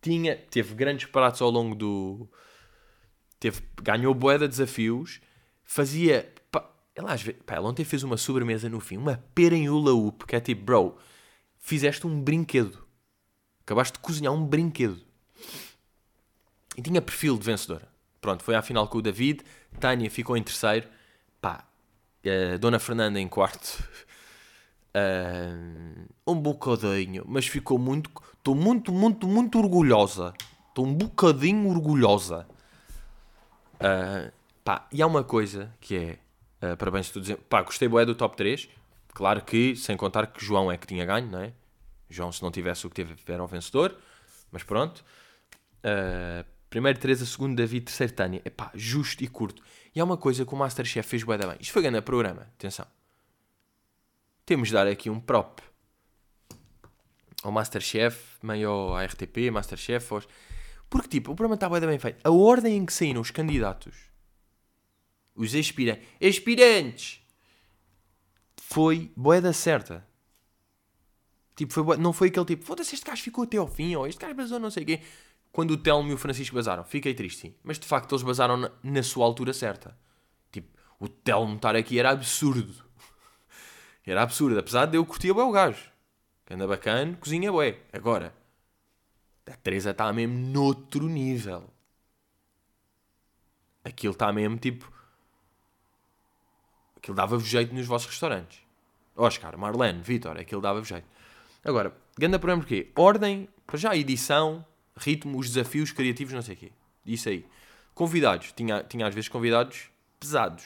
Tinha, 0.01 0.35
teve 0.35 0.75
grandes 0.75 1.05
pratos 1.05 1.41
ao 1.41 1.49
longo 1.49 1.73
do. 1.73 2.29
Teve, 3.39 3.61
ganhou 3.81 4.13
boé 4.13 4.37
de 4.37 4.47
desafios, 4.47 5.21
fazia. 5.63 6.31
Pá, 6.51 6.69
ela, 6.93 7.13
às 7.13 7.21
vezes, 7.21 7.41
pá, 7.45 7.55
ela 7.55 7.69
ontem 7.69 7.85
fez 7.85 8.03
uma 8.03 8.17
sobremesa 8.17 8.69
no 8.69 8.79
fim, 8.79 8.97
uma 8.97 9.23
pera 9.33 9.55
em 9.55 9.69
hula 9.69 9.93
hoop, 9.93 10.25
que 10.25 10.35
é 10.35 10.39
tipo, 10.41 10.63
bro, 10.63 10.97
fizeste 11.57 12.05
um 12.05 12.21
brinquedo. 12.21 12.83
Acabaste 13.61 13.93
de 13.93 13.99
cozinhar 13.99 14.33
um 14.33 14.45
brinquedo. 14.45 15.01
E 16.77 16.81
tinha 16.81 17.01
perfil 17.01 17.37
de 17.37 17.45
vencedora. 17.45 17.94
Pronto, 18.25 18.43
foi 18.43 18.55
à 18.55 18.61
final 18.63 18.87
com 18.87 18.97
o 18.97 19.01
David. 19.03 19.43
Tânia 19.79 20.09
ficou 20.09 20.35
em 20.35 20.41
terceiro. 20.41 20.87
Pá, 21.39 21.63
uh, 22.25 22.57
Dona 22.57 22.79
Fernanda 22.79 23.19
em 23.19 23.27
quarto. 23.27 23.87
Uh, 24.95 26.07
um 26.25 26.33
bocadinho, 26.33 27.23
mas 27.27 27.45
ficou 27.45 27.77
muito. 27.77 28.09
Estou 28.35 28.55
muito, 28.55 28.91
muito, 28.91 29.27
muito 29.27 29.59
orgulhosa. 29.59 30.33
Estou 30.69 30.87
um 30.87 30.93
bocadinho 30.95 31.69
orgulhosa. 31.69 32.47
Uh, 33.75 34.31
pá, 34.63 34.87
e 34.91 35.03
há 35.03 35.05
uma 35.05 35.23
coisa 35.23 35.71
que 35.79 35.95
é. 35.95 36.17
Uh, 36.65 36.75
parabéns, 36.77 37.05
estou 37.05 37.21
dizendo. 37.21 37.41
Pá, 37.47 37.61
gostei 37.61 37.87
boé 37.87 38.05
do 38.05 38.15
top 38.15 38.35
3. 38.35 38.67
Claro 39.13 39.43
que, 39.43 39.75
sem 39.75 39.95
contar 39.95 40.25
que 40.25 40.43
João 40.43 40.71
é 40.71 40.77
que 40.77 40.87
tinha 40.87 41.05
ganho, 41.05 41.29
não 41.29 41.41
é? 41.43 41.53
João, 42.09 42.31
se 42.31 42.41
não 42.41 42.49
tivesse 42.49 42.87
o 42.87 42.89
que 42.89 42.95
teve, 42.95 43.15
era 43.27 43.43
o 43.43 43.47
vencedor. 43.47 43.95
Mas 44.51 44.63
pronto. 44.63 45.05
Uh, 45.83 46.54
Primeiro 46.75 46.99
Teresa, 46.99 47.25
segundo 47.25 47.55
David, 47.55 47.85
terceiro 47.85 48.11
Tânia. 48.11 48.41
Epá, 48.43 48.69
justo 48.75 49.23
e 49.23 49.29
curto. 49.29 49.63
E 49.95 49.99
há 50.01 50.03
uma 50.03 50.17
coisa 50.17 50.45
que 50.45 50.53
o 50.53 50.57
Masterchef 50.57 51.07
fez 51.07 51.23
bué 51.23 51.37
da 51.37 51.47
bem. 51.47 51.55
Isto 51.57 51.71
foi 51.71 51.81
grande 51.81 52.01
programa, 52.01 52.41
atenção. 52.41 52.85
Temos 54.45 54.67
de 54.67 54.73
dar 54.73 54.85
aqui 54.85 55.09
um 55.09 55.17
prop 55.17 55.61
ao 57.41 57.49
Masterchef, 57.49 58.21
meio 58.43 58.93
à 58.93 59.05
RTP, 59.05 59.49
Masterchef, 59.53 60.13
aos... 60.13 60.27
porque 60.89 61.07
tipo, 61.07 61.31
o 61.31 61.35
programa 61.35 61.55
está 61.55 61.69
bué 61.69 61.79
da 61.79 61.87
bem 61.87 61.97
feito. 61.97 62.19
A 62.27 62.29
ordem 62.29 62.75
em 62.75 62.85
que 62.85 62.91
saíram 62.91 63.21
os 63.21 63.31
candidatos, 63.31 63.95
os 65.33 65.55
aspirantes, 65.55 66.03
aspirantes, 66.21 67.21
foi 68.57 69.13
bué 69.15 69.39
da 69.39 69.53
certa. 69.53 70.05
Tipo, 71.55 71.71
foi 71.71 71.83
bué... 71.83 71.95
não 71.95 72.11
foi 72.11 72.27
aquele 72.27 72.45
tipo, 72.45 72.65
foda-se, 72.65 72.95
este 72.95 73.05
gajo 73.05 73.23
ficou 73.23 73.45
até 73.45 73.55
ao 73.55 73.65
fim, 73.65 73.95
ou 73.95 74.05
este 74.05 74.19
gajo 74.19 74.35
basou 74.35 74.59
não 74.59 74.69
sei 74.69 74.83
o 74.83 74.85
quê 74.85 75.01
quando 75.55 75.71
o 75.71 75.77
Telmo 75.77 76.11
e 76.11 76.13
o 76.13 76.17
Francisco 76.17 76.53
basaram. 76.53 76.83
Fiquei 76.83 77.13
triste, 77.13 77.39
sim. 77.39 77.55
Mas 77.63 77.79
de 77.79 77.87
facto 77.87 78.13
eles 78.13 78.23
basaram 78.23 78.57
na, 78.57 78.71
na 78.83 79.01
sua 79.01 79.23
altura 79.23 79.53
certa. 79.53 79.97
Tipo, 80.51 80.67
o 80.99 81.07
Telmo 81.07 81.55
estar 81.55 81.77
aqui 81.77 81.97
era 81.97 82.11
absurdo. 82.11 82.83
Era 84.05 84.21
absurdo. 84.21 84.59
Apesar 84.59 84.85
de 84.85 84.97
eu 84.97 85.05
curtir 85.05 85.33
bem 85.33 85.43
o 85.43 85.51
gajo. 85.53 85.89
Que 86.45 86.53
anda 86.53 86.67
bacana, 86.67 87.15
cozinha 87.21 87.53
bué. 87.53 87.79
Agora, 87.93 88.35
a 89.47 89.53
Teresa 89.53 89.91
está 89.91 90.11
mesmo 90.11 90.37
noutro 90.37 91.07
nível. 91.07 91.69
Aquilo 93.81 94.11
está 94.11 94.33
mesmo 94.33 94.57
tipo. 94.57 94.91
Aquilo 96.97 97.15
dava-vos 97.15 97.47
jeito 97.47 97.73
nos 97.73 97.87
vossos 97.87 98.09
restaurantes. 98.09 98.59
Oscar, 99.15 99.57
Marlene, 99.57 100.01
Vitor, 100.01 100.37
aquilo 100.37 100.59
dava-vos 100.59 100.89
jeito. 100.89 101.07
Agora, 101.63 101.95
grande 102.17 102.39
problema 102.39 102.61
porquê? 102.61 102.91
Ordem, 102.93 103.47
para 103.65 103.77
já, 103.77 103.95
edição, 103.95 104.65
ritmo, 104.97 105.37
os 105.37 105.49
desafios 105.49 105.91
criativos, 105.91 106.33
não 106.33 106.41
sei 106.41 106.55
o 106.55 106.57
quê. 106.57 106.71
Isso 107.05 107.29
aí. 107.29 107.45
Convidados. 107.93 108.51
Tinha, 108.51 108.83
tinha 108.83 109.07
às 109.07 109.13
vezes 109.13 109.29
convidados 109.29 109.89
pesados. 110.19 110.65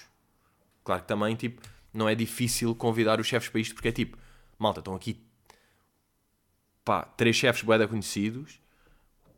Claro 0.84 1.02
que 1.02 1.08
também, 1.08 1.36
tipo, 1.36 1.62
não 1.94 2.08
é 2.08 2.16
difícil 2.16 2.74
convidar 2.76 3.20
os 3.20 3.28
chefes 3.28 3.50
para 3.50 3.62
isto, 3.62 3.76
porque 3.76 3.90
é 3.90 3.92
tipo, 3.92 4.18
malta, 4.58 4.80
estão 4.80 4.96
aqui, 4.96 5.20
pá, 6.84 7.04
três 7.04 7.36
chefes 7.36 7.64
boeda 7.64 7.88
conhecidos, 7.88 8.60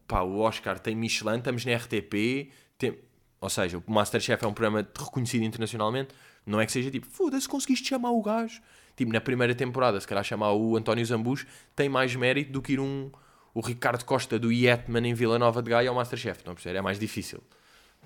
pá, 0.07 0.21
o 0.21 0.39
Oscar 0.39 0.79
tem 0.79 0.95
Michelin, 0.95 1.37
estamos 1.37 1.65
na 1.65 1.75
RTP, 1.75 2.51
tem... 2.77 2.97
ou 3.39 3.49
seja, 3.49 3.77
o 3.85 3.91
Masterchef 3.91 4.43
é 4.43 4.47
um 4.47 4.53
programa 4.53 4.87
reconhecido 4.97 5.43
internacionalmente, 5.43 6.13
não 6.45 6.59
é 6.59 6.65
que 6.65 6.71
seja 6.71 6.89
tipo, 6.89 7.05
foda-se, 7.07 7.47
conseguiste 7.47 7.89
chamar 7.89 8.11
o 8.11 8.21
gajo. 8.21 8.61
Tipo, 8.95 9.13
na 9.13 9.21
primeira 9.21 9.55
temporada, 9.55 9.99
se 9.99 10.07
calhar 10.07 10.23
chamar 10.23 10.53
o 10.53 10.75
António 10.75 11.05
Zambus 11.05 11.45
tem 11.75 11.87
mais 11.87 12.15
mérito 12.15 12.51
do 12.51 12.61
que 12.61 12.73
ir 12.73 12.79
um 12.79 13.11
o 13.53 13.61
Ricardo 13.61 14.03
Costa 14.05 14.39
do 14.39 14.51
Yetman 14.51 15.07
em 15.07 15.13
Vila 15.13 15.37
Nova 15.37 15.61
de 15.61 15.69
Gaia 15.69 15.89
ao 15.89 15.95
Masterchef. 15.95 16.39
Estão 16.39 16.53
a 16.53 16.55
perceber? 16.55 16.77
É 16.77 16.81
mais 16.81 16.99
difícil. 16.99 17.43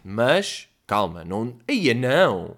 Mas, 0.03 0.69
calma, 0.87 1.23
não. 1.23 1.57
Aí 1.67 1.93
não! 1.93 2.57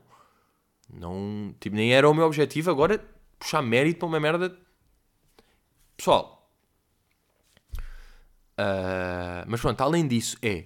Não. 0.90 1.54
Tipo, 1.60 1.76
nem 1.76 1.94
era 1.94 2.10
o 2.10 2.14
meu 2.14 2.26
objetivo 2.26 2.72
agora 2.72 3.04
puxar 3.38 3.62
mérito 3.62 4.00
para 4.00 4.08
uma 4.08 4.20
merda. 4.20 4.58
Pessoal. 5.96 6.50
Uh, 8.60 9.44
mas 9.48 9.60
pronto, 9.60 9.82
além 9.82 10.08
disso, 10.08 10.38
é. 10.42 10.66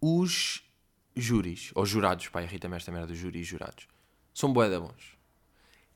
Os 0.00 0.62
júris, 1.16 1.70
ou 1.74 1.86
jurados, 1.86 2.28
pá, 2.28 2.42
irrita-me 2.42 2.76
esta 2.76 2.92
merda, 2.92 3.14
júris 3.14 3.40
e 3.40 3.44
jurados, 3.44 3.86
são 4.34 4.52
boeda 4.52 4.78
bons. 4.78 5.16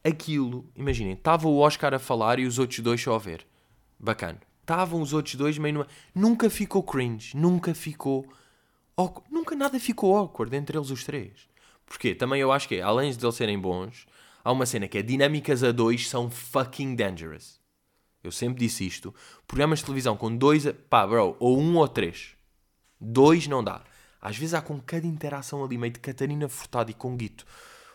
Aquilo, 0.02 0.70
imaginem, 0.74 1.12
estava 1.12 1.48
o 1.48 1.58
Oscar 1.58 1.92
a 1.92 1.98
falar 1.98 2.38
e 2.38 2.46
os 2.46 2.58
outros 2.58 2.78
dois 2.80 3.02
só 3.02 3.14
a 3.14 3.18
ver 3.18 3.47
bacana. 3.98 4.40
Estavam 4.60 5.00
os 5.00 5.12
outros 5.12 5.34
dois 5.34 5.56
meio 5.58 5.74
numa... 5.74 5.86
Nunca 6.14 6.50
ficou 6.50 6.82
cringe, 6.82 7.36
nunca 7.36 7.74
ficou... 7.74 8.26
Awkward. 8.96 9.32
Nunca 9.32 9.56
nada 9.56 9.78
ficou 9.80 10.16
awkward 10.16 10.54
entre 10.54 10.76
eles 10.76 10.90
os 10.90 11.04
três. 11.04 11.48
Porquê? 11.86 12.14
Também 12.14 12.40
eu 12.40 12.52
acho 12.52 12.68
que, 12.68 12.80
além 12.80 13.10
de 13.10 13.24
eles 13.24 13.34
serem 13.34 13.58
bons, 13.58 14.06
há 14.44 14.52
uma 14.52 14.66
cena 14.66 14.86
que 14.86 14.98
é 14.98 15.02
dinâmicas 15.02 15.64
a 15.64 15.72
dois 15.72 16.08
são 16.08 16.30
fucking 16.30 16.94
dangerous. 16.94 17.58
Eu 18.22 18.32
sempre 18.32 18.58
disse 18.58 18.86
isto. 18.86 19.14
Programas 19.46 19.78
de 19.78 19.86
televisão 19.86 20.16
com 20.16 20.36
dois, 20.36 20.66
pá, 20.90 21.06
bro, 21.06 21.36
ou 21.38 21.58
um 21.58 21.76
ou 21.76 21.88
três. 21.88 22.36
Dois 23.00 23.46
não 23.46 23.62
dá. 23.64 23.82
Às 24.20 24.36
vezes 24.36 24.54
há 24.54 24.60
com 24.60 24.80
cada 24.80 25.06
interação 25.06 25.64
ali 25.64 25.78
meio 25.78 25.92
de 25.92 26.00
Catarina 26.00 26.48
Furtado 26.48 26.90
e 26.90 26.94
com 26.94 27.16
Guito. 27.16 27.46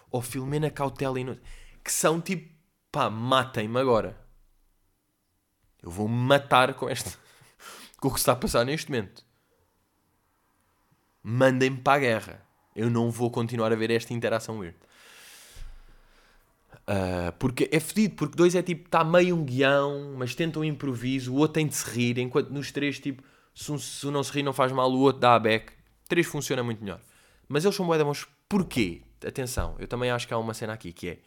Ou 0.10 0.22
Filomena 0.22 0.72
Cautela 0.72 1.20
e... 1.20 1.24
No... 1.24 1.38
que 1.84 1.92
são 1.92 2.22
tipo, 2.22 2.50
pá, 2.92 3.10
matem-me 3.10 3.78
agora. 3.78 4.23
Eu 5.84 5.92
vou 5.92 6.08
me 6.08 6.16
matar 6.16 6.74
com 6.74 6.90
este, 6.90 7.18
com 8.00 8.08
o 8.08 8.14
que 8.14 8.20
está 8.20 8.32
a 8.32 8.36
passar 8.36 8.66
neste 8.66 8.90
momento. 8.90 9.24
Mandem-me 11.22 11.78
para 11.78 11.94
a 11.94 12.00
guerra. 12.00 12.48
Eu 12.76 12.90
não 12.90 13.12
vou 13.12 13.30
continuar 13.30 13.72
a 13.72 13.76
ver 13.76 13.92
esta 13.92 14.14
interação 14.14 14.60
weird. 14.60 14.78
Uh, 16.88 17.32
porque 17.38 17.70
é 17.72 17.80
fedido, 17.80 18.16
porque 18.16 18.36
dois 18.36 18.56
é 18.56 18.62
tipo, 18.62 18.86
está 18.86 19.04
meio 19.04 19.36
um 19.36 19.44
guião, 19.44 20.16
mas 20.18 20.36
tenta 20.36 20.60
um 20.60 20.64
improviso, 20.64 21.34
o 21.34 21.38
outro 21.38 21.54
tem 21.54 21.68
de 21.68 21.76
se 21.76 21.90
rir, 21.90 22.18
enquanto 22.18 22.50
nos 22.50 22.72
três, 22.72 23.00
tipo, 23.00 23.24
se 23.56 23.72
um, 23.72 23.78
se 23.78 24.06
um 24.06 24.12
não 24.12 24.24
se 24.24 24.32
rir 24.32 24.44
não 24.44 24.52
faz 24.52 24.72
mal, 24.72 24.92
o 24.92 25.00
outro 25.00 25.22
dá 25.22 25.36
a 25.36 25.40
back. 25.40 25.72
Três 26.10 26.28
funciona 26.28 26.64
muito 26.64 26.84
melhor. 26.84 27.00
Mas 27.48 27.64
eles 27.64 27.76
são 27.76 27.86
bué 27.86 28.04
bons. 28.04 28.28
Porquê? 28.50 29.02
Atenção, 29.26 29.76
eu 29.80 29.88
também 29.88 30.12
acho 30.12 30.28
que 30.28 30.34
há 30.34 30.38
uma 30.38 30.54
cena 30.54 30.74
aqui 30.74 30.92
que 30.92 31.10
é 31.10 31.20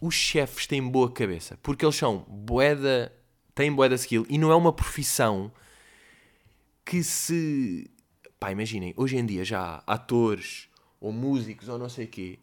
os 0.00 0.14
chefes 0.14 0.66
têm 0.66 0.86
boa 0.86 1.10
cabeça, 1.10 1.58
porque 1.62 1.84
eles 1.84 1.96
são 1.96 2.18
boeda, 2.28 3.12
têm 3.56 3.72
boeda 3.72 3.96
skill 3.96 4.24
e 4.28 4.38
não 4.38 4.52
é 4.52 4.54
uma 4.54 4.72
profissão 4.72 5.50
que 6.84 7.02
se. 7.02 7.90
Pá, 8.38 8.52
imaginem, 8.52 8.94
hoje 8.96 9.16
em 9.16 9.26
dia 9.26 9.44
já 9.44 9.82
há 9.86 9.94
atores 9.94 10.68
ou 11.00 11.10
músicos 11.10 11.68
ou 11.68 11.78
não 11.78 11.88
sei 11.88 12.04
o 12.04 12.08
quê 12.08 12.38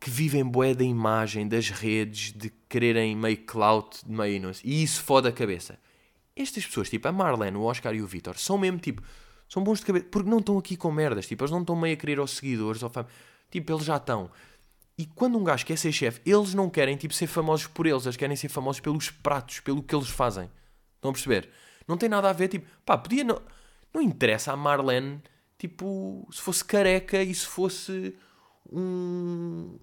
que 0.00 0.08
vivem 0.08 0.42
bué 0.42 0.74
da 0.74 0.82
imagem, 0.82 1.46
das 1.46 1.68
redes, 1.68 2.32
de 2.32 2.50
quererem 2.70 3.14
meio 3.14 3.36
clout, 3.36 4.00
meio 4.10 4.40
não 4.40 4.54
sei, 4.54 4.70
e 4.70 4.82
isso 4.82 5.02
foda 5.02 5.28
a 5.28 5.32
cabeça. 5.32 5.78
Estas 6.34 6.64
pessoas, 6.64 6.88
tipo 6.88 7.06
a 7.06 7.12
Marlene, 7.12 7.58
o 7.58 7.64
Oscar 7.64 7.94
e 7.94 8.00
o 8.00 8.06
Vitor, 8.06 8.38
são 8.38 8.56
mesmo 8.56 8.78
tipo, 8.78 9.02
são 9.46 9.62
bons 9.62 9.80
de 9.80 9.84
cabeça, 9.84 10.06
porque 10.10 10.30
não 10.30 10.38
estão 10.38 10.56
aqui 10.56 10.74
com 10.74 10.90
merdas, 10.90 11.26
tipo, 11.26 11.44
eles 11.44 11.50
não 11.50 11.60
estão 11.60 11.76
meio 11.76 11.92
a 11.92 11.96
querer 11.98 12.18
aos 12.18 12.30
seguidores, 12.30 12.82
ou 12.82 12.90
tipo, 13.50 13.72
eles 13.72 13.84
já 13.84 13.98
estão. 13.98 14.30
E 15.00 15.06
quando 15.14 15.38
um 15.38 15.42
gajo 15.42 15.64
quer 15.64 15.78
ser 15.78 15.92
chefe, 15.92 16.20
eles 16.26 16.52
não 16.52 16.68
querem 16.68 16.94
tipo 16.94 17.14
ser 17.14 17.26
famosos 17.26 17.66
por 17.66 17.86
eles, 17.86 18.04
eles 18.04 18.18
querem 18.18 18.36
ser 18.36 18.50
famosos 18.50 18.80
pelos 18.80 19.08
pratos, 19.08 19.58
pelo 19.60 19.82
que 19.82 19.94
eles 19.94 20.10
fazem. 20.10 20.50
Estão 20.96 21.10
a 21.10 21.14
perceber? 21.14 21.48
Não 21.88 21.96
tem 21.96 22.06
nada 22.06 22.28
a 22.28 22.34
ver, 22.34 22.48
tipo, 22.48 22.68
pá, 22.84 22.98
podia 22.98 23.24
não. 23.24 23.40
Não 23.94 24.02
interessa 24.02 24.52
a 24.52 24.56
Marlene, 24.58 25.22
tipo, 25.56 26.28
se 26.30 26.42
fosse 26.42 26.62
careca 26.62 27.22
e 27.22 27.34
se 27.34 27.46
fosse 27.46 28.14
um 28.70 29.78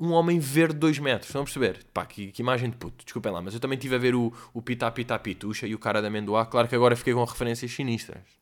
um 0.00 0.12
homem 0.12 0.38
verde 0.38 0.72
de 0.72 0.80
2 0.80 1.00
metros. 1.00 1.28
Estão 1.28 1.42
a 1.42 1.44
perceber? 1.44 1.84
Pá, 1.92 2.06
que, 2.06 2.32
que, 2.32 2.40
imagem 2.40 2.70
de 2.70 2.78
puto. 2.78 3.04
Desculpem 3.04 3.30
lá, 3.30 3.42
mas 3.42 3.52
eu 3.52 3.60
também 3.60 3.76
estive 3.76 3.94
a 3.94 3.98
ver 3.98 4.14
o, 4.14 4.32
o 4.54 4.62
Pita 4.62 4.90
Pita 4.90 5.20
e 5.66 5.74
o 5.74 5.78
cara 5.78 6.00
da 6.00 6.08
Amendoá. 6.08 6.46
Claro 6.46 6.66
que 6.66 6.74
agora 6.74 6.96
fiquei 6.96 7.12
com 7.12 7.22
referências 7.22 7.70
sinistras. 7.70 8.40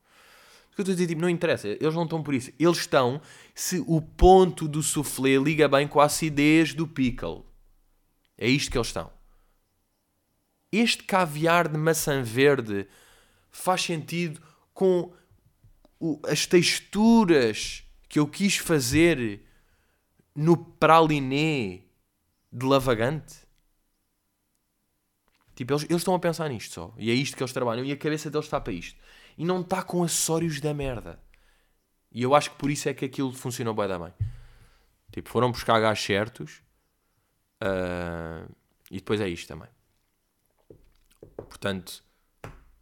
Eu 0.79 0.83
estou 0.83 0.93
a 0.93 0.95
dizer, 0.95 1.07
tipo, 1.07 1.21
não 1.21 1.29
interessa. 1.29 1.67
Eles 1.67 1.93
não 1.93 2.03
estão 2.03 2.23
por 2.23 2.33
isso. 2.33 2.51
Eles 2.57 2.77
estão 2.77 3.21
se 3.53 3.83
o 3.85 4.01
ponto 4.01 4.67
do 4.67 4.81
soufflé 4.81 5.35
liga 5.35 5.67
bem 5.67 5.87
com 5.87 5.99
a 5.99 6.05
acidez 6.05 6.73
do 6.73 6.87
pickle. 6.87 7.43
É 8.37 8.47
isto 8.47 8.71
que 8.71 8.77
eles 8.77 8.87
estão. 8.87 9.11
Este 10.71 11.03
caviar 11.03 11.67
de 11.67 11.77
maçã 11.77 12.23
verde 12.23 12.87
faz 13.51 13.81
sentido 13.81 14.41
com 14.73 15.11
o, 15.99 16.19
as 16.25 16.45
texturas 16.45 17.83
que 18.07 18.19
eu 18.19 18.27
quis 18.27 18.55
fazer 18.55 19.43
no 20.33 20.55
praliné 20.55 21.81
de 22.51 22.65
lavagante? 22.65 23.35
Tipo, 25.55 25.73
eles, 25.73 25.83
eles 25.89 26.01
estão 26.01 26.15
a 26.15 26.19
pensar 26.19 26.47
nisto 26.47 26.73
só. 26.73 26.93
E 26.97 27.11
é 27.11 27.13
isto 27.13 27.35
que 27.35 27.43
eles 27.43 27.51
trabalham. 27.51 27.83
E 27.83 27.91
a 27.91 27.97
cabeça 27.97 28.29
deles 28.29 28.45
está 28.45 28.61
para 28.61 28.71
isto. 28.71 28.97
E 29.39 29.45
não 29.45 29.61
está 29.61 29.81
com 29.81 30.03
acessórios 30.03 30.59
da 30.59 30.73
merda. 30.73 31.17
E 32.11 32.21
eu 32.21 32.35
acho 32.35 32.51
que 32.51 32.57
por 32.57 32.69
isso 32.69 32.89
é 32.89 32.93
que 32.93 33.05
aquilo 33.05 33.31
funcionou 33.31 33.73
bem 33.73 33.87
da. 33.87 34.13
Tipo, 35.13 35.29
foram 35.29 35.49
buscar 35.49 35.79
gajos 35.79 36.03
certos. 36.03 36.61
Uh, 37.63 38.53
e 38.91 38.97
depois 38.97 39.21
é 39.21 39.29
isto 39.29 39.47
também. 39.47 39.69
Portanto, 41.37 42.03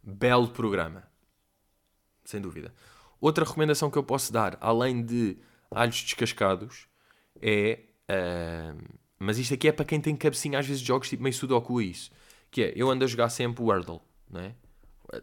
belo 0.02 0.48
programa. 0.48 1.08
Sem 2.24 2.40
dúvida. 2.40 2.74
Outra 3.20 3.44
recomendação 3.44 3.88
que 3.88 3.96
eu 3.96 4.02
posso 4.02 4.32
dar, 4.32 4.58
além 4.60 5.04
de 5.04 5.38
alhos 5.70 6.02
descascados, 6.02 6.88
é. 7.40 7.84
Uh, 8.10 8.98
mas 9.16 9.38
isto 9.38 9.54
aqui 9.54 9.68
é 9.68 9.72
para 9.72 9.84
quem 9.84 10.00
tem 10.00 10.16
cabecinha, 10.16 10.58
às 10.58 10.66
vezes, 10.66 10.80
de 10.80 10.88
jogos 10.88 11.08
tipo 11.08 11.22
meio 11.22 11.34
sudoku 11.34 11.80
isso. 11.80 12.10
Que 12.50 12.64
é, 12.64 12.72
eu 12.74 12.90
ando 12.90 13.04
a 13.04 13.06
jogar 13.06 13.28
sempre 13.28 13.62
Wordle, 13.62 14.00
não 14.28 14.40
é? 14.40 14.56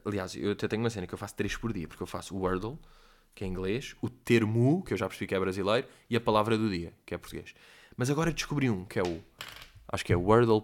Aliás, 0.03 0.35
eu 0.35 0.51
até 0.51 0.67
tenho 0.67 0.81
uma 0.81 0.89
cena 0.89 1.05
que 1.05 1.13
eu 1.13 1.17
faço 1.17 1.35
3 1.35 1.57
por 1.57 1.71
dia, 1.71 1.87
porque 1.87 2.01
eu 2.01 2.07
faço 2.07 2.35
o 2.35 2.39
Wordle, 2.39 2.79
que 3.33 3.43
é 3.43 3.47
inglês, 3.47 3.95
o 4.01 4.09
termo, 4.09 4.83
que 4.83 4.93
eu 4.93 4.97
já 4.97 5.07
percebi 5.07 5.27
que 5.27 5.35
é 5.35 5.39
brasileiro, 5.39 5.87
e 6.09 6.15
a 6.15 6.21
palavra 6.21 6.57
do 6.57 6.69
dia, 6.69 6.93
que 7.05 7.13
é 7.13 7.17
português. 7.17 7.53
Mas 7.95 8.09
agora 8.09 8.31
descobri 8.31 8.69
um, 8.69 8.85
que 8.85 8.99
é 8.99 9.03
o. 9.03 9.23
Acho 9.87 10.03
que 10.03 10.11
é 10.11 10.15
Wordle. 10.15 10.63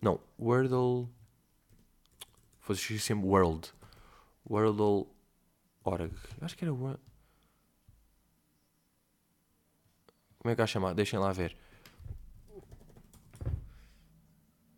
Não, 0.00 0.20
Wordle. 0.38 1.08
Fosse 2.60 2.98
sempre 2.98 3.26
World. 3.26 3.72
Wordle. 4.48 5.06
Org. 5.84 6.12
Acho 6.40 6.56
que 6.56 6.64
era. 6.64 6.72
Como 6.72 6.98
é 10.44 10.50
que 10.50 10.56
vai 10.56 10.66
chamar? 10.66 10.94
Deixem 10.94 11.18
lá 11.18 11.32
ver. 11.32 11.56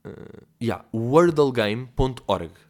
Uh, 0.04 0.46
yeah, 0.60 0.84
wordlegame.org. 0.92 2.67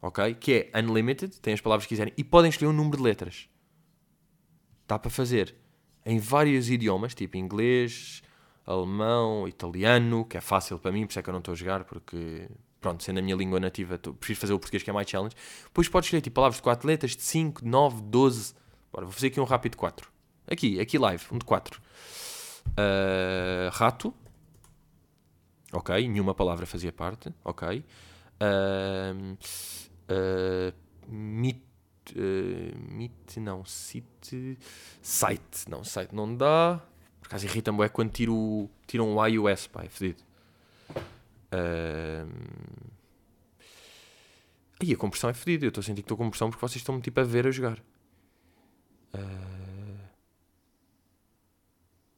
Ok? 0.00 0.34
Que 0.34 0.70
é 0.72 0.80
unlimited, 0.80 1.40
tem 1.40 1.54
as 1.54 1.60
palavras 1.60 1.86
que 1.86 1.90
quiserem, 1.90 2.12
e 2.16 2.24
podem 2.24 2.50
escolher 2.50 2.70
um 2.70 2.74
número 2.74 2.98
de 2.98 3.02
letras. 3.02 3.48
Dá 4.86 4.98
para 4.98 5.10
fazer 5.10 5.54
em 6.04 6.18
vários 6.18 6.70
idiomas, 6.70 7.14
tipo 7.14 7.36
inglês, 7.36 8.22
alemão, 8.64 9.48
italiano, 9.48 10.24
que 10.24 10.36
é 10.36 10.40
fácil 10.40 10.78
para 10.78 10.92
mim, 10.92 11.04
por 11.04 11.10
isso 11.10 11.18
é 11.18 11.22
que 11.22 11.28
eu 11.28 11.32
não 11.32 11.40
estou 11.40 11.52
a 11.52 11.56
jogar, 11.56 11.84
porque, 11.84 12.48
pronto, 12.80 13.02
sendo 13.02 13.18
a 13.18 13.22
minha 13.22 13.34
língua 13.34 13.58
nativa, 13.58 13.98
tô, 13.98 14.14
prefiro 14.14 14.38
fazer 14.38 14.52
o 14.52 14.58
português 14.58 14.82
que 14.82 14.90
é 14.90 14.92
mais 14.92 15.08
challenge. 15.08 15.34
Depois 15.64 15.88
podes 15.88 16.06
escolher 16.06 16.20
tipo, 16.20 16.34
palavras 16.34 16.56
de 16.56 16.62
4 16.62 16.86
letras, 16.86 17.16
de 17.16 17.22
5, 17.22 17.66
9, 17.66 18.02
12. 18.02 18.54
Bora, 18.92 19.04
vou 19.04 19.12
fazer 19.12 19.28
aqui 19.28 19.40
um 19.40 19.44
rápido 19.44 19.72
de 19.72 19.78
4. 19.78 20.08
Aqui, 20.48 20.78
aqui 20.78 20.98
live, 20.98 21.24
um 21.32 21.38
de 21.38 21.44
4. 21.44 21.80
Uh, 22.68 23.70
rato. 23.72 24.14
Ok, 25.72 26.08
nenhuma 26.08 26.34
palavra 26.34 26.66
fazia 26.66 26.92
parte. 26.92 27.32
Ok. 27.44 27.84
Uh, 28.40 29.36
uh, 30.10 30.72
mit, 31.08 31.62
uh, 32.12 33.40
não, 33.40 33.64
sit, 33.64 34.58
site. 35.02 35.68
Não, 35.68 35.82
site 35.82 36.14
não 36.14 36.36
dá. 36.36 36.80
Por 37.20 37.26
acaso 37.28 37.46
irrita-me 37.46 37.82
é 37.82 37.88
quando 37.88 38.12
tiro, 38.12 38.70
um 39.02 39.14
o 39.18 39.48
S, 39.48 39.68
pá, 39.68 39.84
é 39.84 39.88
fedido. 39.88 40.22
Uh, 41.52 42.28
aí 44.80 44.92
a 44.92 44.96
compressão 44.96 45.30
é 45.30 45.34
fedida. 45.34 45.64
Eu 45.64 45.68
estou 45.68 45.80
a 45.80 45.84
sentir 45.84 46.02
que 46.02 46.04
estou 46.04 46.16
com 46.16 46.24
compressão 46.24 46.50
porque 46.50 46.60
vocês 46.60 46.76
estão-me 46.76 47.00
tipo 47.00 47.18
a 47.18 47.24
ver 47.24 47.46
a 47.46 47.50
jogar. 47.50 47.82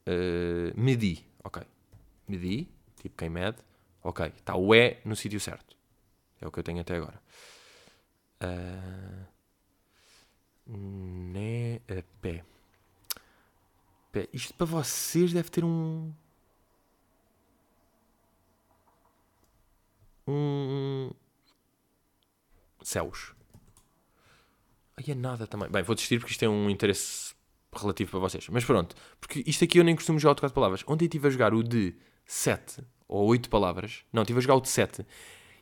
Uh, 0.07 0.75
medi, 0.75 1.25
ok. 1.45 1.63
Medi, 2.27 2.69
tipo 3.01 3.17
quem 3.17 3.31
mede, 3.31 3.59
ok. 4.03 4.27
Está 4.27 4.57
o 4.57 4.75
E 4.75 4.99
no 5.05 5.15
sítio 5.15 5.39
certo. 5.39 5.78
É 6.41 6.47
o 6.47 6.53
que 6.53 6.59
eu 6.59 6.63
tenho 6.63 6.81
até 6.81 6.97
agora. 6.97 7.21
Uh, 8.43 9.27
né, 10.67 11.77
uh, 11.91 12.05
pé. 12.21 12.45
pé. 14.13 14.29
Isto 14.33 14.55
para 14.55 14.67
vocês 14.67 15.33
deve 15.33 15.51
ter 15.51 15.65
um. 15.65 16.13
Um. 20.27 21.11
Céus. 22.83 23.35
Aí 24.97 25.13
é 25.13 25.15
nada 25.15 25.47
também. 25.47 25.69
Bem, 25.69 25.83
vou 25.83 25.95
desistir 25.95 26.19
porque 26.19 26.33
isto 26.33 26.45
é 26.45 26.49
um 26.49 26.69
interesse 26.71 27.35
relativo 27.73 28.11
para 28.11 28.21
vocês. 28.21 28.49
Mas 28.49 28.65
pronto, 28.65 28.97
porque 29.21 29.43
isto 29.47 29.65
aqui 29.65 29.79
eu 29.79 29.85
nem 29.85 29.95
costumo 29.95 30.19
jogar 30.19 30.33
o 30.33 30.35
de 30.35 30.41
4 30.41 30.55
palavras. 30.55 30.85
Ontem 30.87 31.05
estive 31.05 31.29
a 31.29 31.31
jogar 31.31 31.55
o 31.55 31.63
de 31.63 31.95
7 32.25 32.83
ou 33.07 33.27
8 33.29 33.49
palavras. 33.49 34.05
Não, 34.13 34.23
estive 34.23 34.39
a 34.39 34.43
jogar 34.43 34.57
o 34.57 34.61
de 34.61 34.69
7. 34.69 35.07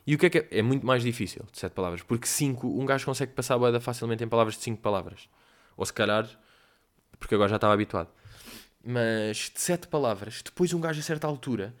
E 0.07 0.15
o 0.15 0.17
que 0.17 0.27
é 0.27 0.29
que 0.29 0.37
é? 0.37 0.47
É 0.51 0.61
muito 0.61 0.87
mais 0.87 1.03
difícil 1.03 1.45
de 1.51 1.59
7 1.59 1.73
palavras. 1.73 2.01
Porque 2.01 2.25
5, 2.25 2.65
um 2.65 2.85
gajo 2.85 3.05
consegue 3.05 3.33
passar 3.33 3.55
a 3.61 3.79
facilmente 3.81 4.23
em 4.23 4.27
palavras 4.27 4.55
de 4.55 4.63
5 4.63 4.81
palavras. 4.81 5.27
Ou 5.75 5.85
se 5.85 5.91
calhar, 5.91 6.27
porque 7.19 7.35
agora 7.35 7.49
já 7.49 7.57
estava 7.57 7.73
habituado. 7.73 8.09
Mas 8.83 9.51
de 9.53 9.59
7 9.59 9.89
palavras, 9.89 10.41
depois 10.41 10.73
um 10.73 10.79
gajo 10.79 10.99
a 10.99 11.03
certa 11.03 11.27
altura. 11.27 11.75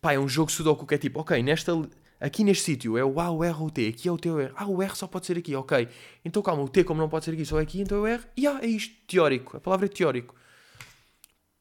Pá, 0.00 0.12
é 0.12 0.18
um 0.18 0.28
jogo 0.28 0.52
sudoku 0.52 0.86
que 0.86 0.94
é 0.94 0.98
tipo, 0.98 1.20
ok, 1.20 1.42
nesta 1.42 1.72
Aqui 2.20 2.42
neste 2.42 2.64
sítio 2.64 2.96
é 2.96 3.04
o 3.04 3.20
A, 3.20 3.30
o 3.30 3.44
R 3.44 3.54
ou 3.58 3.66
o 3.66 3.70
T. 3.70 3.88
Aqui 3.88 4.08
é 4.08 4.12
o 4.12 4.16
T 4.16 4.30
ou 4.30 4.36
o 4.36 4.40
R. 4.40 4.52
Ah, 4.56 4.66
o 4.66 4.82
R 4.82 4.96
só 4.96 5.06
pode 5.06 5.26
ser 5.26 5.36
aqui, 5.36 5.54
ok. 5.54 5.88
Então 6.24 6.40
calma, 6.42 6.62
o 6.62 6.68
T 6.68 6.82
como 6.82 7.00
não 7.00 7.08
pode 7.08 7.24
ser 7.24 7.32
aqui, 7.32 7.44
só 7.44 7.58
é 7.58 7.62
aqui, 7.62 7.82
então 7.82 7.98
é 7.98 8.00
o 8.00 8.06
R. 8.06 8.22
E 8.36 8.46
ah, 8.46 8.60
é 8.62 8.66
isto, 8.66 8.94
teórico. 9.06 9.56
A 9.56 9.60
palavra 9.60 9.84
é 9.84 9.88
teórico. 9.88 10.34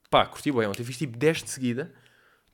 Pá, 0.09 0.25
curti 0.25 0.51
bem 0.51 0.67
ontem. 0.67 0.83
Fiz 0.83 0.97
tipo 0.97 1.17
10 1.17 1.43
de 1.43 1.49
seguida 1.49 1.93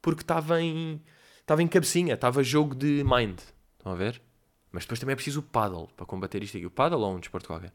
porque 0.02 0.22
estava 0.22 0.62
em, 0.62 1.02
estava 1.50 1.64
em 1.64 1.68
cabecinha, 1.68 2.14
estava 2.14 2.44
jogo 2.44 2.76
de 2.76 3.04
mind. 3.04 3.40
Estão 3.78 3.92
a 3.92 3.96
ver? 3.96 4.22
Mas 4.72 4.84
depois 4.84 5.00
também 5.00 5.14
é 5.14 5.16
preciso 5.16 5.40
o 5.40 5.44
paddle 5.44 5.90
para 5.98 6.06
combater 6.06 6.44
isto 6.44 6.56
aqui. 6.56 6.66
O 6.66 6.72
paddle 6.72 7.02
ou 7.02 7.16
um 7.16 7.20
desporto 7.20 7.48
qualquer. 7.48 7.74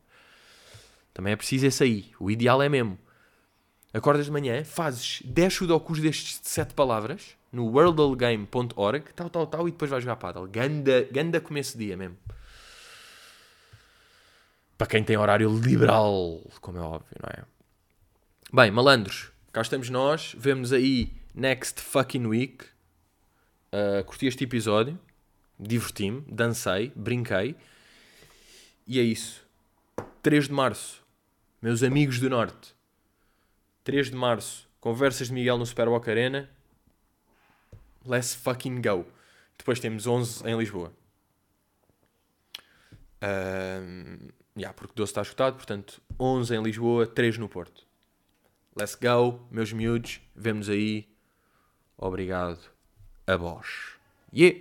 Também 1.13 1.33
é 1.33 1.37
preciso 1.37 1.67
esse 1.67 1.83
aí. 1.83 2.13
O 2.21 2.31
ideal 2.31 2.63
é 2.63 2.69
mesmo 2.69 2.99
Acordas 3.95 4.27
de 4.27 4.33
manhã, 4.33 4.65
fazes 4.65 5.23
10 5.25 5.55
sudokus 5.55 6.01
destes 6.01 6.41
de 6.41 6.49
7 6.49 6.75
palavras 6.75 7.37
no 7.53 7.67
worldlegame.org, 7.67 9.05
tal, 9.15 9.31
tal, 9.31 9.47
tal, 9.47 9.69
e 9.69 9.71
depois 9.71 9.89
vais 9.89 10.03
jogar 10.03 10.17
paddle. 10.17 10.49
Ganda, 10.49 11.07
ganda 11.13 11.41
começo 11.41 11.79
de 11.79 11.87
dia 11.87 11.97
mesmo. 11.97 12.17
Para 14.77 14.89
quem 14.89 15.05
tem 15.05 15.17
horário 15.17 15.49
liberal, 15.49 16.43
como 16.61 16.79
é 16.79 16.81
óbvio, 16.81 17.17
não 17.23 17.31
é? 17.31 17.45
Bem, 18.53 18.73
malandros, 18.73 19.31
cá 19.53 19.63
estamos 19.63 19.89
nós. 19.89 20.35
Vemo-nos 20.37 20.73
aí 20.73 21.13
next 21.33 21.81
fucking 21.81 22.27
week. 22.27 22.74
Uh, 23.75 24.05
curti 24.05 24.27
este 24.27 24.45
episódio, 24.45 24.97
diverti-me, 25.59 26.21
dancei, 26.29 26.93
brinquei. 26.95 27.57
E 28.87 29.01
é 29.01 29.03
isso. 29.03 29.45
3 30.23 30.47
de 30.47 30.53
março, 30.53 31.05
meus 31.61 31.83
amigos 31.83 32.21
do 32.21 32.31
Norte. 32.31 32.73
3 33.83 34.13
de 34.13 34.17
março, 34.17 34.69
conversas 34.79 35.27
de 35.27 35.33
Miguel 35.33 35.59
no 35.59 35.67
Superwalk 35.67 36.09
Arena. 36.09 36.49
Let's 38.07 38.33
fucking 38.33 38.81
go. 38.81 39.05
Depois 39.59 39.81
temos 39.81 40.07
11 40.07 40.47
em 40.49 40.57
Lisboa. 40.57 40.93
Uh, 43.21 44.33
yeah, 44.57 44.73
porque 44.73 44.95
12 44.95 45.11
está 45.11 45.23
escutado, 45.23 45.57
portanto 45.57 46.01
11 46.21 46.55
em 46.55 46.63
Lisboa, 46.63 47.09
3 47.09 47.39
no 47.39 47.49
Porto. 47.49 47.85
Let's 48.77 48.95
go, 48.95 49.45
meus 49.51 49.73
miúdos. 49.73 50.21
Vemos 50.33 50.69
aí. 50.69 51.09
Obrigado 51.99 52.74
a 53.27 53.37
vós. 53.37 53.97
Yeah! 54.33 54.59